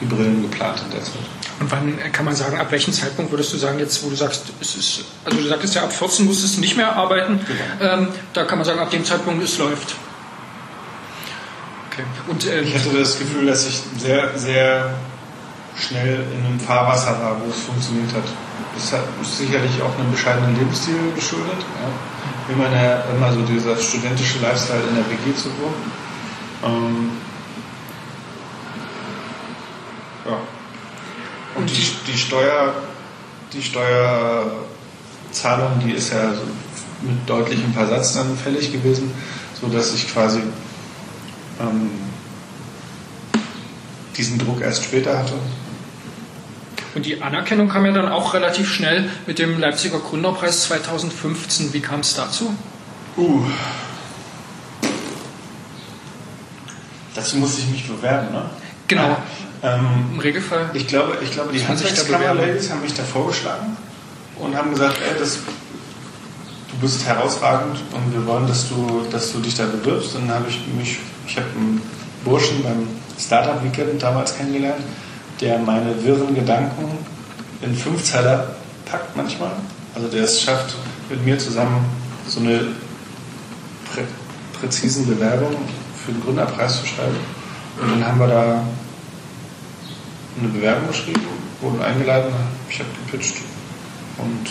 die 0.00 0.06
Brillen 0.06 0.42
geplant 0.42 0.80
in 0.86 0.92
der 0.92 1.02
Zeit. 1.02 1.39
Und 1.60 1.70
wann 1.70 1.98
kann 2.12 2.24
man 2.24 2.34
sagen, 2.34 2.58
ab 2.58 2.72
welchem 2.72 2.92
Zeitpunkt 2.92 3.30
würdest 3.30 3.52
du 3.52 3.58
sagen, 3.58 3.78
jetzt 3.78 4.02
wo 4.02 4.08
du 4.08 4.16
sagst, 4.16 4.44
es 4.62 4.76
ist, 4.76 5.04
also 5.26 5.36
du 5.36 5.46
sagtest 5.46 5.74
ja, 5.74 5.82
ab 5.84 5.92
14 5.92 6.24
musstest 6.24 6.56
du 6.56 6.60
nicht 6.62 6.74
mehr 6.74 6.96
arbeiten, 6.96 7.38
genau. 7.46 7.92
ähm, 7.92 8.08
da 8.32 8.44
kann 8.44 8.56
man 8.56 8.64
sagen, 8.64 8.80
ab 8.80 8.90
dem 8.90 9.04
Zeitpunkt 9.04 9.44
es 9.44 9.58
läuft. 9.58 9.94
Okay. 11.92 12.02
Und, 12.28 12.46
äh, 12.46 12.62
ich 12.62 12.74
hatte 12.74 12.96
das 12.98 13.18
Gefühl, 13.18 13.46
dass 13.46 13.66
ich 13.66 13.82
sehr, 13.98 14.38
sehr 14.38 14.94
schnell 15.76 16.24
in 16.32 16.46
einem 16.46 16.58
Fahrwasser 16.58 17.20
war, 17.20 17.36
wo 17.44 17.50
es 17.50 17.60
funktioniert 17.60 18.12
hat. 18.14 18.24
Das 18.74 19.28
ist 19.28 19.38
sicherlich 19.38 19.82
auch 19.82 19.98
einem 19.98 20.10
bescheidenen 20.12 20.56
Lebensstil 20.56 21.12
geschuldet. 21.14 21.58
Ja. 21.58 22.54
Immer, 22.54 22.66
eine, 22.66 23.04
immer 23.14 23.32
so 23.32 23.42
dieser 23.42 23.76
studentische 23.76 24.38
Lifestyle 24.38 24.80
in 24.88 24.94
der 24.94 25.04
WG 25.10 25.36
zu 25.36 25.50
wohnen. 25.60 25.92
Ähm, 26.64 27.10
ja. 30.24 30.38
Und 31.54 31.70
die, 31.70 31.90
die 32.06 32.18
Steuer, 32.18 32.74
die 33.52 33.62
Steuerzahlung, 33.62 35.80
die 35.84 35.92
ist 35.92 36.12
ja 36.12 36.32
mit 37.02 37.28
deutlichem 37.28 37.72
Versatz 37.72 38.14
dann 38.14 38.36
fällig 38.36 38.72
gewesen, 38.72 39.12
so 39.60 39.68
dass 39.68 39.94
ich 39.94 40.12
quasi 40.12 40.40
ähm, 41.60 41.90
diesen 44.16 44.38
Druck 44.38 44.60
erst 44.60 44.84
später 44.84 45.18
hatte. 45.18 45.34
Und 46.94 47.06
die 47.06 47.22
Anerkennung 47.22 47.68
kam 47.68 47.86
ja 47.86 47.92
dann 47.92 48.08
auch 48.08 48.34
relativ 48.34 48.72
schnell 48.72 49.08
mit 49.26 49.38
dem 49.38 49.60
Leipziger 49.60 50.00
Gründerpreis 50.00 50.64
2015. 50.64 51.72
Wie 51.72 51.80
kam 51.80 52.00
es 52.00 52.14
dazu? 52.14 52.52
Uh. 53.16 53.42
Dazu 57.14 57.36
musste 57.36 57.60
ich 57.60 57.68
mich 57.68 57.88
bewerben, 57.88 58.32
ne? 58.32 58.50
Genau. 58.90 59.16
Ähm, 59.62 60.10
Im 60.14 60.18
Regelfall. 60.18 60.70
Ich 60.74 60.88
glaube, 60.88 61.16
ich 61.22 61.30
glaube 61.30 61.52
die 61.52 61.64
Handwerkskammer-Ladies 61.64 62.70
haben 62.70 62.82
mich 62.82 62.92
da 62.92 63.04
vorgeschlagen 63.04 63.76
und 64.40 64.56
haben 64.56 64.70
gesagt, 64.70 64.98
ey, 65.00 65.16
das, 65.16 65.36
du 65.36 66.76
bist 66.80 67.06
herausragend 67.06 67.78
und 67.92 68.12
wir 68.12 68.26
wollen, 68.26 68.48
dass 68.48 68.68
du, 68.68 69.06
dass 69.12 69.32
du 69.32 69.38
dich 69.38 69.54
da 69.54 69.66
bewirbst. 69.66 70.16
Und 70.16 70.26
dann 70.26 70.38
habe 70.38 70.48
ich 70.48 70.60
mich, 70.76 70.98
ich 71.26 71.36
habe 71.36 71.46
einen 71.56 71.80
Burschen 72.24 72.64
beim 72.64 72.88
Startup 73.16 73.62
Weekend 73.62 74.02
damals 74.02 74.36
kennengelernt, 74.36 74.82
der 75.40 75.58
meine 75.58 76.02
wirren 76.04 76.34
Gedanken 76.34 76.98
in 77.62 77.74
Fünfzeiler 77.76 78.56
packt 78.86 79.16
manchmal. 79.16 79.52
Also 79.94 80.08
der 80.08 80.24
es 80.24 80.42
schafft, 80.42 80.74
mit 81.08 81.24
mir 81.24 81.38
zusammen 81.38 81.84
so 82.26 82.40
eine 82.40 82.58
prä 83.92 84.02
präzisen 84.60 85.06
Bewerbung 85.06 85.56
für 86.04 86.12
den 86.12 86.22
Gründerpreis 86.22 86.80
zu 86.80 86.86
schreiben. 86.86 87.16
Und 87.80 87.90
dann 87.90 88.06
haben 88.06 88.18
wir 88.18 88.26
da 88.26 88.62
eine 90.38 90.48
Bewerbung 90.48 90.88
geschrieben, 90.88 91.20
wurden 91.60 91.82
eingeladen, 91.82 92.32
ich 92.68 92.78
habe 92.78 92.88
gepitcht 93.04 93.36
und 94.18 94.50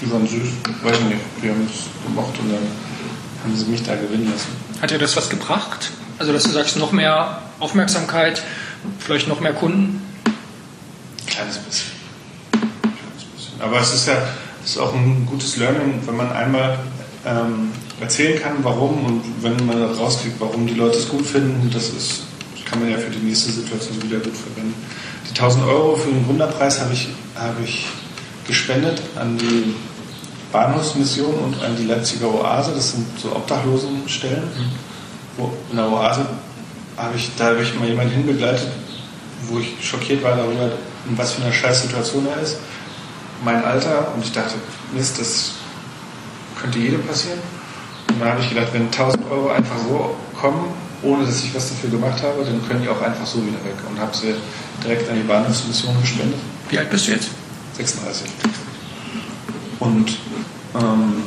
die 0.00 0.10
waren 0.10 0.26
süß, 0.26 0.48
weiß 0.82 1.00
nicht, 1.00 1.20
wir 1.40 1.50
haben 1.50 1.66
es 1.66 1.84
gemocht 2.06 2.38
und 2.38 2.52
dann 2.52 2.62
haben 3.42 3.56
sie 3.56 3.66
mich 3.66 3.82
da 3.82 3.94
gewinnen 3.94 4.30
lassen. 4.30 4.48
Hat 4.80 4.90
dir 4.90 4.98
das 4.98 5.16
was 5.16 5.28
gebracht? 5.28 5.90
Also, 6.18 6.32
dass 6.32 6.44
du 6.44 6.50
sagst, 6.50 6.76
noch 6.76 6.92
mehr 6.92 7.42
Aufmerksamkeit, 7.60 8.42
vielleicht 8.98 9.28
noch 9.28 9.40
mehr 9.40 9.52
Kunden? 9.52 10.02
Kleines 11.26 11.58
bisschen. 11.58 11.92
Kleines 12.82 13.24
bisschen. 13.34 13.60
Aber 13.60 13.80
es 13.80 13.92
ist 13.92 14.08
ja 14.08 14.22
es 14.66 14.72
ist 14.72 14.78
auch 14.78 14.92
ein 14.94 15.24
gutes 15.26 15.58
Learning, 15.58 16.00
wenn 16.06 16.16
man 16.16 16.32
einmal 16.32 16.76
ähm, 17.24 17.70
erzählen 18.00 18.42
kann, 18.42 18.52
warum 18.62 19.04
und 19.04 19.22
wenn 19.40 19.64
man 19.64 19.80
rauskriegt, 19.80 20.40
warum 20.40 20.66
die 20.66 20.74
Leute 20.74 20.98
es 20.98 21.08
gut 21.08 21.24
finden, 21.24 21.70
das 21.72 21.90
ist, 21.90 22.22
kann 22.68 22.80
man 22.80 22.90
ja 22.90 22.98
für 22.98 23.10
die 23.10 23.18
nächste 23.24 23.50
Situation 23.50 24.02
wieder 24.02 24.18
gut 24.18 24.36
verwenden. 24.36 24.74
Die 25.24 25.30
1000 25.30 25.64
Euro 25.66 25.96
für 25.96 26.10
den 26.10 26.26
Wunderpreis 26.26 26.80
habe 26.80 26.92
ich, 26.92 27.08
habe 27.34 27.62
ich 27.64 27.86
gespendet 28.46 29.02
an 29.16 29.38
die 29.38 29.74
Bahnhofsmission 30.52 31.34
und 31.34 31.62
an 31.62 31.76
die 31.76 31.84
Leipziger 31.84 32.32
Oase. 32.32 32.72
Das 32.74 32.92
sind 32.92 33.06
so 33.20 33.34
Obdachlosenstellen. 33.34 34.44
Mhm. 34.44 34.70
Wo, 35.36 35.52
in 35.70 35.76
der 35.76 35.90
Oase 35.90 36.26
habe 36.96 37.16
ich, 37.16 37.30
da 37.36 37.46
habe 37.46 37.62
ich 37.62 37.74
mal 37.78 37.88
jemanden 37.88 38.12
hinbegleitet, 38.12 38.68
wo 39.48 39.58
ich 39.58 39.74
schockiert 39.82 40.22
war 40.22 40.36
darüber, 40.36 40.72
in 41.08 41.16
was 41.16 41.32
für 41.32 41.42
einer 41.42 41.52
scheiß 41.52 41.82
Situation 41.82 42.26
er 42.26 42.42
ist. 42.42 42.58
Mein 43.44 43.62
Alter 43.64 44.12
und 44.14 44.24
ich 44.24 44.32
dachte, 44.32 44.54
Mist, 44.94 45.20
das 45.20 45.52
könnte 46.60 46.78
jedem 46.78 47.02
passieren. 47.06 47.38
Und 48.08 48.20
dann 48.20 48.30
habe 48.30 48.40
ich 48.40 48.48
gedacht, 48.48 48.68
wenn 48.72 48.86
1000 48.86 49.30
Euro 49.30 49.50
einfach 49.50 49.76
so 49.78 50.16
kommen, 50.40 50.64
ohne 51.02 51.26
dass 51.26 51.44
ich 51.44 51.54
was 51.54 51.68
dafür 51.68 51.90
gemacht 51.90 52.22
habe, 52.22 52.44
dann 52.44 52.66
können 52.66 52.82
die 52.82 52.88
auch 52.88 53.00
einfach 53.00 53.26
so 53.26 53.44
wieder 53.44 53.62
weg. 53.64 53.74
Und 53.88 53.98
habe 53.98 54.16
sie 54.16 54.34
direkt 54.82 55.08
an 55.08 55.16
die 55.16 55.22
Bahnhofsmission 55.22 56.00
gespendet. 56.00 56.38
Wie 56.68 56.78
alt 56.78 56.90
bist 56.90 57.06
du 57.06 57.12
jetzt? 57.12 57.28
36. 57.76 58.28
Und 59.78 60.16
ähm, 60.74 61.22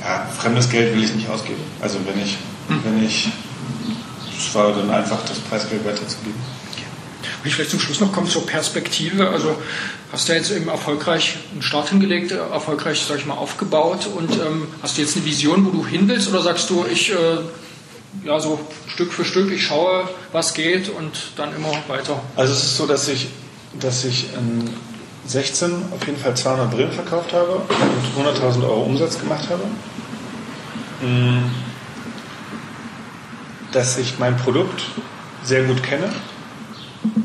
ja, 0.00 0.26
fremdes 0.38 0.68
Geld 0.68 0.94
will 0.94 1.04
ich 1.04 1.14
nicht 1.14 1.28
ausgeben. 1.28 1.62
Also 1.80 1.98
wenn 2.06 2.22
ich, 2.22 2.38
hm. 2.68 2.80
wenn 2.84 3.04
ich, 3.04 3.30
es 4.36 4.54
war 4.54 4.72
dann 4.72 4.90
einfach 4.90 5.22
das 5.26 5.38
Preisgeld 5.38 5.84
weiterzugeben. 5.84 6.40
Ich 7.44 7.54
vielleicht 7.54 7.70
zum 7.70 7.80
Schluss 7.80 8.00
noch 8.00 8.12
kommen 8.12 8.28
zur 8.28 8.46
Perspektive. 8.46 9.28
Also 9.28 9.56
hast 10.12 10.28
du 10.28 10.32
jetzt 10.32 10.50
eben 10.52 10.68
erfolgreich 10.68 11.38
einen 11.52 11.62
Start 11.62 11.88
hingelegt, 11.88 12.30
erfolgreich, 12.30 13.04
sag 13.06 13.18
ich 13.18 13.26
mal, 13.26 13.34
aufgebaut 13.34 14.06
und 14.06 14.32
ähm, 14.34 14.68
hast 14.80 14.96
du 14.96 15.02
jetzt 15.02 15.16
eine 15.16 15.24
Vision, 15.24 15.66
wo 15.66 15.70
du 15.70 15.86
hin 15.86 16.06
willst 16.06 16.28
oder 16.28 16.42
sagst 16.42 16.70
du, 16.70 16.84
ich 16.90 17.10
äh, 17.10 17.14
ja 18.24 18.38
so 18.38 18.60
Stück 18.86 19.12
für 19.12 19.24
Stück, 19.24 19.50
ich 19.50 19.66
schaue, 19.66 20.08
was 20.30 20.54
geht 20.54 20.88
und 20.88 21.32
dann 21.36 21.54
immer 21.56 21.72
weiter? 21.88 22.20
Also 22.36 22.52
es 22.52 22.62
ist 22.62 22.76
so, 22.76 22.86
dass 22.86 23.08
ich, 23.08 23.28
dass 23.80 24.04
ich 24.04 24.26
in 24.34 24.70
16 25.26 25.72
auf 25.92 26.06
jeden 26.06 26.18
Fall 26.18 26.36
200 26.36 26.70
Brillen 26.70 26.92
verkauft 26.92 27.32
habe 27.32 27.62
und 28.16 28.26
100.000 28.26 28.62
Euro 28.64 28.82
Umsatz 28.82 29.18
gemacht 29.18 29.48
habe. 29.50 29.64
Mm. 31.04 31.50
Dass 33.72 33.96
ich 33.98 34.18
mein 34.18 34.36
Produkt 34.36 34.82
sehr 35.42 35.64
gut 35.64 35.82
kenne 35.82 36.12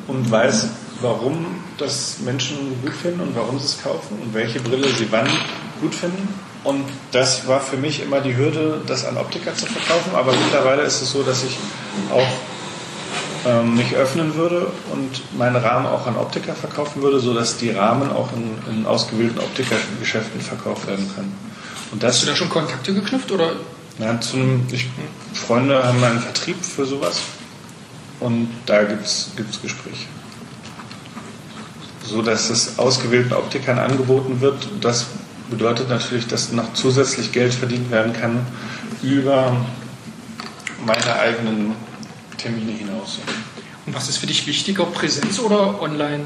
und 0.07 0.29
weiß, 0.31 0.67
warum 1.01 1.45
das 1.77 2.19
Menschen 2.19 2.57
gut 2.81 2.93
finden 2.93 3.21
und 3.21 3.35
warum 3.35 3.59
sie 3.59 3.65
es 3.65 3.81
kaufen 3.81 4.19
und 4.21 4.33
welche 4.33 4.59
Brille 4.59 4.89
sie 4.89 5.07
wann 5.11 5.27
gut 5.81 5.93
finden. 5.93 6.27
Und 6.63 6.85
das 7.11 7.47
war 7.47 7.61
für 7.61 7.77
mich 7.77 8.01
immer 8.01 8.19
die 8.19 8.35
Hürde, 8.35 8.81
das 8.87 9.05
an 9.05 9.17
Optiker 9.17 9.53
zu 9.53 9.67
verkaufen. 9.67 10.15
Aber 10.15 10.33
mittlerweile 10.33 10.81
ist 10.81 11.01
es 11.01 11.11
so, 11.11 11.23
dass 11.23 11.43
ich 11.43 11.57
auch 12.11 12.27
ähm, 13.47 13.75
mich 13.75 13.95
öffnen 13.95 14.35
würde 14.35 14.67
und 14.91 15.21
meine 15.37 15.63
Rahmen 15.63 15.85
auch 15.85 16.07
an 16.07 16.17
Optiker 16.17 16.55
verkaufen 16.55 17.01
würde, 17.01 17.19
sodass 17.19 17.57
die 17.57 17.69
Rahmen 17.69 18.11
auch 18.11 18.29
in, 18.33 18.57
in 18.73 18.85
ausgewählten 18.85 19.39
Optikergeschäften 19.39 20.41
verkauft 20.41 20.87
werden 20.87 21.09
können. 21.15 21.33
Und 21.91 22.03
das, 22.03 22.15
Hast 22.15 22.23
du 22.23 22.27
da 22.27 22.35
schon 22.35 22.49
Kontakte 22.49 22.93
geknüpft? 22.93 23.31
Oder? 23.31 23.51
Ja, 23.99 24.19
zu 24.19 24.37
einem, 24.37 24.67
ich, 24.71 24.89
Freunde 25.33 25.83
haben 25.83 26.03
einen 26.03 26.19
Vertrieb 26.19 26.57
für 26.63 26.85
sowas 26.85 27.21
und 28.19 28.49
da 28.65 28.83
gibt 28.83 29.05
es 29.05 29.31
Gespräche. 29.61 30.07
So 32.03 32.21
dass 32.21 32.49
es 32.49 32.79
ausgewählten 32.79 33.33
Optikern 33.33 33.79
angeboten 33.79 34.39
wird. 34.39 34.67
Das 34.81 35.07
bedeutet 35.49 35.89
natürlich, 35.89 36.27
dass 36.27 36.51
noch 36.51 36.73
zusätzlich 36.73 37.31
Geld 37.31 37.53
verdient 37.53 37.91
werden 37.91 38.13
kann 38.13 38.45
über 39.01 39.55
meine 40.85 41.15
eigenen 41.19 41.73
Termine 42.37 42.71
hinaus. 42.71 43.19
Und 43.85 43.95
was 43.95 44.09
ist 44.09 44.17
für 44.17 44.27
dich 44.27 44.47
wichtiger, 44.47 44.85
Präsenz 44.85 45.39
oder 45.39 45.81
online? 45.81 46.25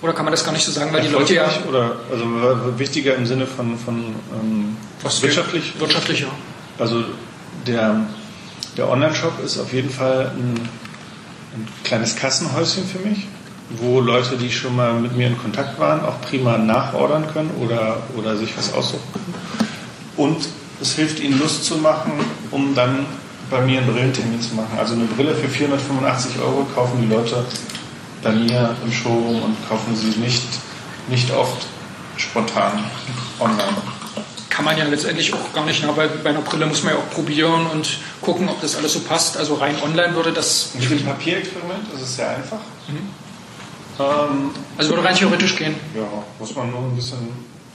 Oder 0.00 0.12
kann 0.12 0.24
man 0.24 0.32
das 0.32 0.44
gar 0.44 0.52
nicht 0.52 0.64
so 0.64 0.70
sagen, 0.70 0.92
weil 0.92 1.02
die 1.02 1.08
Leute 1.08 1.34
ja. 1.34 1.50
Oder 1.68 1.96
also 2.10 2.78
wichtiger 2.78 3.16
im 3.16 3.26
Sinne 3.26 3.46
von, 3.46 3.76
von 3.76 4.14
ähm, 4.40 4.76
wirtschaftlich? 5.20 5.74
Wirtschaftlich, 5.78 6.20
ja. 6.20 6.28
Also 6.78 7.04
der 7.66 8.06
der 8.78 8.88
Online-Shop 8.88 9.42
ist 9.44 9.58
auf 9.58 9.72
jeden 9.72 9.90
Fall 9.90 10.32
ein, 10.34 10.54
ein, 11.54 11.68
kleines 11.84 12.16
Kassenhäuschen 12.16 12.86
für 12.86 13.00
mich, 13.00 13.26
wo 13.70 14.00
Leute, 14.00 14.36
die 14.36 14.50
schon 14.50 14.76
mal 14.76 14.94
mit 14.94 15.16
mir 15.16 15.26
in 15.26 15.36
Kontakt 15.36 15.78
waren, 15.78 16.04
auch 16.04 16.20
prima 16.22 16.56
nachordern 16.56 17.26
können 17.32 17.50
oder, 17.60 17.98
oder 18.16 18.36
sich 18.36 18.56
was 18.56 18.72
aussuchen 18.72 19.02
können. 19.12 19.34
Und 20.16 20.48
es 20.80 20.94
hilft 20.94 21.20
ihnen 21.20 21.38
Lust 21.40 21.64
zu 21.64 21.76
machen, 21.76 22.12
um 22.52 22.74
dann 22.74 23.04
bei 23.50 23.60
mir 23.62 23.80
einen 23.80 23.92
Brillentermin 23.92 24.40
zu 24.40 24.54
machen. 24.54 24.78
Also 24.78 24.94
eine 24.94 25.04
Brille 25.04 25.34
für 25.34 25.48
485 25.48 26.40
Euro 26.40 26.66
kaufen 26.74 27.00
die 27.02 27.12
Leute 27.12 27.44
bei 28.22 28.30
mir 28.30 28.76
im 28.84 28.92
Showroom 28.92 29.42
und 29.42 29.68
kaufen 29.68 29.96
sie 29.96 30.18
nicht, 30.20 30.46
nicht 31.08 31.30
oft 31.32 31.66
spontan 32.16 32.84
online 33.40 33.97
kann 34.58 34.64
man 34.64 34.76
ja 34.76 34.86
letztendlich 34.86 35.32
auch 35.32 35.52
gar 35.52 35.64
nicht, 35.66 35.86
weil 35.96 36.08
bei 36.08 36.30
einer 36.30 36.40
Brille 36.40 36.66
muss 36.66 36.82
man 36.82 36.92
ja 36.92 36.98
auch 36.98 37.08
probieren 37.10 37.68
und 37.68 37.98
gucken, 38.20 38.48
ob 38.48 38.60
das 38.60 38.74
alles 38.74 38.92
so 38.92 38.98
passt. 39.00 39.36
Also 39.36 39.54
rein 39.54 39.80
online 39.80 40.16
würde 40.16 40.32
das. 40.32 40.70
Mit 40.74 40.90
dem 40.90 41.04
Papierexperiment 41.04 41.86
das 41.92 42.02
ist 42.02 42.16
sehr 42.16 42.30
einfach. 42.30 42.58
Mhm. 42.88 43.08
Ähm, 44.00 44.50
also 44.76 44.90
würde 44.90 45.04
rein 45.04 45.14
theoretisch 45.14 45.54
gehen. 45.54 45.76
Ja, 45.94 46.08
muss 46.40 46.56
man 46.56 46.72
nur 46.72 46.80
ein 46.80 46.96
bisschen 46.96 47.18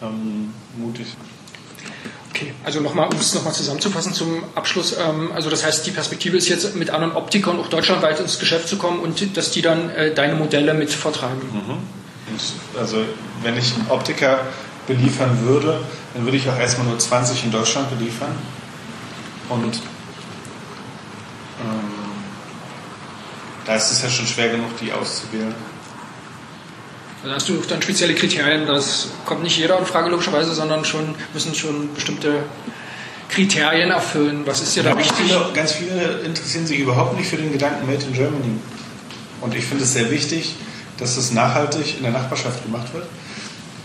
ähm, 0.01 0.53
mutig 0.75 1.07
sein. 1.07 1.93
Okay, 2.31 2.53
also 2.65 2.81
nochmal, 2.81 3.07
um 3.07 3.17
es 3.17 3.33
nochmal 3.33 3.53
zusammenzufassen 3.53 4.13
zum 4.13 4.43
Abschluss. 4.53 4.97
Ähm, 4.97 5.31
also 5.33 5.49
das 5.49 5.65
heißt, 5.65 5.87
die 5.87 5.91
Perspektive 5.91 6.35
ist 6.35 6.49
jetzt 6.49 6.75
mit 6.75 6.89
anderen 6.89 7.15
Optikern 7.15 7.61
auch 7.61 7.69
deutschlandweit 7.69 8.19
ins 8.19 8.39
Geschäft 8.39 8.67
zu 8.67 8.75
kommen 8.75 8.99
und 8.99 9.37
dass 9.37 9.51
die 9.51 9.61
dann 9.61 9.89
äh, 9.91 10.13
deine 10.13 10.35
Modelle 10.35 10.73
mit 10.73 10.91
vertreiben. 10.91 11.39
Mhm. 11.53 12.77
also 12.77 12.97
wenn 13.41 13.57
ich 13.57 13.73
Optiker 13.87 14.41
beliefern 14.87 15.45
würde, 15.45 15.79
dann 16.13 16.25
würde 16.25 16.37
ich 16.37 16.49
auch 16.49 16.57
erstmal 16.57 16.87
nur 16.87 16.99
20 16.99 17.45
in 17.45 17.51
Deutschland 17.51 17.89
beliefern. 17.89 18.35
Und 19.49 19.75
ähm, 21.61 21.93
da 23.65 23.75
ist 23.75 23.91
es 23.91 24.01
ja 24.01 24.09
schon 24.09 24.27
schwer 24.27 24.49
genug, 24.49 24.77
die 24.79 24.91
auszuwählen. 24.91 25.53
Also 27.23 27.35
hast 27.35 27.49
du 27.49 27.53
dann 27.69 27.81
spezielle 27.81 28.15
Kriterien, 28.15 28.67
das 28.67 29.07
kommt 29.25 29.43
nicht 29.43 29.57
jeder 29.57 29.79
in 29.79 29.85
Frage 29.85 30.09
logischerweise, 30.09 30.53
sondern 30.53 30.83
schon 30.83 31.15
müssen 31.33 31.55
schon 31.55 31.93
bestimmte 31.93 32.43
Kriterien 33.29 33.91
erfüllen. 33.91 34.41
Was 34.45 34.61
ist 34.61 34.75
dir 34.75 34.83
da 34.83 34.97
wichtig? 34.97 35.15
Viele, 35.15 35.49
ganz 35.53 35.71
viele 35.71 36.19
interessieren 36.19 36.67
sich 36.67 36.79
überhaupt 36.79 37.17
nicht 37.17 37.29
für 37.29 37.37
den 37.37 37.51
Gedanken 37.53 37.87
Made 37.87 38.03
in 38.03 38.13
Germany. 38.13 38.59
Und 39.39 39.55
ich 39.55 39.65
finde 39.65 39.85
es 39.85 39.93
sehr 39.93 40.11
wichtig, 40.11 40.55
dass 40.97 41.17
es 41.17 41.31
nachhaltig 41.31 41.97
in 41.97 42.03
der 42.03 42.11
Nachbarschaft 42.11 42.63
gemacht 42.63 42.93
wird. 42.93 43.05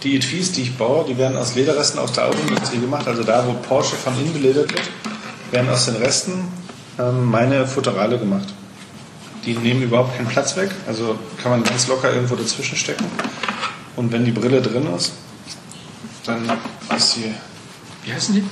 Die 0.02 0.16
Etui, 0.16 0.40
die 0.40 0.62
ich 0.62 0.76
baue, 0.76 1.04
die 1.06 1.18
werden 1.18 1.36
aus 1.36 1.54
Lederresten 1.54 1.98
aus 1.98 2.12
der 2.12 2.26
Autoindustrie 2.26 2.78
gemacht. 2.78 3.06
Also 3.08 3.24
da, 3.24 3.46
wo 3.46 3.52
Porsche 3.54 3.96
von 3.96 4.18
innen 4.18 4.32
beledert 4.32 4.72
wird, 4.72 4.90
werden 5.50 5.68
aus 5.70 5.86
den 5.86 5.96
Resten 5.96 6.48
ähm, 6.98 7.24
meine 7.24 7.66
Futterale 7.66 8.18
gemacht. 8.18 8.48
Die 9.44 9.54
nehmen 9.56 9.82
überhaupt 9.82 10.16
keinen 10.16 10.28
Platz 10.28 10.56
weg, 10.56 10.70
also 10.86 11.18
kann 11.42 11.52
man 11.52 11.64
ganz 11.64 11.86
locker 11.88 12.12
irgendwo 12.12 12.36
dazwischen 12.36 12.76
stecken. 12.76 13.06
Und 13.96 14.12
wenn 14.12 14.24
die 14.24 14.30
Brille 14.30 14.60
drin 14.60 14.86
ist, 14.94 15.12
dann 16.24 16.50
ist 16.96 17.12
sie. 17.12 17.34
Wie 18.04 18.12
heißen 18.12 18.34
die? 18.34 18.44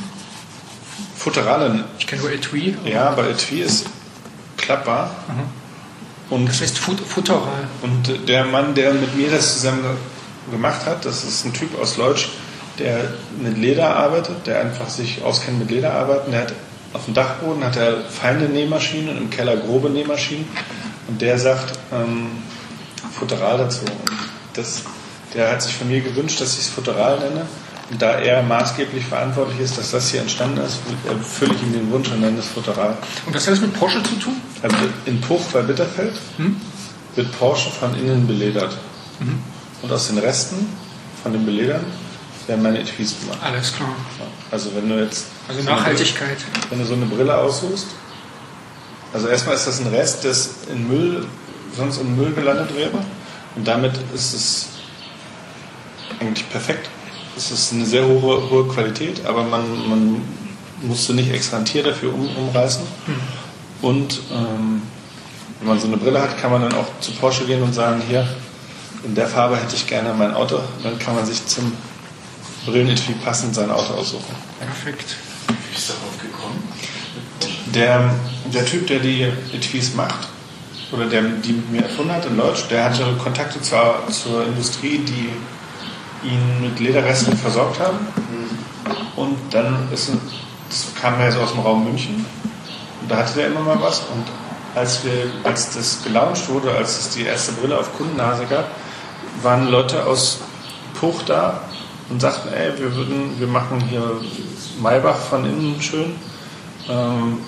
Futterale. 1.17 1.85
Ich 1.99 2.07
kenne 2.07 2.23
nur 2.23 2.33
Etui. 2.33 2.77
Ja, 2.85 3.11
aber 3.11 3.29
Etui 3.29 3.61
ist 3.61 3.87
klappbar. 4.57 5.15
Mhm. 5.29 6.35
Und 6.35 6.49
das 6.49 6.61
heißt 6.61 6.79
Fut 6.79 6.99
Futteral. 7.01 7.69
Und 7.83 8.29
der 8.29 8.45
Mann, 8.45 8.75
der 8.75 8.95
mit 8.95 9.17
mir 9.17 9.31
das 9.31 9.55
zusammen 9.55 9.85
gemacht 10.51 10.87
hat, 10.87 11.05
das 11.05 11.25
ist 11.25 11.45
ein 11.45 11.53
Typ 11.53 11.79
aus 11.81 11.97
Leutsch, 11.97 12.29
der 12.79 12.99
mit 13.41 13.57
Leder 13.57 13.97
arbeitet, 13.97 14.47
der 14.47 14.61
einfach 14.61 14.89
sich 14.89 15.23
auskennt 15.23 15.59
mit 15.59 15.71
Lederarbeiten. 15.71 16.33
Der 16.33 16.43
hat 16.43 16.53
auf 16.93 17.05
dem 17.05 17.15
Dachboden 17.15 17.65
hat 17.65 17.77
er 17.77 18.01
feine 18.05 18.49
Nähmaschinen 18.49 19.11
und 19.11 19.17
im 19.19 19.31
Keller 19.31 19.57
grobe 19.57 19.91
Nähmaschinen. 19.91 20.47
Und 21.09 21.21
der 21.21 21.39
sagt 21.39 21.79
ähm, 21.93 22.31
Futteral 23.13 23.59
dazu. 23.59 23.81
Und 23.81 24.11
das, 24.55 24.83
der 25.35 25.51
hat 25.51 25.63
sich 25.63 25.75
von 25.75 25.89
mir 25.89 26.01
gewünscht, 26.01 26.41
dass 26.41 26.55
ich 26.55 26.61
es 26.61 26.69
Futteral 26.69 27.19
nenne. 27.19 27.47
Und 27.91 28.03
da 28.03 28.19
er 28.19 28.43
maßgeblich 28.43 29.05
verantwortlich 29.05 29.61
ist, 29.61 29.79
dass 29.79 29.93
das 29.93 30.11
hier 30.11 30.21
entstanden 30.21 30.59
ist, 30.59 30.79
erfülle 31.07 31.55
ich 31.55 31.63
ihm 31.63 31.73
den 31.73 31.91
Wunsch 31.93 32.11
und 32.11 32.21
nenne 32.21 32.39
es 32.39 32.47
Futteral. 32.47 32.97
Und 33.27 33.35
was 33.35 33.47
hat 33.47 33.53
das 33.53 33.61
mit 33.61 33.79
Porsche 33.79 34.03
zu 34.03 34.17
tun? 34.17 34.41
Also 34.63 34.77
in 35.05 35.21
Puch 35.21 35.43
bei 35.53 35.63
Bitterfeld 35.63 36.15
hm? 36.39 36.57
wird 37.15 37.39
Porsche 37.39 37.71
von 37.71 37.95
innen 37.95 38.27
beledert. 38.27 38.77
Mhm. 39.21 39.43
Und 39.83 39.93
aus 39.93 40.09
den 40.09 40.19
Resten 40.19 40.67
von 41.23 41.33
den 41.33 41.45
Beledern 41.45 41.85
werden 42.47 42.63
meine 42.63 42.81
Etuis 42.81 43.15
gemacht. 43.21 43.39
Alles 43.43 43.75
klar. 43.75 43.95
Also 44.51 44.71
wenn 44.75 44.89
du 44.89 45.03
jetzt 45.03 45.27
also 45.49 45.63
Nachhaltigkeit. 45.63 46.39
Brille, 46.39 46.71
wenn 46.71 46.79
du 46.79 46.85
so 46.85 46.95
eine 46.95 47.07
Brille 47.07 47.37
aussuchst, 47.37 47.89
also 49.13 49.29
erstmal 49.29 49.55
ist 49.55 49.67
das 49.67 49.81
ein 49.81 49.87
Rest, 49.89 50.25
das 50.25 50.51
in 50.71 50.89
Müll, 50.89 51.27
sonst 51.77 51.99
im 51.99 52.17
Müll 52.17 52.33
gelandet 52.33 52.75
wäre. 52.77 52.99
Und 53.55 53.67
damit 53.67 53.93
ist 54.15 54.35
es 54.35 54.67
eigentlich 56.21 56.49
perfekt. 56.51 56.89
Es 57.37 57.51
ist 57.51 57.73
eine 57.73 57.85
sehr 57.85 58.07
hohe, 58.07 58.51
hohe 58.51 58.69
Qualität, 58.69 59.25
aber 59.27 59.43
man, 59.43 59.89
man 59.89 60.23
musste 60.83 61.15
nicht 61.15 61.31
extra 61.33 61.59
ein 61.59 61.65
Tier 61.65 61.83
dafür 61.83 62.13
um, 62.15 62.29
umreißen. 62.37 62.83
Hm. 63.07 63.15
Und 63.83 64.21
ähm, 64.33 64.83
wenn 65.59 65.69
man 65.69 65.79
so 65.79 65.87
eine 65.87 65.97
Brille 65.97 66.21
hat, 66.21 66.39
kann 66.39 66.51
man 66.51 66.63
dann 66.63 66.75
auch 66.75 66.87
zu 67.01 67.13
Porsche 67.13 67.45
gehen 67.45 67.63
und 67.63 67.75
sagen, 67.75 68.03
hier, 68.09 68.27
in 69.05 69.15
der 69.15 69.27
Farbe 69.27 69.57
hätte 69.57 69.75
ich 69.75 69.87
gerne 69.87 70.13
mein 70.15 70.35
Auto. 70.35 70.61
Dann 70.83 70.99
kann 70.99 71.15
man 71.15 71.27
sich 71.27 71.47
zum 71.47 71.73
Brillenetui 72.67 73.15
passend 73.25 73.55
sein 73.55 73.71
Auto 73.71 73.95
aussuchen. 73.95 74.35
Perfekt. 74.59 75.17
Wie 75.49 75.77
ist 75.77 75.91
darauf 75.91 76.19
gekommen? 76.21 76.63
Der, 77.75 78.15
der 78.53 78.65
Typ, 78.65 78.87
der 78.87 78.99
die 79.01 79.23
Etuis 79.53 79.95
macht, 79.95 80.29
oder 80.93 81.07
der 81.07 81.23
die 81.23 81.53
mit 81.53 81.71
mir 81.71 81.83
erfunden 81.83 82.13
hat 82.13 82.27
in 82.27 82.37
Deutsch, 82.37 82.69
der 82.71 82.85
hatte 82.85 83.05
Kontakte 83.23 83.61
zur, 83.61 84.03
zur 84.11 84.47
Industrie, 84.47 84.99
die 84.99 85.31
ihn 86.27 86.61
mit 86.61 86.79
Lederresten 86.81 87.37
versorgt 87.37 87.81
haben. 87.81 87.99
Und 89.17 89.37
dann 89.51 89.89
ist, 89.93 90.11
das 90.69 90.87
kam 91.01 91.21
er 91.21 91.33
so 91.33 91.41
aus 91.41 91.53
dem 91.53 91.61
Raum 91.61 91.85
München. 91.85 92.25
Und 93.03 93.11
da 93.11 93.19
hatte 93.19 93.35
der 93.35 93.49
immer 93.49 93.61
mal 93.61 93.81
was. 93.81 94.01
Und 94.01 94.25
als, 94.75 95.05
wir, 95.05 95.31
als 95.45 95.75
das 95.75 96.03
gelauncht 96.03 96.49
wurde, 96.49 96.75
als 96.75 96.99
es 96.99 97.11
die 97.11 97.25
erste 97.25 97.53
Brille 97.53 97.79
auf 97.79 97.97
Kundennase 97.97 98.45
gab, 98.47 98.71
waren 99.43 99.69
Leute 99.69 100.05
aus 100.07 100.41
Puch 100.99 101.23
da 101.23 101.61
und 102.09 102.21
sagten, 102.21 102.53
ey, 102.53 102.79
wir 102.79 102.95
würden, 102.95 103.39
wir 103.39 103.47
machen 103.47 103.81
hier 103.81 104.21
Maybach 104.81 105.17
von 105.17 105.45
innen 105.45 105.81
schön. 105.81 106.15
Ähm, 106.89 107.39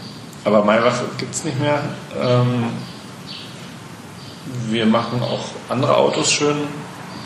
aber 0.45 0.65
Maybach 0.65 0.95
gibt 1.17 1.35
es 1.35 1.45
nicht 1.45 1.61
mehr. 1.61 1.81
Ähm, 2.21 2.65
wir 4.69 4.87
machen 4.87 5.23
auch 5.23 5.47
andere 5.69 5.97
Autos 5.97 6.33
schön. 6.33 6.57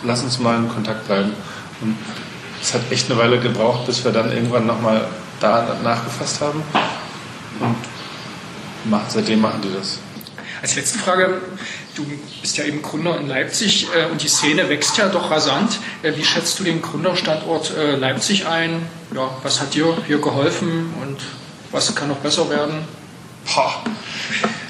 Lass 0.05 0.23
uns 0.23 0.39
mal 0.39 0.57
in 0.57 0.69
Kontakt 0.69 1.07
bleiben. 1.07 1.33
Und 1.81 1.97
es 2.61 2.75
hat 2.75 2.81
echt 2.91 3.11
eine 3.11 3.19
Weile 3.19 3.41
gebraucht, 3.41 3.87
bis 3.87 4.05
wir 4.05 4.13
dann 4.13 4.33
irgendwann 4.33 4.67
nochmal 4.67 5.07
da 5.41 5.77
nachgefasst 5.83 6.41
haben. 6.41 6.63
Und 7.61 7.77
seitdem 9.09 9.41
machen 9.41 9.61
die 9.63 9.73
das. 9.73 9.99
Als 10.61 10.77
letzte 10.77 10.99
Frage, 10.99 11.41
du 11.95 12.07
bist 12.41 12.57
ja 12.57 12.65
eben 12.65 12.83
Gründer 12.83 13.19
in 13.19 13.29
Leipzig 13.29 13.89
äh, 13.95 14.11
und 14.11 14.23
die 14.23 14.29
Szene 14.29 14.69
wächst 14.69 14.97
ja 14.99 15.09
doch 15.09 15.31
rasant. 15.31 15.79
Äh, 16.03 16.17
wie 16.17 16.25
schätzt 16.25 16.59
du 16.59 16.65
den 16.65 16.81
Gründerstandort 16.83 17.77
äh, 17.77 17.97
Leipzig 17.97 18.47
ein? 18.47 18.87
Ja, 19.15 19.31
was 19.43 19.61
hat 19.61 19.75
dir 19.75 19.97
hier 20.07 20.21
geholfen 20.21 20.93
und 21.03 21.19
was 21.71 21.95
kann 21.95 22.09
noch 22.09 22.19
besser 22.19 22.49
werden? 22.51 22.85
Boah. 23.55 23.83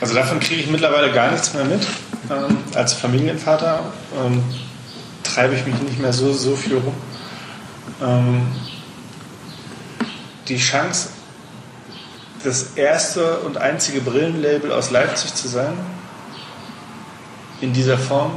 Also 0.01 0.14
davon 0.14 0.41
kriege 0.41 0.62
ich 0.62 0.66
mittlerweile 0.68 1.12
gar 1.12 1.31
nichts 1.31 1.55
mehr 1.55 1.64
mit. 1.64 1.87
Ähm, 2.31 2.59
als 2.75 2.95
Familienvater 2.95 3.93
ähm, 4.25 4.43
treibe 5.23 5.55
ich 5.55 5.64
mich 5.66 5.81
nicht 5.81 6.01
mehr 6.01 6.12
so, 6.12 6.33
so 6.33 6.57
viel 6.57 6.75
rum. 6.75 6.95
Ähm, 8.01 8.47
die 10.49 10.57
Chance, 10.57 11.11
das 12.43 12.73
erste 12.75 13.39
und 13.41 13.59
einzige 13.59 14.01
Brillenlabel 14.01 14.73
aus 14.73 14.91
Leipzig 14.91 15.35
zu 15.35 15.47
sein, 15.47 15.75
in 17.63 17.73
dieser 17.73 17.97
Form, 17.97 18.33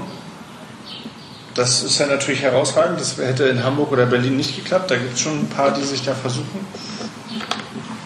das 1.55 1.83
ist 1.83 1.99
ja 1.99 2.05
natürlich 2.05 2.41
herausragend. 2.41 2.99
Das 2.99 3.17
hätte 3.17 3.45
in 3.45 3.63
Hamburg 3.63 3.91
oder 3.91 4.05
Berlin 4.05 4.37
nicht 4.37 4.55
geklappt. 4.55 4.91
Da 4.91 4.97
gibt 4.97 5.15
es 5.15 5.21
schon 5.21 5.39
ein 5.39 5.49
paar, 5.49 5.73
die 5.73 5.83
sich 5.83 6.03
da 6.03 6.13
versuchen. 6.13 6.65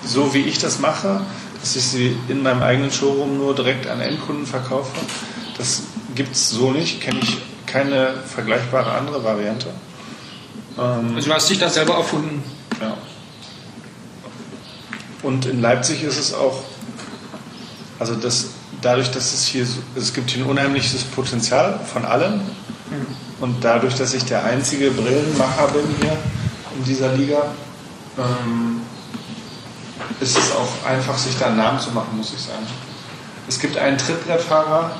So 0.05 0.33
wie 0.33 0.41
ich 0.41 0.59
das 0.59 0.79
mache, 0.79 1.21
dass 1.59 1.75
ich 1.75 1.83
sie 1.83 2.15
in 2.29 2.41
meinem 2.41 2.63
eigenen 2.63 2.91
Showroom 2.91 3.37
nur 3.37 3.53
direkt 3.53 3.87
an 3.87 4.01
Endkunden 4.01 4.45
verkaufe, 4.45 4.91
das 5.57 5.83
gibt 6.15 6.33
es 6.35 6.49
so 6.49 6.71
nicht. 6.71 7.01
Kenne 7.01 7.19
ich 7.21 7.37
keine 7.65 8.13
vergleichbare 8.25 8.91
andere 8.91 9.23
Variante. 9.23 9.67
Ähm, 10.77 11.15
also 11.15 11.29
du 11.29 11.35
hast 11.35 11.49
dich 11.49 11.59
da 11.59 11.69
selber 11.69 11.95
erfunden. 11.95 12.43
Ja. 12.79 12.97
Und 15.21 15.45
in 15.45 15.61
Leipzig 15.61 16.03
ist 16.03 16.17
es 16.17 16.33
auch, 16.33 16.63
also 17.99 18.15
das, 18.15 18.51
dadurch, 18.81 19.11
dass 19.11 19.33
es 19.33 19.45
hier, 19.45 19.65
es 19.95 20.13
gibt 20.13 20.31
hier 20.31 20.43
ein 20.43 20.49
unheimliches 20.49 21.03
Potenzial 21.03 21.79
von 21.91 22.05
allen. 22.05 22.37
Mhm. 22.89 23.07
Und 23.41 23.63
dadurch, 23.63 23.95
dass 23.95 24.13
ich 24.13 24.25
der 24.25 24.43
einzige 24.43 24.91
Brillenmacher 24.91 25.67
bin 25.67 25.83
hier 26.01 26.17
in 26.77 26.83
dieser 26.83 27.13
Liga, 27.13 27.43
ähm, 28.17 28.81
ist 30.19 30.37
es 30.37 30.51
auch 30.51 30.89
einfach, 30.89 31.17
sich 31.17 31.37
da 31.37 31.47
einen 31.47 31.57
Namen 31.57 31.79
zu 31.79 31.91
machen, 31.91 32.17
muss 32.17 32.33
ich 32.33 32.41
sagen. 32.41 32.65
Es 33.47 33.59
gibt 33.59 33.77
einen 33.77 33.97
Trittbrettfahrer, 33.97 34.91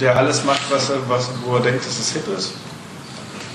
der 0.00 0.16
alles 0.16 0.44
macht, 0.44 0.62
was 0.70 0.90
er, 0.90 1.08
was, 1.08 1.30
wo 1.44 1.56
er 1.56 1.62
denkt, 1.62 1.84
dass 1.84 1.98
es 1.98 2.12
hip 2.12 2.26
ist. 2.36 2.52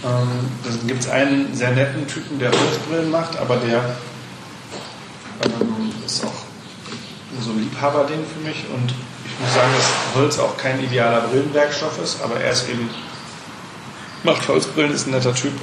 Ähm, 0.04 0.30
dann 0.64 0.88
gibt 0.88 1.02
es 1.04 1.10
einen 1.10 1.54
sehr 1.56 1.72
netten 1.72 2.08
Typen, 2.08 2.40
der 2.40 2.52
Holzbrillen 2.52 3.12
macht, 3.12 3.38
aber 3.38 3.58
der 3.58 3.96
ähm, 5.44 5.92
ist 6.06 6.24
auch 6.24 6.34
so 7.42 7.52
ein 7.52 7.60
Liebhaberding 7.60 8.20
für 8.34 8.48
mich 8.48 8.66
und 8.74 8.94
muss 9.40 9.54
sagen, 9.54 9.72
dass 9.76 10.16
Holz 10.16 10.40
auch 10.40 10.58
kein 10.58 10.84
idealer 10.84 11.22
Brillenwerkstoff 11.22 12.02
ist, 12.02 12.22
aber 12.22 12.40
er 12.40 12.52
ist 12.52 12.70
eben, 12.70 12.90
macht 14.24 14.48
Holzbrillen, 14.48 14.94
ist 14.94 15.08
ein 15.08 15.12
netter 15.12 15.34
Typ. 15.34 15.54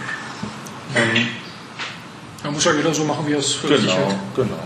Ähm, 0.95 1.29
da 2.43 2.51
muss 2.51 2.65
ja 2.65 2.73
jeder 2.73 2.95
so 2.95 3.05
machen, 3.05 3.27
wie 3.27 3.33
er 3.33 3.39
es 3.39 3.55
für 3.55 3.69
genau, 3.69 3.81
sich 3.81 3.93
hat. 3.93 4.15
Genau. 4.35 4.59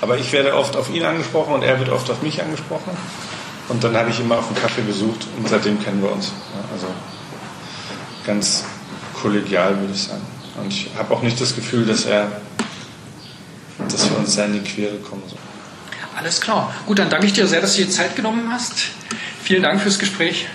Aber 0.00 0.16
ich 0.16 0.32
werde 0.32 0.54
oft 0.54 0.76
auf 0.76 0.88
ihn 0.90 1.04
angesprochen 1.04 1.54
und 1.54 1.62
er 1.62 1.78
wird 1.78 1.90
oft 1.90 2.08
auf 2.10 2.22
mich 2.22 2.40
angesprochen. 2.40 2.96
Und 3.68 3.84
dann 3.84 3.96
habe 3.96 4.10
ich 4.10 4.20
immer 4.20 4.38
auf 4.38 4.46
einen 4.46 4.56
Kaffee 4.56 4.82
besucht 4.82 5.26
und 5.36 5.48
seitdem 5.48 5.82
kennen 5.82 6.02
wir 6.02 6.12
uns. 6.12 6.32
also 6.72 6.86
ganz 8.24 8.64
kollegial, 9.20 9.78
würde 9.80 9.92
ich 9.92 10.04
sagen. 10.04 10.24
Und 10.58 10.72
ich 10.72 10.90
habe 10.96 11.12
auch 11.12 11.22
nicht 11.22 11.40
das 11.40 11.54
Gefühl, 11.54 11.84
dass 11.84 12.04
er 12.04 12.30
dass 13.86 14.10
wir 14.10 14.18
uns 14.18 14.34
sehr 14.34 14.46
in 14.46 14.54
die 14.54 14.60
Quere 14.60 14.96
kommen. 14.96 15.22
So. 15.28 15.36
Alles 16.18 16.40
klar. 16.40 16.74
Gut, 16.84 16.98
dann 16.98 17.10
danke 17.10 17.26
ich 17.26 17.32
dir 17.32 17.46
sehr, 17.46 17.60
dass 17.60 17.76
du 17.76 17.84
dir 17.84 17.90
Zeit 17.90 18.16
genommen 18.16 18.50
hast. 18.52 18.88
Vielen 19.40 19.62
Dank 19.62 19.80
fürs 19.80 20.00
Gespräch. 20.00 20.48